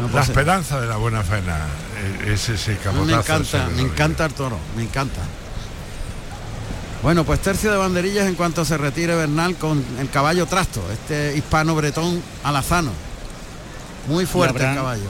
No, 0.00 0.06
La 0.06 0.12
pues, 0.12 0.28
esperanza 0.30 0.80
de 0.80 0.86
la 0.86 0.96
buena 0.96 1.22
faena 1.22 1.58
eh, 2.24 2.32
es 2.32 2.48
ese 2.48 2.76
capotazo. 2.78 3.04
me 3.04 3.12
encanta, 3.14 3.42
ese 3.66 3.74
me 3.76 3.82
encanta 3.82 4.24
el 4.24 4.32
toro, 4.32 4.58
me 4.74 4.82
encanta. 4.82 5.20
Bueno, 7.02 7.24
pues 7.24 7.40
tercio 7.40 7.70
de 7.70 7.78
banderillas 7.78 8.26
en 8.26 8.34
cuanto 8.34 8.64
se 8.64 8.76
retire 8.76 9.14
Bernal 9.14 9.56
con 9.56 9.82
el 9.98 10.10
caballo 10.10 10.44
trasto, 10.44 10.82
este 10.92 11.34
hispano 11.34 11.74
bretón 11.74 12.22
alazano. 12.44 12.92
Muy 14.06 14.26
fuerte 14.26 14.68
el 14.68 14.74
caballo. 14.74 15.08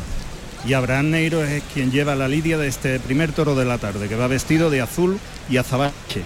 Y 0.64 0.74
Abraham 0.74 1.10
Neiro 1.10 1.42
es 1.42 1.62
quien 1.74 1.90
lleva 1.90 2.14
la 2.14 2.28
lidia 2.28 2.58
de 2.58 2.68
este 2.68 3.00
primer 3.00 3.32
toro 3.32 3.56
de 3.56 3.64
la 3.64 3.78
tarde, 3.78 4.08
que 4.08 4.14
va 4.14 4.28
vestido 4.28 4.70
de 4.70 4.82
azul 4.82 5.18
y 5.48 5.56
azabache. 5.56 6.22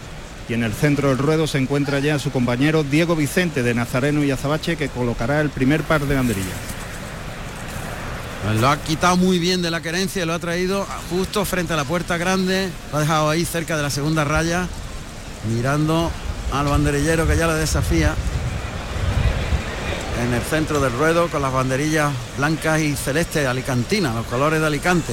Y 0.49 0.53
en 0.53 0.65
el 0.65 0.75
centro 0.75 1.09
del 1.09 1.19
ruedo 1.19 1.47
se 1.47 1.57
encuentra 1.57 1.99
ya 2.01 2.19
su 2.19 2.31
compañero 2.31 2.85
Diego 2.85 3.17
Vicente 3.17 3.63
de 3.63 3.73
Nazareno 3.73 4.23
y 4.23 4.31
Azabache, 4.31 4.77
que 4.77 4.91
colocará 4.91 5.41
el 5.41 5.49
primer 5.49 5.83
par 5.83 6.05
de 6.05 6.15
banderillas. 6.15 6.53
Pues 8.45 8.61
lo 8.61 8.69
ha 8.69 8.77
quitado 8.77 9.17
muy 9.17 9.39
bien 9.39 9.63
de 9.63 9.71
la 9.71 9.81
querencia 9.81 10.23
y 10.23 10.27
lo 10.27 10.35
ha 10.35 10.39
traído 10.39 10.87
justo 11.09 11.47
frente 11.47 11.73
a 11.73 11.77
la 11.77 11.85
puerta 11.85 12.19
grande. 12.19 12.69
Lo 12.93 12.99
ha 12.99 13.01
dejado 13.01 13.31
ahí 13.31 13.47
cerca 13.47 13.79
de 13.79 13.83
la 13.83 13.89
segunda 13.89 14.25
raya, 14.25 14.69
mirando 15.49 16.11
al 16.53 16.67
banderillero 16.67 17.27
que 17.27 17.37
ya 17.37 17.47
le 17.47 17.55
desafía. 17.55 18.15
En 20.23 20.33
el 20.33 20.43
centro 20.43 20.81
del 20.81 20.93
ruedo 20.93 21.29
con 21.29 21.43
las 21.43 21.53
banderillas 21.53 22.13
blancas 22.39 22.81
y 22.81 22.95
celestes 22.95 23.47
alicantinas, 23.47 24.15
los 24.15 24.27
colores 24.27 24.61
de 24.61 24.67
Alicante. 24.67 25.13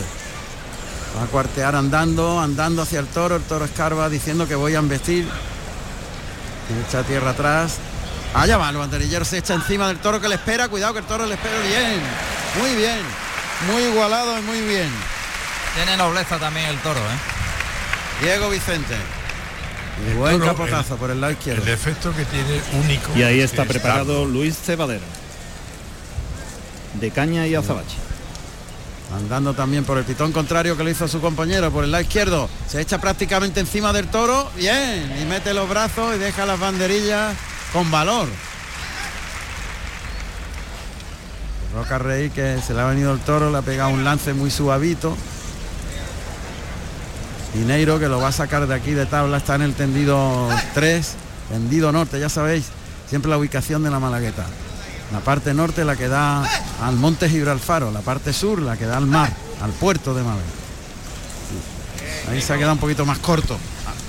Va 1.18 1.24
a 1.24 1.28
cuartear 1.28 1.76
andando, 1.76 2.40
andando 2.40 2.84
hacia 2.84 3.00
el 3.00 3.08
toro, 3.08 3.36
el 3.36 3.42
toro 3.44 3.66
escarba 3.66 4.10
diciendo 4.10 4.48
que 4.48 4.56
voy 4.56 4.76
a 4.76 4.80
embestir. 4.80 5.28
Echa 6.88 7.04
tierra 7.04 7.32
atrás. 7.32 7.78
Allá 8.34 8.58
va, 8.58 8.70
el 8.70 8.78
banderillero 8.78 9.26
se 9.26 9.40
echa 9.40 9.56
encima 9.56 9.88
del 9.88 9.98
toro 9.98 10.22
que 10.22 10.30
le 10.30 10.36
espera, 10.36 10.70
cuidado 10.70 10.94
que 10.94 11.00
el 11.00 11.06
toro 11.06 11.26
le 11.26 11.34
espera 11.34 11.60
bien. 11.60 12.00
Muy 12.60 12.76
bien, 12.76 13.00
muy 13.68 13.84
igualado 13.84 14.38
y 14.40 14.42
muy 14.44 14.62
bien. 14.62 14.90
Tiene 15.76 15.98
nobleza 15.98 16.38
también 16.38 16.68
el 16.68 16.78
toro, 16.80 17.00
¿eh? 17.00 18.24
Diego 18.24 18.50
Vicente. 18.50 18.96
Y 20.10 20.14
buen 20.16 20.40
toro, 20.40 20.52
capotazo 20.52 20.96
por 20.98 21.12
el 21.12 21.22
lado 21.22 21.34
izquierdo. 21.34 21.62
El 21.62 21.68
defecto 21.68 22.14
que 22.16 22.26
tiene 22.26 22.62
único. 22.84 23.12
Y 23.16 23.24
ahí 23.24 23.40
está 23.40 23.64
es 23.64 23.68
preparado 23.68 24.26
Luis 24.26 24.58
Cebadero, 24.58 25.04
de 27.00 27.12
Caña 27.12 27.48
y 27.48 27.56
Azabache. 27.56 27.98
Andando 29.16 29.54
también 29.54 29.84
por 29.84 29.98
el 29.98 30.06
pitón 30.06 30.32
contrario 30.32 30.78
que 30.78 30.86
le 30.86 30.92
hizo 30.92 31.08
su 31.08 31.20
compañero 31.20 31.70
por 31.70 31.84
el 31.84 31.92
lado 31.92 32.02
izquierdo. 32.02 32.50
Se 32.68 32.80
echa 32.80 33.00
prácticamente 33.02 33.60
encima 33.60 33.92
del 33.92 34.08
toro. 34.08 34.50
Bien. 34.56 35.14
Y 35.22 35.26
mete 35.26 35.54
los 35.54 35.68
brazos 35.68 36.16
y 36.16 36.20
deja 36.20 36.46
las 36.46 36.58
banderillas 36.58 37.36
con 37.74 37.92
valor. 37.92 38.30
Roca 41.74 41.98
Rey 41.98 42.30
que 42.30 42.60
se 42.66 42.74
le 42.74 42.82
ha 42.82 42.86
venido 42.86 43.14
el 43.14 43.20
toro, 43.20 43.52
le 43.52 43.58
ha 43.58 43.62
pegado 43.62 43.90
un 43.90 44.04
lance 44.04 44.34
muy 44.34 44.50
suavito. 44.50 45.18
Mineiro 47.54 48.00
que 48.00 48.08
lo 48.08 48.20
va 48.20 48.30
a 48.30 48.32
sacar 48.32 48.68
de 48.68 48.74
aquí 48.74 48.92
de 48.92 49.06
tabla, 49.06 49.38
está 49.38 49.56
en 49.56 49.64
el 49.64 49.74
tendido 49.74 50.48
3, 50.74 51.14
tendido 51.50 51.92
norte, 51.92 52.20
ya 52.20 52.30
sabéis, 52.30 52.66
siempre 53.10 53.30
la 53.30 53.38
ubicación 53.38 53.84
de 53.84 53.92
la 53.92 54.00
Malagueta. 54.00 54.46
La 55.12 55.20
parte 55.20 55.54
norte 55.54 55.84
la 55.84 55.98
que 55.98 56.08
da 56.08 56.44
al 56.82 56.96
monte 56.96 57.30
Gibralfaro, 57.30 57.92
la 57.92 58.00
parte 58.00 58.32
sur 58.32 58.62
la 58.62 58.78
que 58.78 58.86
da 58.86 58.96
al 58.98 59.06
mar, 59.08 59.32
al 59.62 59.72
puerto 59.72 60.14
de 60.14 60.24
Málaga. 60.24 60.44
Ahí 62.30 62.42
se 62.42 62.54
ha 62.54 62.58
quedado 62.58 62.74
un 62.74 62.80
poquito 62.80 63.06
más 63.06 63.20
corto 63.20 63.58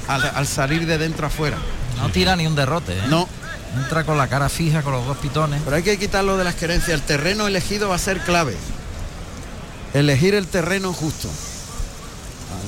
al, 0.06 0.22
al 0.34 0.46
salir 0.46 0.86
de 0.86 0.98
dentro 0.98 1.26
afuera. 1.26 1.56
No 2.00 2.08
tira 2.10 2.36
ni 2.36 2.46
un 2.46 2.54
derrote, 2.54 2.96
¿eh? 2.96 3.02
No, 3.08 3.28
Entra 3.76 4.04
con 4.04 4.18
la 4.18 4.28
cara 4.28 4.48
fija, 4.48 4.82
con 4.82 4.92
los 4.92 5.06
dos 5.06 5.16
pitones. 5.16 5.62
pero 5.64 5.76
hay 5.76 5.82
que 5.82 5.98
quitarlo 5.98 6.36
de 6.36 6.44
las 6.44 6.54
querencias. 6.54 6.90
El 7.00 7.02
terreno 7.02 7.46
elegido 7.46 7.88
va 7.88 7.94
a 7.94 7.98
ser 7.98 8.20
clave. 8.20 8.54
Elegir 9.94 10.34
el 10.34 10.46
terreno 10.46 10.92
justo. 10.92 11.28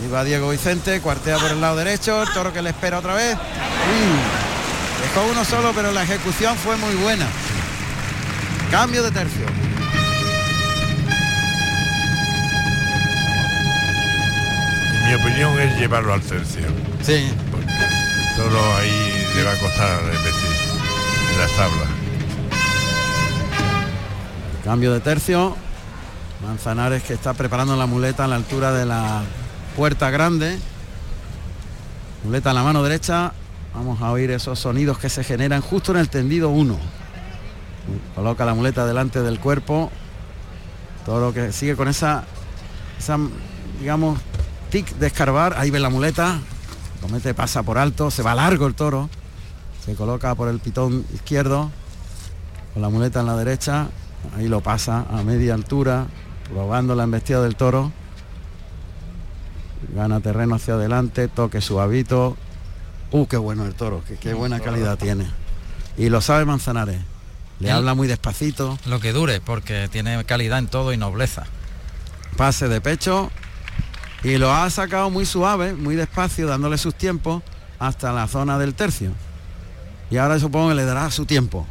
Ahí 0.02 0.08
va 0.10 0.24
Diego 0.24 0.50
Vicente, 0.50 1.00
cuartea 1.00 1.38
por 1.38 1.50
el 1.50 1.60
lado 1.60 1.76
derecho, 1.76 2.22
el 2.22 2.28
toro 2.32 2.52
que 2.52 2.62
le 2.62 2.70
espera 2.70 2.98
otra 2.98 3.14
vez. 3.14 3.34
Uy, 3.36 5.02
dejó 5.02 5.26
uno 5.30 5.44
solo, 5.44 5.72
pero 5.74 5.92
la 5.92 6.02
ejecución 6.02 6.56
fue 6.56 6.76
muy 6.76 6.94
buena. 6.96 7.26
Cambio 8.70 9.02
de 9.02 9.10
tercio. 9.10 9.46
Mi 15.06 15.14
opinión 15.14 15.58
es 15.60 15.78
llevarlo 15.78 16.14
al 16.14 16.20
tercio. 16.22 16.62
Sí, 17.02 17.30
Porque 17.50 17.70
ahí 17.70 19.26
le 19.36 19.42
va 19.44 19.52
a 19.52 19.58
costar 19.58 20.02
repetir 20.04 20.50
en 21.32 21.38
las 21.40 21.50
tablas. 21.56 21.88
cambio 24.64 24.92
de 24.92 25.00
tercio. 25.00 25.56
Manzanares 26.42 27.02
que 27.02 27.14
está 27.14 27.32
preparando 27.34 27.76
la 27.76 27.86
muleta 27.86 28.24
a 28.24 28.26
la 28.26 28.36
altura 28.36 28.72
de 28.72 28.86
la 28.86 29.22
puerta 29.74 30.10
grande. 30.10 30.58
Muleta 32.24 32.50
en 32.50 32.56
la 32.56 32.62
mano 32.62 32.82
derecha. 32.82 33.32
Vamos 33.74 34.00
a 34.00 34.10
oír 34.12 34.30
esos 34.30 34.58
sonidos 34.58 34.98
que 34.98 35.08
se 35.08 35.24
generan 35.24 35.60
justo 35.60 35.92
en 35.92 35.98
el 35.98 36.08
tendido 36.08 36.48
1. 36.50 36.78
Coloca 38.14 38.44
la 38.44 38.54
muleta 38.54 38.86
delante 38.86 39.20
del 39.20 39.40
cuerpo. 39.40 39.90
Toro 41.04 41.34
que 41.34 41.52
sigue 41.52 41.76
con 41.76 41.88
esa, 41.88 42.24
esa 42.98 43.18
digamos, 43.80 44.18
tic 44.70 44.88
de 44.96 45.08
escarbar. 45.08 45.54
Ahí 45.58 45.70
ve 45.70 45.80
la 45.80 45.90
muleta. 45.90 46.38
Comete, 47.02 47.34
pasa 47.34 47.62
por 47.62 47.76
alto. 47.76 48.10
Se 48.10 48.22
va 48.22 48.34
largo 48.34 48.66
el 48.66 48.74
toro. 48.74 49.10
Se 49.84 49.94
coloca 49.94 50.34
por 50.34 50.48
el 50.48 50.60
pitón 50.60 51.04
izquierdo. 51.12 51.70
Con 52.72 52.82
la 52.82 52.88
muleta 52.88 53.20
en 53.20 53.26
la 53.26 53.36
derecha. 53.36 53.88
Ahí 54.36 54.48
lo 54.48 54.62
pasa 54.62 55.04
a 55.10 55.22
media 55.22 55.54
altura. 55.54 56.06
Probando 56.48 56.94
la 56.94 57.04
embestida 57.04 57.42
del 57.42 57.56
toro. 57.56 57.92
Gana 59.94 60.20
terreno 60.20 60.54
hacia 60.54 60.74
adelante. 60.74 61.28
Toque 61.28 61.60
suavito. 61.60 62.36
Uh, 63.10 63.26
qué 63.26 63.36
bueno 63.36 63.66
el 63.66 63.74
toro. 63.74 64.02
Qué, 64.06 64.16
qué 64.16 64.34
buena 64.34 64.60
calidad 64.60 64.98
tiene. 64.98 65.26
Y 65.96 66.08
lo 66.08 66.20
sabe 66.20 66.44
Manzanares. 66.44 67.00
Le 67.60 67.70
habla 67.70 67.94
muy 67.94 68.08
despacito. 68.08 68.78
Lo 68.86 69.00
que 69.00 69.12
dure, 69.12 69.40
porque 69.40 69.88
tiene 69.90 70.24
calidad 70.24 70.58
en 70.58 70.66
todo 70.66 70.92
y 70.92 70.96
nobleza. 70.96 71.44
pase 72.36 72.68
de 72.68 72.80
pecho 72.80 73.30
y 74.24 74.38
lo 74.38 74.52
ha 74.52 74.68
sacado 74.70 75.10
muy 75.10 75.26
suave, 75.26 75.74
muy 75.74 75.94
despacio, 75.96 76.46
dándole 76.46 76.78
sus 76.78 76.94
tiempos 76.94 77.42
hasta 77.78 78.12
la 78.12 78.26
zona 78.26 78.58
del 78.58 78.74
tercio. 78.74 79.12
Y 80.10 80.16
ahora 80.16 80.38
supongo 80.38 80.70
que 80.70 80.74
le 80.74 80.84
dará 80.84 81.10
su 81.10 81.26
tiempo. 81.26 81.66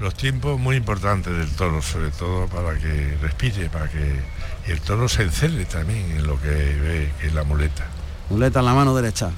Los 0.00 0.14
tiempos 0.14 0.58
muy 0.58 0.76
importantes 0.76 1.32
del 1.32 1.50
toro, 1.50 1.80
sobre 1.80 2.10
todo 2.10 2.46
para 2.48 2.76
que 2.78 3.16
respire, 3.22 3.68
para 3.70 3.88
que 3.88 4.20
y 4.66 4.70
el 4.72 4.80
toro 4.80 5.08
se 5.08 5.22
encele 5.22 5.64
también 5.66 6.10
en 6.12 6.26
lo 6.26 6.40
que 6.40 6.48
ve, 6.48 7.12
que 7.20 7.26
es 7.28 7.34
la 7.34 7.44
muleta. 7.44 7.84
Muleta 8.30 8.60
en 8.60 8.64
la 8.66 8.74
mano 8.74 8.94
derecha. 8.94 9.30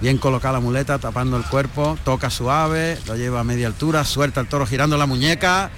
Bien 0.00 0.16
colocada 0.18 0.54
la 0.54 0.60
muleta, 0.60 0.98
tapando 0.98 1.36
el 1.36 1.44
cuerpo, 1.44 1.98
toca 2.04 2.30
suave, 2.30 2.98
lo 3.06 3.16
lleva 3.16 3.40
a 3.40 3.44
media 3.44 3.66
altura, 3.66 4.04
suelta 4.04 4.40
el 4.40 4.46
toro 4.48 4.66
girando 4.66 4.96
la 4.96 5.06
muñeca, 5.06 5.70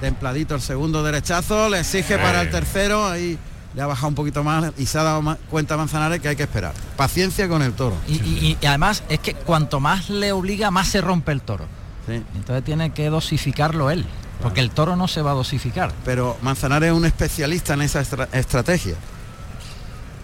templadito 0.00 0.54
el 0.56 0.60
segundo 0.60 1.02
derechazo, 1.04 1.68
le 1.68 1.80
exige 1.80 2.18
para 2.18 2.40
el 2.40 2.50
tercero, 2.50 3.06
ahí 3.06 3.38
le 3.74 3.82
ha 3.82 3.86
bajado 3.86 4.08
un 4.08 4.14
poquito 4.16 4.42
más 4.42 4.72
y 4.76 4.86
se 4.86 4.98
ha 4.98 5.04
dado 5.04 5.38
cuenta 5.48 5.76
Manzanares 5.76 6.20
que 6.20 6.26
hay 6.28 6.34
que 6.36 6.42
esperar. 6.42 6.72
Paciencia 6.96 7.48
con 7.48 7.62
el 7.62 7.72
toro. 7.74 7.94
Y, 8.08 8.14
y- 8.14 8.58
y 8.60 8.66
además 8.66 9.04
es 9.08 9.20
que 9.20 9.34
cuanto 9.34 9.78
más 9.78 10.10
le 10.10 10.32
obliga, 10.32 10.72
más 10.72 10.88
se 10.88 11.00
rompe 11.00 11.30
el 11.30 11.42
toro. 11.42 11.66
Entonces 12.08 12.64
tiene 12.64 12.90
que 12.90 13.08
dosificarlo 13.08 13.88
él, 13.88 14.04
porque 14.42 14.60
el 14.60 14.70
toro 14.70 14.96
no 14.96 15.06
se 15.08 15.22
va 15.22 15.32
a 15.32 15.34
dosificar. 15.34 15.92
Pero 16.04 16.36
Manzanares 16.42 16.90
es 16.90 16.96
un 16.96 17.04
especialista 17.04 17.74
en 17.74 17.82
esa 17.82 18.00
estra- 18.00 18.28
estrategia. 18.32 18.94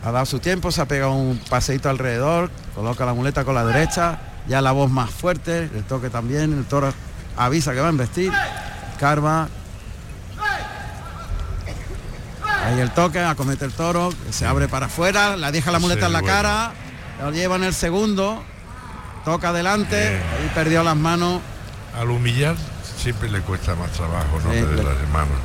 Ha 0.05 0.11
dado 0.13 0.27
su 0.27 0.39
tiempo, 0.39 0.71
se 0.71 0.81
ha 0.81 0.87
pegado 0.87 1.13
un 1.13 1.39
paseíto 1.51 1.91
alrededor, 1.91 2.51
coloca 2.75 3.05
la 3.05 3.13
muleta 3.15 3.45
con 3.45 3.55
la 3.55 3.65
derecha, 3.65 4.19
ya 4.49 4.61
la 4.61 4.73
voz 4.73 4.91
más 4.91 5.11
fuerte, 5.11 5.65
el 5.75 5.85
toque 5.85 6.11
también, 6.11 6.53
el 6.53 6.65
toro 6.65 6.93
avisa 7.37 7.73
que 7.73 7.81
va 7.81 7.89
a 7.89 7.93
investir, 7.93 8.33
carva. 9.01 9.49
Ahí 12.65 12.81
el 12.81 12.91
toque, 12.93 13.21
acomete 13.21 13.65
el 13.65 13.73
toro, 13.73 14.13
se 14.31 14.47
abre 14.47 14.69
para 14.69 14.87
afuera, 14.87 15.37
la 15.37 15.53
deja 15.53 15.71
la 15.71 15.79
muleta 15.79 16.01
Sí, 16.03 16.07
en 16.07 16.13
la 16.13 16.21
bueno. 16.21 16.35
cara, 16.35 16.73
lo 17.23 17.31
lleva 17.31 17.57
en 17.57 17.65
el 17.65 17.75
segundo, 17.75 18.43
toca 19.25 19.51
adelante, 19.51 20.17
ahí 20.17 20.51
perdió 20.55 20.83
las 20.83 20.97
manos. 20.97 21.41
Al 21.99 22.11
humillar 22.11 22.55
siempre 23.07 23.31
le 23.31 23.41
cuesta 23.41 23.77
más 23.77 23.93
trabajo, 23.93 24.41
no 24.45 24.53
Sí, 24.53 24.59
perder 24.63 24.79
le- 24.79 24.83
las 24.85 25.09
manos. 25.11 25.39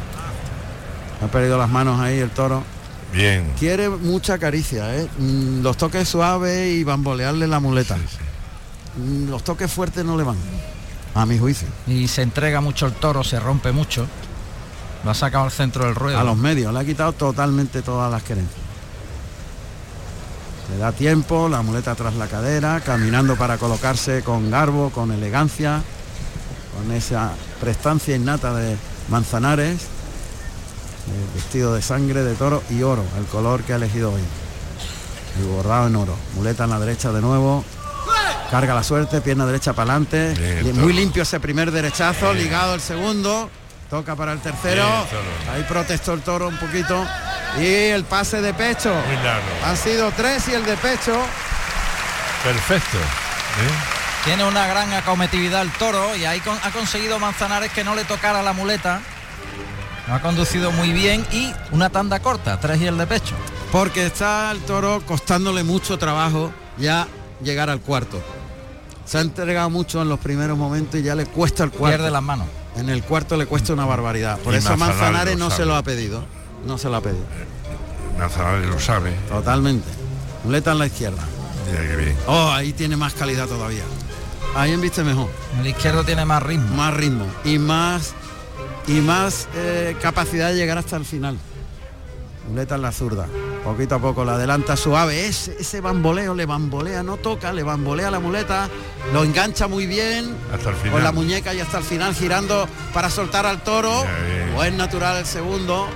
Ha 1.24 1.28
perdido 1.28 1.60
las 1.60 1.70
manos 1.70 2.00
ahí 2.00 2.18
el 2.18 2.32
toro. 2.32 2.64
Bien. 3.14 3.54
Quiere 3.60 3.88
mucha 3.88 4.40
caricia, 4.40 4.96
¿eh? 4.98 5.08
Mm, 5.20 5.62
los 5.62 5.78
toques 5.78 6.08
suaves 6.10 6.74
y 6.74 6.84
bambolearle 6.84 7.46
la 7.48 7.60
muleta. 7.60 7.98
Mm, 8.98 9.30
Los 9.30 9.44
toques 9.44 9.72
fuertes 9.72 10.04
no 10.04 10.18
le 10.18 10.24
van, 10.24 10.38
a 11.14 11.26
mi 11.28 11.38
juicio. 11.38 11.68
Y 11.86 12.08
se 12.08 12.24
entrega 12.24 12.62
mucho 12.62 12.88
el 12.88 12.94
toro, 12.94 13.24
se 13.24 13.40
rompe 13.40 13.72
mucho. 13.72 14.08
Lo 15.04 15.12
ha 15.12 15.14
sacado 15.14 15.44
al 15.44 15.52
centro 15.52 15.86
del 15.86 15.94
ruedo. 15.94 16.18
A 16.18 16.24
los 16.24 16.38
medios, 16.38 16.74
le 16.74 16.80
ha 16.80 16.84
quitado 16.84 17.14
totalmente 17.14 17.84
todas 17.84 18.12
las 18.12 18.24
querencias. 18.24 18.58
Le 20.72 20.78
da 20.78 20.92
tiempo, 20.94 21.48
la 21.48 21.62
muleta 21.62 21.94
tras 21.94 22.16
la 22.16 22.26
cadera, 22.26 22.80
caminando 22.80 23.36
para 23.36 23.60
colocarse 23.60 24.24
con 24.24 24.50
garbo, 24.50 24.90
con 24.90 25.12
elegancia, 25.12 25.84
con 26.76 26.92
esa 26.96 27.34
prestancia 27.62 28.16
innata 28.16 28.54
de 28.54 28.76
Manzanares, 29.10 29.82
el 31.08 31.36
vestido 31.36 31.76
de 31.76 31.82
sangre 31.82 32.24
de 32.24 32.34
toro 32.34 32.64
y 32.70 32.82
oro, 32.82 33.06
el 33.18 33.26
color 33.26 33.62
que 33.62 33.74
ha 33.74 33.76
elegido 33.76 34.12
hoy. 34.12 34.22
Y 35.40 35.48
bordado 35.48 35.88
en 35.88 35.96
oro. 35.96 36.16
Muleta 36.36 36.66
en 36.66 36.72
la 36.72 36.80
derecha 36.80 37.12
de 37.12 37.22
nuevo. 37.22 37.64
Carga 38.50 38.74
la 38.74 38.84
suerte, 38.84 39.22
pierna 39.22 39.46
derecha 39.46 39.72
para 39.72 39.94
adelante. 39.94 40.74
Muy 40.74 40.92
limpio 40.92 41.24
ese 41.24 41.40
primer 41.40 41.72
derechazo, 41.72 42.34
ligado 42.34 42.76
el 42.76 42.82
segundo. 42.82 43.50
Toca 43.90 44.16
para 44.16 44.34
el 44.34 44.40
tercero. 44.40 44.86
Bien. 44.86 45.56
Ahí 45.56 45.64
protestó 45.64 46.14
el 46.14 46.22
toro 46.22 46.48
un 46.50 46.58
poquito. 46.58 47.06
Y 47.58 47.66
el 47.66 48.04
pase 48.04 48.42
de 48.42 48.54
pecho. 48.54 48.94
Muy 49.08 49.16
largo. 49.24 49.48
Han 49.66 49.78
sido 49.78 50.12
tres 50.12 50.48
y 50.50 50.54
el 50.54 50.66
de 50.66 50.76
pecho. 50.78 51.14
Perfecto. 52.44 52.98
¿eh? 52.98 53.91
Tiene 54.26 54.44
una 54.46 54.68
gran 54.68 54.94
acometividad 54.94 55.64
el 55.64 55.72
toro 55.72 56.16
y 56.16 56.26
ahí 56.26 56.40
con- 56.42 56.58
ha 56.64 56.72
conseguido 56.72 57.18
Manzanares 57.20 57.72
que 57.72 57.84
no 57.84 57.96
le 57.96 58.04
tocara 58.06 58.44
la 58.44 58.54
muleta. 58.54 59.02
Lo 60.08 60.14
ha 60.16 60.22
conducido 60.22 60.72
muy 60.72 60.92
bien 60.94 61.26
y 61.32 61.52
una 61.72 61.90
tanda 61.90 62.20
corta, 62.20 62.60
tres 62.60 62.80
y 62.82 62.86
el 62.88 62.98
de 62.98 63.08
pecho. 63.08 63.34
Porque 63.72 64.06
está 64.06 64.52
el 64.52 64.60
toro 64.62 65.02
costándole 65.08 65.64
mucho 65.64 65.98
trabajo 65.98 66.52
ya 66.78 67.08
llegar 67.44 67.70
al 67.70 67.80
cuarto. 67.82 68.22
Se 69.06 69.18
ha 69.18 69.22
entregado 69.22 69.70
mucho 69.72 70.02
en 70.02 70.10
los 70.10 70.20
primeros 70.20 70.58
momentos 70.58 71.00
y 71.00 71.04
ya 71.04 71.16
le 71.16 71.26
cuesta 71.26 71.64
el 71.64 71.72
cuarto. 71.72 71.98
Pierde 71.98 72.12
las 72.12 72.22
manos. 72.22 72.48
En 72.76 72.90
el 72.90 73.04
cuarto 73.04 73.36
le 73.38 73.48
cuesta 73.48 73.74
una 73.74 73.86
barbaridad. 73.86 74.38
Por 74.40 74.54
Y 74.54 74.58
eso 74.58 74.70
Manzanares 74.70 74.98
Manzanares 75.02 75.38
no 75.38 75.50
se 75.50 75.66
lo 75.66 75.76
ha 75.76 75.84
pedido. 75.84 76.24
No 76.66 76.78
se 76.78 76.90
lo 76.90 76.98
ha 76.98 77.02
pedido. 77.02 77.26
Manzanares 78.20 78.68
lo 78.70 78.80
sabe. 78.80 79.14
Totalmente. 79.30 79.90
Muleta 80.44 80.74
en 80.74 80.78
la 80.80 80.86
izquierda. 80.86 81.24
Mira 81.72 81.88
qué 81.88 81.96
bien. 81.96 82.18
Oh, 82.28 82.52
ahí 82.52 82.72
tiene 82.74 82.96
más 82.98 83.14
calidad 83.14 83.48
todavía. 83.48 83.84
Ahí 84.56 84.72
enviste 84.72 85.04
mejor. 85.04 85.30
El 85.60 85.68
izquierdo 85.68 86.04
tiene 86.04 86.26
más 86.26 86.44
ritmo. 86.44 86.76
Más 86.76 86.94
ritmo. 86.94 87.26
Y 87.44 87.58
más 87.58 88.14
y 88.88 89.00
más 89.00 89.48
eh, 89.56 89.96
capacidad 90.02 90.50
de 90.50 90.56
llegar 90.56 90.78
hasta 90.78 90.98
el 90.98 91.06
final. 91.06 91.38
Muleta 92.50 92.76
en 92.76 92.82
la 92.82 92.92
zurda. 92.92 93.28
Poquito 93.64 93.96
a 93.96 94.00
poco 94.00 94.26
la 94.26 94.34
adelanta 94.34 94.76
suave. 94.76 95.28
Ese, 95.28 95.56
ese 95.60 95.82
bamboleo 95.82 96.34
le 96.34 96.46
bambolea, 96.46 97.04
no 97.04 97.18
toca, 97.18 97.54
le 97.54 97.64
bambolea 97.64 98.10
la 98.10 98.20
muleta, 98.20 98.68
lo 99.14 99.24
engancha 99.24 99.68
muy 99.68 99.86
bien. 99.86 100.36
Hasta 100.54 100.72
el 100.72 100.76
final. 100.76 100.94
Con 100.94 101.04
la 101.04 101.12
muñeca 101.12 101.54
y 101.54 101.60
hasta 101.60 101.78
el 101.78 101.84
final 101.84 102.16
girando 102.16 102.68
para 102.94 103.10
soltar 103.10 103.46
al 103.46 103.62
toro. 103.64 104.04
Buen 104.56 104.78
natural 104.78 105.18
el 105.18 105.26
segundo. 105.26 105.88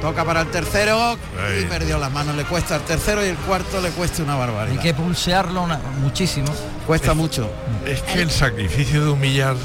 Toca 0.00 0.24
para 0.24 0.42
el 0.42 0.46
tercero 0.50 1.18
y 1.60 1.64
perdió 1.64 1.98
las 1.98 2.12
manos. 2.12 2.36
Le 2.36 2.44
cuesta 2.44 2.76
el 2.76 2.82
tercero 2.82 3.24
y 3.24 3.28
el 3.28 3.36
cuarto 3.36 3.80
le 3.80 3.90
cuesta 3.90 4.22
una 4.22 4.34
Hay 4.34 4.38
barbaridad. 4.38 4.82
que 4.82 4.94
pulsearlo 4.94 5.62
una- 5.62 5.78
muchísimo. 6.00 6.48
Cuesta 6.86 7.14
mucho. 7.14 7.50
Es 7.84 8.02
que 8.02 8.22
el 8.22 8.30
sacrificio 8.30 9.04
de 9.04 9.10
humillar 9.10 9.56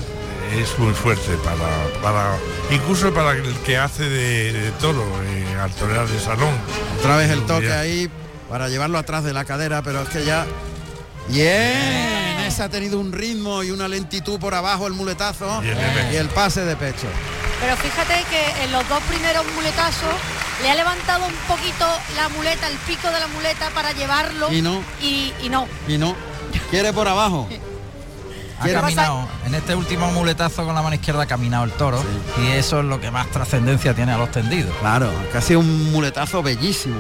es 0.60 0.78
muy 0.80 0.94
fuerte 0.94 1.36
para, 1.44 2.02
para 2.02 2.36
incluso 2.72 3.14
para 3.14 3.32
el 3.32 3.54
que 3.66 3.78
hace 3.78 4.04
de, 4.10 4.54
de 4.54 4.72
toro 4.74 5.04
eh, 5.26 5.46
al 5.62 5.72
torear 5.72 6.08
de 6.08 6.20
salón. 6.20 6.54
Otra 7.00 7.18
vez 7.18 7.30
el 7.32 7.44
toque 7.46 7.72
ahí 7.72 8.10
para 8.50 8.70
llevarlo 8.70 8.98
atrás 8.98 9.24
de 9.24 9.34
la 9.34 9.46
cadera, 9.46 9.82
pero 9.84 10.02
es 10.02 10.10
que 10.10 10.26
ya. 10.26 10.46
Bien, 11.30 12.40
ese 12.46 12.64
ha 12.64 12.70
tenido 12.70 13.00
un 13.00 13.12
ritmo 13.14 13.64
y 13.64 13.72
una 13.72 13.88
lentitud 13.88 14.40
por 14.40 14.54
abajo 14.54 14.88
el 14.88 14.94
muletazo 14.94 15.62
el 15.62 16.14
y 16.14 16.18
el 16.18 16.28
pase 16.30 16.66
de 16.66 16.76
pecho. 16.76 17.08
Pero 17.64 17.78
fíjate 17.78 18.26
que 18.30 18.64
en 18.66 18.74
los 18.74 18.88
dos 18.90 19.00
primeros 19.04 19.46
muletazos 19.56 20.14
le 20.62 20.70
ha 20.70 20.76
levantado 20.76 21.26
un 21.26 21.34
poquito 21.48 21.86
la 22.18 22.28
muleta, 22.28 22.68
el 22.68 22.76
pico 22.80 23.08
de 23.08 23.18
la 23.22 23.28
muleta 23.28 23.70
para 23.70 23.94
llevarlo. 23.94 24.52
Y 24.52 24.62
no. 24.62 24.84
Y, 25.02 25.32
y 25.42 25.48
no. 25.48 25.66
Y 25.88 25.98
no, 25.98 26.14
quiere 26.70 26.92
por 26.92 27.08
abajo. 27.08 27.48
Ha 28.60 28.70
caminado, 28.70 29.28
en 29.46 29.56
este 29.56 29.76
último 29.76 30.10
muletazo 30.12 30.64
con 30.64 30.74
la 30.74 30.82
mano 30.82 30.96
izquierda 30.96 31.24
ha 31.24 31.26
caminado 31.26 31.66
el 31.66 31.72
toro 31.72 32.02
y 32.42 32.52
eso 32.52 32.80
es 32.80 32.86
lo 32.86 33.02
que 33.02 33.12
más 33.12 33.28
trascendencia 33.28 33.94
tiene 33.94 34.14
a 34.14 34.18
los 34.18 34.32
tendidos. 34.32 34.74
Claro, 34.80 35.12
casi 35.34 35.56
un 35.56 35.92
muletazo 35.92 36.42
bellísimo. 36.42 36.96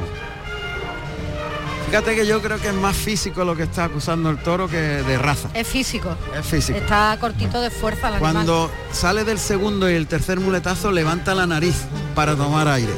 Fíjate 1.93 2.15
que 2.15 2.25
yo 2.25 2.41
creo 2.41 2.57
que 2.57 2.69
es 2.69 2.73
más 2.73 2.95
físico 2.95 3.45
lo 3.45 3.55
que 3.55 3.61
está 3.61 3.83
acusando 3.83 4.31
el 4.31 4.39
toro 4.39 4.67
que 4.67 4.77
de 4.77 5.15
raza. 5.15 5.49
Es 5.53 5.67
físico. 5.67 6.17
Es 6.35 6.43
físico. 6.43 6.79
Está 6.79 7.15
cortito 7.21 7.61
de 7.61 7.69
fuerza 7.69 8.07
el 8.07 8.15
animal. 8.15 8.33
Cuando 8.33 8.71
sale 8.91 9.23
del 9.23 9.37
segundo 9.37 9.87
y 9.87 9.93
el 9.93 10.07
tercer 10.07 10.39
muletazo 10.39 10.91
levanta 10.91 11.35
la 11.35 11.45
nariz 11.45 11.75
para 12.15 12.35
tomar 12.35 12.67
aire. 12.67 12.91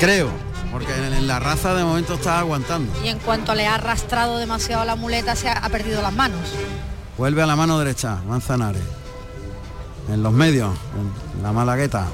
Creo, 0.00 0.28
porque 0.70 0.94
en, 0.94 1.14
en 1.14 1.26
la 1.26 1.38
raza 1.40 1.74
de 1.74 1.82
momento 1.82 2.12
está 2.12 2.38
aguantando. 2.38 2.92
Y 3.02 3.08
en 3.08 3.18
cuanto 3.20 3.54
le 3.54 3.66
ha 3.66 3.76
arrastrado 3.76 4.36
demasiado 4.36 4.84
la 4.84 4.94
muleta, 4.94 5.34
se 5.34 5.48
ha, 5.48 5.54
ha 5.54 5.70
perdido 5.70 6.02
las 6.02 6.12
manos. 6.12 6.40
Vuelve 7.16 7.40
a 7.40 7.46
la 7.46 7.56
mano 7.56 7.78
derecha, 7.78 8.18
Manzanares. 8.26 8.82
En 10.10 10.22
los 10.22 10.34
medios, 10.34 10.76
en 11.36 11.42
la 11.42 11.52
malagueta. 11.52 12.04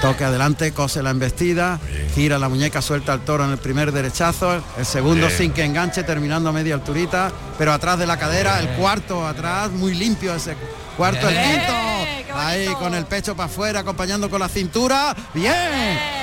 Toque 0.00 0.24
adelante, 0.24 0.72
cose 0.72 1.02
la 1.02 1.10
embestida, 1.10 1.78
gira 2.14 2.38
la 2.38 2.48
muñeca, 2.50 2.82
suelta 2.82 3.14
el 3.14 3.20
toro 3.20 3.44
en 3.44 3.52
el 3.52 3.58
primer 3.58 3.90
derechazo, 3.90 4.62
el 4.76 4.84
segundo 4.84 5.26
Bien. 5.28 5.38
sin 5.38 5.52
que 5.52 5.64
enganche, 5.64 6.02
terminando 6.02 6.50
a 6.50 6.52
media 6.52 6.74
alturita, 6.74 7.32
pero 7.56 7.72
atrás 7.72 7.98
de 7.98 8.06
la 8.06 8.18
cadera, 8.18 8.58
el 8.60 8.68
cuarto 8.70 9.26
atrás, 9.26 9.70
muy 9.70 9.94
limpio 9.94 10.34
ese 10.34 10.56
cuarto, 10.98 11.26
el 11.28 11.34
quinto, 11.36 11.72
ahí 12.36 12.66
con 12.78 12.94
el 12.94 13.06
pecho 13.06 13.34
para 13.34 13.46
afuera, 13.46 13.80
acompañando 13.80 14.28
con 14.28 14.40
la 14.40 14.48
cintura, 14.48 15.16
bien, 15.32 15.54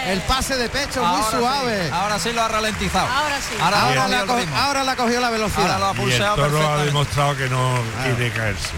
el 0.07 0.19
pase 0.22 0.57
de 0.57 0.69
pecho 0.69 1.03
muy 1.03 1.22
sí, 1.24 1.38
suave. 1.39 1.89
ahora 1.91 2.19
sí 2.19 2.34
lo 2.34 2.43
ha 2.43 2.47
ralentizado. 2.49 3.07
Ahora 3.07 3.38
sí. 3.39 3.55
Ahora, 3.59 3.82
Ahora, 3.82 4.03
ha 4.05 4.07
la, 4.07 4.17
cogido 4.19 4.28
co- 4.28 4.34
el 4.34 4.45
ritmo. 4.45 4.57
ahora 4.59 4.84
la 4.84 4.95
cogió 4.95 5.19
la 5.19 5.28
Ahora 5.28 5.38
velocidad. 5.38 5.80
lo 5.80 5.86
ha 5.86 5.89
Y 5.89 5.95
el 5.95 6.01
pulseado 6.01 6.36
toro 6.36 6.69
ha 6.69 6.84
demostrado 6.86 7.36
que 7.38 7.49
no 7.49 7.74
quiere 8.03 8.32
caerse. 8.32 8.69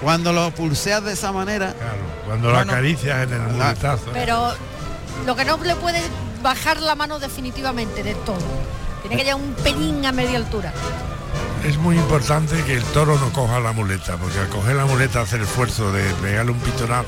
Cuando 0.00 0.32
lo 0.32 0.50
pulseas 0.52 1.04
de 1.04 1.12
esa 1.12 1.30
manera, 1.32 1.72
Claro, 1.74 1.98
cuando 2.26 2.48
Bueno. 2.50 2.64
lo 2.64 2.70
acaricias 2.72 3.22
en 3.24 3.32
el 3.34 3.40
muletazo. 3.42 4.10
Pero 4.12 4.52
lo 5.26 5.36
que 5.36 5.44
no 5.44 5.58
le 5.58 5.74
puede 5.76 6.00
bajar 6.42 6.80
la 6.80 6.94
mano 6.94 7.18
definitivamente 7.18 8.02
del 8.02 8.16
todo. 8.18 8.38
Tiene 9.02 9.16
que 9.16 9.24
llegar 9.24 9.36
un 9.40 9.52
pelín 9.62 10.04
a 10.06 10.12
media 10.12 10.38
altura. 10.38 10.72
Es 11.64 11.76
muy 11.76 11.96
importante 11.96 12.62
que 12.64 12.74
el 12.74 12.82
toro 12.84 13.18
no 13.18 13.30
coja 13.32 13.60
la 13.60 13.72
muleta, 13.72 14.16
porque 14.16 14.38
al 14.38 14.48
coger 14.48 14.76
la 14.76 14.86
muleta 14.86 15.20
hace 15.20 15.36
el 15.36 15.42
esfuerzo 15.42 15.92
de 15.92 16.02
pegarle 16.22 16.52
un 16.52 16.58
pitonazo 16.60 17.06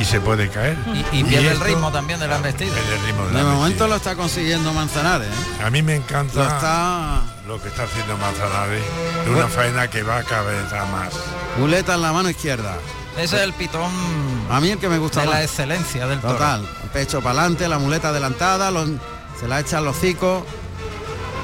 y 0.00 0.04
se 0.04 0.20
puede 0.20 0.48
caer. 0.48 0.76
Y, 1.12 1.18
y 1.20 1.24
pierde 1.24 1.48
el 1.48 1.52
esto 1.54 1.64
ritmo 1.64 1.92
también 1.92 2.18
de 2.20 2.26
la 2.28 2.36
embestida. 2.36 2.72
pierde 2.72 2.94
el 2.96 3.02
ritmo 3.06 3.26
de 3.26 3.36
de 3.36 3.42
momento 3.44 3.86
lo 3.86 3.96
está 3.96 4.16
consiguiendo 4.16 4.72
Manzanares. 4.72 5.28
¿eh? 5.28 5.64
A 5.64 5.70
mí 5.70 5.82
me 5.82 5.96
Lo 5.96 6.02
encanta 6.02 6.42
está 6.56 7.22
lo 7.46 7.60
que 7.60 7.68
está 7.68 7.82
haciendo 7.84 8.16
Manzanares, 8.16 8.82
una 9.30 9.48
faena 9.48 9.88
que 9.88 10.02
va 10.02 10.22
cada 10.22 10.42
vez 10.44 10.72
a 10.72 10.84
más. 10.86 11.12
muleta 11.58 11.94
en 11.94 12.02
la 12.02 12.12
mano 12.12 12.30
izquierda. 12.30 12.76
Ese 13.18 13.36
es 13.36 13.42
el 13.42 13.52
pitón 13.52 13.90
A 14.50 14.60
mí 14.60 14.70
el 14.70 14.78
que 14.78 14.88
me 14.88 14.96
gusta 14.98 15.20
de 15.22 15.26
la 15.26 15.42
excelencia 15.42 16.06
del. 16.06 16.20
Total. 16.20 16.64
Pecho 16.92 17.20
para 17.20 17.40
adelante, 17.40 17.68
la 17.68 17.78
muleta 17.78 18.08
adelantada, 18.10 18.70
lo- 18.70 18.86
se 19.38 19.48
la 19.48 19.60
echa 19.60 19.78
al 19.78 19.88
hocico. 19.88 20.46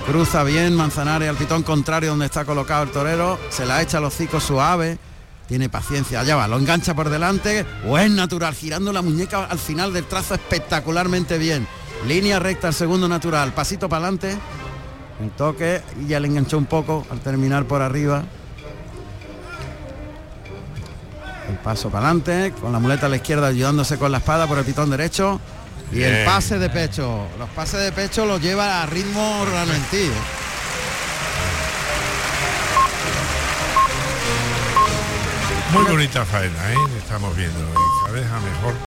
Cruza 0.07 0.45
bien 0.45 0.75
Manzanares 0.77 1.29
al 1.29 1.37
pitón 1.37 1.63
contrario 1.65 2.11
donde 2.11 2.27
está 2.27 2.45
colocado 2.45 2.85
el 2.85 2.91
torero. 2.91 3.39
Se 3.51 3.67
la 3.67 3.83
echa 3.83 3.99
al 3.99 4.05
hocico 4.05 4.41
suave 4.41 4.99
tiene 5.47 5.69
paciencia, 5.69 6.21
allá 6.21 6.37
va, 6.37 6.49
lo 6.49 6.59
engancha 6.59 6.95
por 6.95 7.09
delante, 7.09 7.65
o 7.87 7.99
es 7.99 8.11
natural, 8.11 8.55
girando 8.55 8.93
la 8.93 9.03
muñeca 9.03 9.45
al 9.45 9.59
final 9.59 9.93
del 9.93 10.05
trazo 10.05 10.35
espectacularmente 10.35 11.39
bien. 11.39 11.67
Línea 12.07 12.39
recta 12.39 12.69
al 12.69 12.75
segundo 12.75 13.09
natural, 13.09 13.53
pasito 13.53 13.89
para 13.89 14.07
adelante, 14.07 14.37
un 15.21 15.31
toque 15.31 15.83
y 16.03 16.09
ya 16.09 16.21
le 16.21 16.29
enganchó 16.29 16.59
un 16.59 16.67
poco 16.67 17.07
al 17.11 17.21
terminar 17.21 17.65
por 17.65 17.83
arriba. 17.83 18.25
El 21.49 21.57
paso 21.59 21.91
para 21.91 22.07
adelante, 22.07 22.53
con 22.61 22.73
la 22.73 22.79
muleta 22.79 23.07
a 23.07 23.09
la 23.09 23.17
izquierda 23.17 23.47
ayudándose 23.47 23.99
con 23.99 24.11
la 24.11 24.19
espada 24.19 24.47
por 24.47 24.59
el 24.59 24.65
pitón 24.65 24.91
derecho. 24.91 25.41
Y 25.93 26.03
el 26.03 26.25
pase 26.25 26.59
de 26.59 26.69
pecho. 26.69 27.29
Los 27.39 27.49
pases 27.51 27.81
de 27.81 27.93
pecho 27.93 28.27
los 28.27 28.43
lleva 28.43 28.83
a 28.83 28.87
ritmo 28.87 29.47
ralentí. 29.53 30.11
Muy 35.73 35.85
bonita 35.85 36.25
faena, 36.25 36.73
¿eh? 36.73 36.77
Estamos 36.99 37.37
viendo, 37.37 37.59
¿eh? 37.61 37.97
cada 38.07 38.41
mejor 38.41 38.75